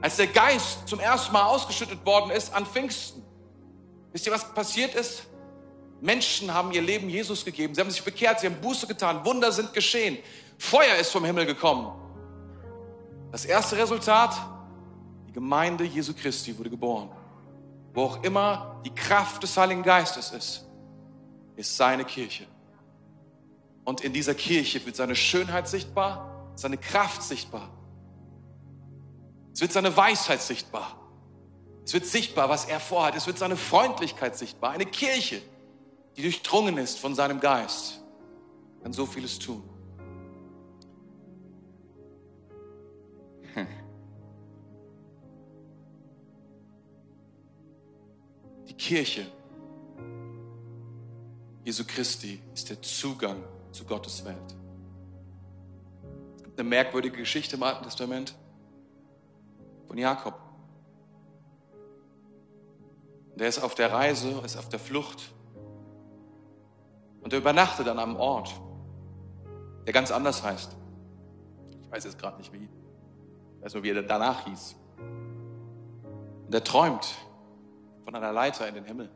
Als 0.00 0.16
der 0.16 0.28
Geist 0.28 0.88
zum 0.88 0.98
ersten 0.98 1.32
Mal 1.32 1.44
ausgeschüttet 1.44 2.04
worden 2.06 2.30
ist 2.30 2.54
an 2.54 2.64
Pfingsten, 2.64 3.22
wisst 4.12 4.26
ihr, 4.26 4.32
was 4.32 4.52
passiert 4.54 4.94
ist? 4.94 5.24
Menschen 6.00 6.52
haben 6.54 6.72
ihr 6.72 6.80
Leben 6.80 7.08
Jesus 7.08 7.44
gegeben. 7.44 7.74
Sie 7.74 7.80
haben 7.82 7.90
sich 7.90 8.02
bekehrt, 8.02 8.40
sie 8.40 8.46
haben 8.46 8.60
Buße 8.60 8.86
getan, 8.86 9.24
Wunder 9.24 9.52
sind 9.52 9.74
geschehen. 9.74 10.18
Feuer 10.58 10.96
ist 10.96 11.12
vom 11.12 11.24
Himmel 11.24 11.46
gekommen. 11.46 11.92
Das 13.30 13.44
erste 13.44 13.76
Resultat, 13.76 14.34
die 15.28 15.32
Gemeinde 15.32 15.84
Jesu 15.84 16.14
Christi 16.14 16.56
wurde 16.56 16.70
geboren. 16.70 17.10
Wo 17.92 18.04
auch 18.04 18.22
immer 18.22 18.80
die 18.86 18.94
Kraft 18.94 19.42
des 19.42 19.54
Heiligen 19.56 19.82
Geistes 19.82 20.30
ist, 20.30 20.64
ist 21.56 21.76
seine 21.76 22.04
Kirche. 22.04 22.46
Und 23.84 24.00
in 24.00 24.12
dieser 24.12 24.34
Kirche 24.34 24.84
wird 24.86 24.96
seine 24.96 25.14
Schönheit 25.14 25.68
sichtbar, 25.68 26.52
seine 26.56 26.78
Kraft 26.78 27.22
sichtbar. 27.22 27.70
Es 29.52 29.60
wird 29.60 29.72
seine 29.72 29.96
Weisheit 29.96 30.42
sichtbar. 30.42 30.98
Es 31.84 31.92
wird 31.92 32.06
sichtbar, 32.06 32.48
was 32.48 32.64
er 32.64 32.80
vorhat. 32.80 33.14
Es 33.14 33.26
wird 33.26 33.38
seine 33.38 33.56
Freundlichkeit 33.56 34.36
sichtbar. 34.36 34.70
Eine 34.70 34.86
Kirche, 34.86 35.42
die 36.16 36.22
durchdrungen 36.22 36.78
ist 36.78 36.98
von 36.98 37.14
seinem 37.14 37.40
Geist, 37.40 38.00
kann 38.82 38.92
so 38.92 39.06
vieles 39.06 39.38
tun. 39.38 39.62
Die 48.68 48.74
Kirche 48.74 49.26
Jesu 51.64 51.84
Christi 51.86 52.40
ist 52.52 52.68
der 52.68 52.82
Zugang 52.82 53.42
zu 53.74 53.84
Gottes 53.84 54.24
Welt. 54.24 54.56
Es 56.36 56.42
gibt 56.44 56.58
eine 56.58 56.68
merkwürdige 56.68 57.18
Geschichte 57.18 57.56
im 57.56 57.62
Alten 57.62 57.82
Testament 57.82 58.34
von 59.88 59.98
Jakob. 59.98 60.34
Der 63.34 63.48
ist 63.48 63.60
auf 63.60 63.74
der 63.74 63.92
Reise, 63.92 64.40
ist 64.44 64.56
auf 64.56 64.68
der 64.68 64.78
Flucht. 64.78 65.32
Und 67.20 67.32
er 67.32 67.40
übernachtet 67.40 67.88
an 67.88 67.98
einem 67.98 68.16
Ort, 68.16 68.54
der 69.86 69.92
ganz 69.92 70.12
anders 70.12 70.42
heißt. 70.42 70.76
Ich 71.82 71.90
weiß 71.90 72.04
jetzt 72.04 72.18
gerade 72.18 72.36
nicht 72.38 72.52
wie. 72.52 72.68
Ich 73.58 73.64
weiß 73.64 73.74
nur, 73.74 73.82
wie 73.82 73.90
er 73.90 74.02
danach 74.02 74.44
hieß. 74.44 74.76
Und 76.46 76.54
er 76.54 76.62
träumt 76.62 77.14
von 78.04 78.14
einer 78.14 78.32
Leiter 78.32 78.68
in 78.68 78.74
den 78.76 78.84
Himmel, 78.84 79.10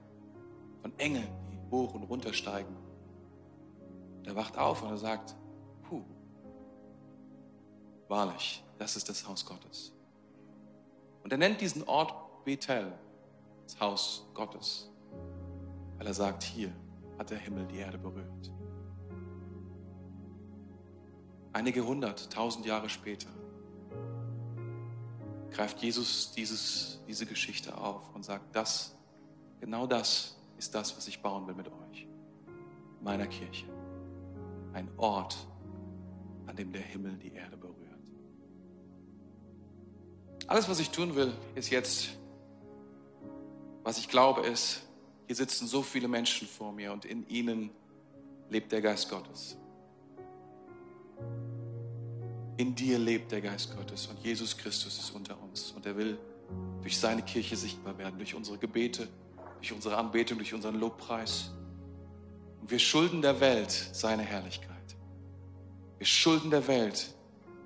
von 0.82 0.98
Engeln, 0.98 1.28
die 1.52 1.70
hoch 1.70 1.94
und 1.94 2.02
runter 2.04 2.32
steigen. 2.32 2.87
Er 4.28 4.36
wacht 4.36 4.58
auf 4.58 4.82
und 4.82 4.90
er 4.90 4.98
sagt, 4.98 5.34
puh, 5.88 6.02
wahrlich, 8.08 8.62
das 8.76 8.94
ist 8.94 9.08
das 9.08 9.26
Haus 9.26 9.46
Gottes. 9.46 9.90
Und 11.22 11.32
er 11.32 11.38
nennt 11.38 11.62
diesen 11.62 11.82
Ort 11.84 12.44
Bethel, 12.44 12.92
das 13.64 13.80
Haus 13.80 14.26
Gottes, 14.34 14.90
weil 15.96 16.06
er 16.06 16.12
sagt, 16.12 16.42
hier 16.42 16.70
hat 17.16 17.30
der 17.30 17.38
Himmel 17.38 17.66
die 17.68 17.78
Erde 17.78 17.96
berührt. 17.96 18.52
Einige 21.54 21.86
hundert, 21.86 22.30
tausend 22.30 22.66
Jahre 22.66 22.90
später 22.90 23.30
greift 25.50 25.78
Jesus 25.78 26.32
dieses, 26.32 27.00
diese 27.08 27.24
Geschichte 27.24 27.78
auf 27.78 28.14
und 28.14 28.26
sagt, 28.26 28.54
das, 28.54 28.94
genau 29.58 29.86
das 29.86 30.36
ist 30.58 30.74
das, 30.74 30.94
was 30.94 31.08
ich 31.08 31.22
bauen 31.22 31.46
will 31.46 31.54
mit 31.54 31.68
euch, 31.68 32.06
meiner 33.00 33.26
Kirche. 33.26 33.77
Ein 34.72 34.88
Ort, 34.96 35.36
an 36.46 36.56
dem 36.56 36.72
der 36.72 36.82
Himmel 36.82 37.16
die 37.16 37.32
Erde 37.32 37.56
berührt. 37.56 37.78
Alles, 40.46 40.68
was 40.68 40.80
ich 40.80 40.90
tun 40.90 41.14
will, 41.14 41.32
ist 41.54 41.70
jetzt, 41.70 42.10
was 43.82 43.98
ich 43.98 44.08
glaube, 44.08 44.42
ist, 44.42 44.82
hier 45.26 45.36
sitzen 45.36 45.66
so 45.66 45.82
viele 45.82 46.08
Menschen 46.08 46.48
vor 46.48 46.72
mir 46.72 46.92
und 46.92 47.04
in 47.04 47.28
ihnen 47.28 47.70
lebt 48.48 48.72
der 48.72 48.80
Geist 48.80 49.10
Gottes. 49.10 49.58
In 52.56 52.74
dir 52.74 52.98
lebt 52.98 53.30
der 53.30 53.40
Geist 53.40 53.76
Gottes 53.76 54.06
und 54.06 54.18
Jesus 54.24 54.56
Christus 54.56 54.98
ist 54.98 55.10
unter 55.10 55.40
uns 55.42 55.70
und 55.72 55.84
er 55.86 55.96
will 55.96 56.18
durch 56.80 56.98
seine 56.98 57.22
Kirche 57.22 57.56
sichtbar 57.56 57.98
werden, 57.98 58.16
durch 58.16 58.34
unsere 58.34 58.58
Gebete, 58.58 59.06
durch 59.58 59.72
unsere 59.72 59.96
Anbetung, 59.96 60.38
durch 60.38 60.54
unseren 60.54 60.76
Lobpreis. 60.76 61.50
Und 62.60 62.70
wir 62.70 62.78
schulden 62.78 63.22
der 63.22 63.40
Welt 63.40 63.70
seine 63.70 64.22
Herrlichkeit. 64.22 64.68
Wir 65.98 66.06
schulden 66.06 66.50
der 66.50 66.66
Welt, 66.68 67.14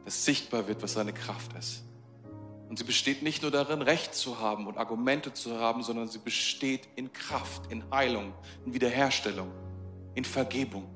dass 0.05 0.25
sichtbar 0.25 0.69
wird, 0.69 0.83
was 0.83 0.95
seine 0.95 1.13
Kraft 1.13 1.53
ist. 1.59 1.85
Und 2.69 2.79
sie 2.79 2.85
besteht 2.85 3.23
nicht 3.23 3.43
nur 3.43 3.51
darin, 3.51 3.83
Recht 3.83 4.15
zu 4.15 4.39
haben 4.39 4.67
und 4.67 4.79
Argumente 4.79 5.35
zu 5.35 5.59
haben, 5.59 5.83
sondern 5.83 6.09
sie 6.09 6.19
besteht 6.19 6.89
in 6.97 7.13
Kraft, 7.13 7.71
in 7.71 7.85
Heilung, 7.91 8.33
in 8.65 8.73
Wiederherstellung, 8.73 9.53
in 10.15 10.25
Vergebung, 10.25 10.89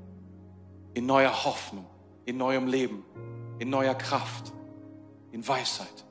in 0.95 1.05
neuer 1.05 1.45
Hoffnung, 1.45 1.87
in 2.25 2.39
neuem 2.39 2.67
Leben 2.67 3.05
in 3.59 3.71
neuer 3.71 3.95
Kraft, 3.95 4.53
in 5.33 5.47
Weisheit. 5.47 6.05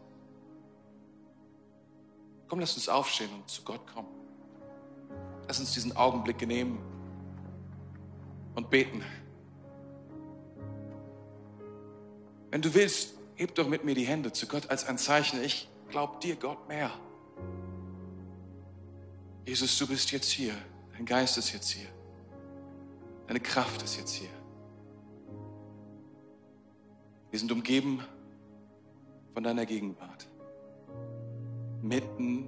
Komm, 2.48 2.60
lass 2.60 2.76
uns 2.76 2.90
aufstehen 2.90 3.30
und 3.34 3.50
zu 3.50 3.64
Gott 3.64 3.82
kommen. 3.94 4.08
Lass 5.48 5.60
uns 5.60 5.74
diesen 5.74 5.96
Augenblick 5.96 6.46
nehmen 6.48 6.80
und 8.56 8.70
beten. 8.70 9.04
Wenn 12.52 12.62
du 12.62 12.74
willst, 12.74 13.16
heb 13.36 13.54
doch 13.56 13.68
mit 13.68 13.84
mir 13.84 13.96
die 13.96 14.06
Hände 14.06 14.32
zu 14.32 14.48
Gott 14.48 14.70
als 14.70 14.86
ein 14.86 14.98
Zeichen. 14.98 15.44
Ich 15.44 15.70
glaube 15.90 16.20
dir, 16.22 16.36
Gott, 16.36 16.68
mehr. 16.68 16.92
Jesus, 19.46 19.78
du 19.78 19.88
bist 19.88 20.12
jetzt 20.12 20.30
hier. 20.30 20.54
Dein 20.94 21.06
Geist 21.06 21.38
ist 21.38 21.52
jetzt 21.52 21.70
hier. 21.70 21.88
Deine 23.28 23.40
Kraft 23.40 23.84
ist 23.84 23.98
jetzt 23.98 24.14
hier. 24.14 24.30
Wir 27.32 27.40
sind 27.40 27.52
umgeben 27.52 28.02
von 29.34 29.44
deiner 29.44 29.66
Gegenwart. 29.66 30.28
Mitten 31.82 32.48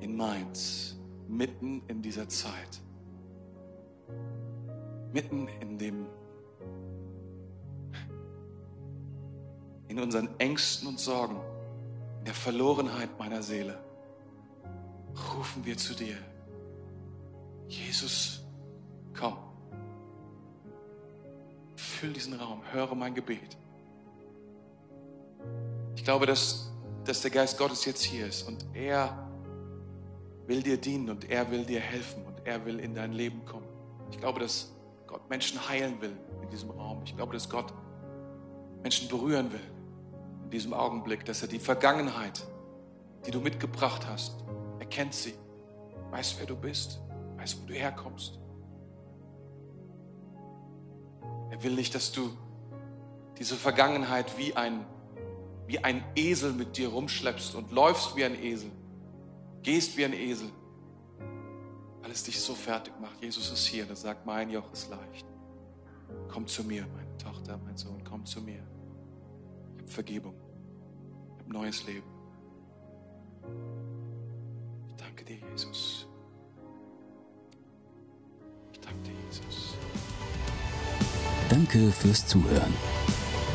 in 0.00 0.16
Mainz, 0.16 0.96
mitten 1.26 1.82
in 1.88 2.00
dieser 2.00 2.28
Zeit, 2.28 2.80
mitten 5.12 5.48
in 5.60 5.78
dem, 5.78 6.06
in 9.88 9.98
unseren 9.98 10.28
Ängsten 10.38 10.88
und 10.88 11.00
Sorgen, 11.00 11.40
in 12.20 12.24
der 12.26 12.34
Verlorenheit 12.34 13.18
meiner 13.18 13.42
Seele, 13.42 13.78
rufen 15.34 15.64
wir 15.64 15.76
zu 15.76 15.94
dir. 15.94 16.16
Jesus, 17.68 18.44
komm. 19.18 19.36
Füll 21.76 22.12
diesen 22.12 22.34
Raum, 22.34 22.62
höre 22.72 22.94
mein 22.94 23.14
Gebet 23.14 23.58
glaube, 26.08 26.24
dass, 26.24 26.70
dass 27.04 27.20
der 27.20 27.30
Geist 27.30 27.58
Gottes 27.58 27.84
jetzt 27.84 28.02
hier 28.02 28.28
ist 28.28 28.48
und 28.48 28.64
er 28.72 29.28
will 30.46 30.62
dir 30.62 30.78
dienen 30.78 31.10
und 31.10 31.28
er 31.28 31.50
will 31.50 31.66
dir 31.66 31.80
helfen 31.80 32.24
und 32.24 32.46
er 32.46 32.64
will 32.64 32.80
in 32.80 32.94
dein 32.94 33.12
Leben 33.12 33.44
kommen. 33.44 33.66
Ich 34.10 34.18
glaube, 34.18 34.40
dass 34.40 34.72
Menschen 35.28 35.68
heilen 35.68 36.00
will 36.00 36.16
in 36.42 36.48
diesem 36.48 36.70
Raum. 36.70 37.02
Ich 37.04 37.16
glaube, 37.16 37.32
dass 37.32 37.48
Gott 37.48 37.72
Menschen 38.82 39.08
berühren 39.08 39.52
will 39.52 39.60
in 40.44 40.50
diesem 40.50 40.72
Augenblick, 40.72 41.24
dass 41.24 41.42
er 41.42 41.48
die 41.48 41.58
Vergangenheit, 41.58 42.46
die 43.26 43.30
du 43.30 43.40
mitgebracht 43.40 44.06
hast, 44.06 44.44
erkennt 44.78 45.14
sie, 45.14 45.34
weiß, 46.10 46.36
wer 46.38 46.46
du 46.46 46.56
bist, 46.56 47.00
weiß, 47.36 47.60
wo 47.60 47.66
du 47.66 47.74
herkommst. 47.74 48.38
Er 51.50 51.62
will 51.62 51.74
nicht, 51.74 51.94
dass 51.94 52.12
du 52.12 52.30
diese 53.38 53.56
Vergangenheit 53.56 54.38
wie 54.38 54.56
ein 54.56 54.86
wie 55.68 55.84
ein 55.84 56.02
Esel 56.16 56.54
mit 56.54 56.78
dir 56.78 56.88
rumschleppst 56.88 57.54
und 57.54 57.70
läufst 57.72 58.16
wie 58.16 58.24
ein 58.24 58.42
Esel, 58.42 58.70
gehst 59.62 59.98
wie 59.98 60.04
ein 60.06 60.14
Esel, 60.14 60.50
weil 62.08 62.14
es 62.14 62.22
dich 62.22 62.40
so 62.40 62.54
fertig 62.54 62.94
macht. 63.02 63.22
Jesus 63.22 63.50
ist 63.50 63.66
hier 63.66 63.82
und 63.82 63.90
er 63.90 63.96
sagt, 63.96 64.24
mein 64.24 64.48
Joch 64.48 64.72
ist 64.72 64.88
leicht. 64.88 65.26
Komm 66.32 66.46
zu 66.46 66.64
mir, 66.64 66.86
meine 66.96 67.14
Tochter, 67.18 67.60
mein 67.66 67.76
Sohn, 67.76 68.02
komm 68.02 68.24
zu 68.24 68.40
mir. 68.40 68.62
Ich 69.76 69.82
habe 69.82 69.92
Vergebung, 69.92 70.32
ich 71.34 71.40
habe 71.42 71.52
neues 71.52 71.84
Leben. 71.84 72.06
Ich 74.88 74.96
danke 74.96 75.22
dir, 75.22 75.36
Jesus. 75.52 76.06
Ich 78.72 78.80
danke 78.80 79.02
dir, 79.02 79.12
Jesus. 79.26 79.74
Danke 81.50 81.92
fürs 81.92 82.26
Zuhören. 82.26 82.72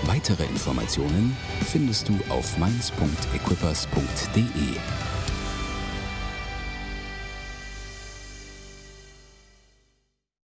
Weitere 0.04 0.46
Informationen 0.46 1.36
findest 1.72 2.08
du 2.08 2.14
auf 2.30 2.56
mainz.equippers.de. 2.60 5.03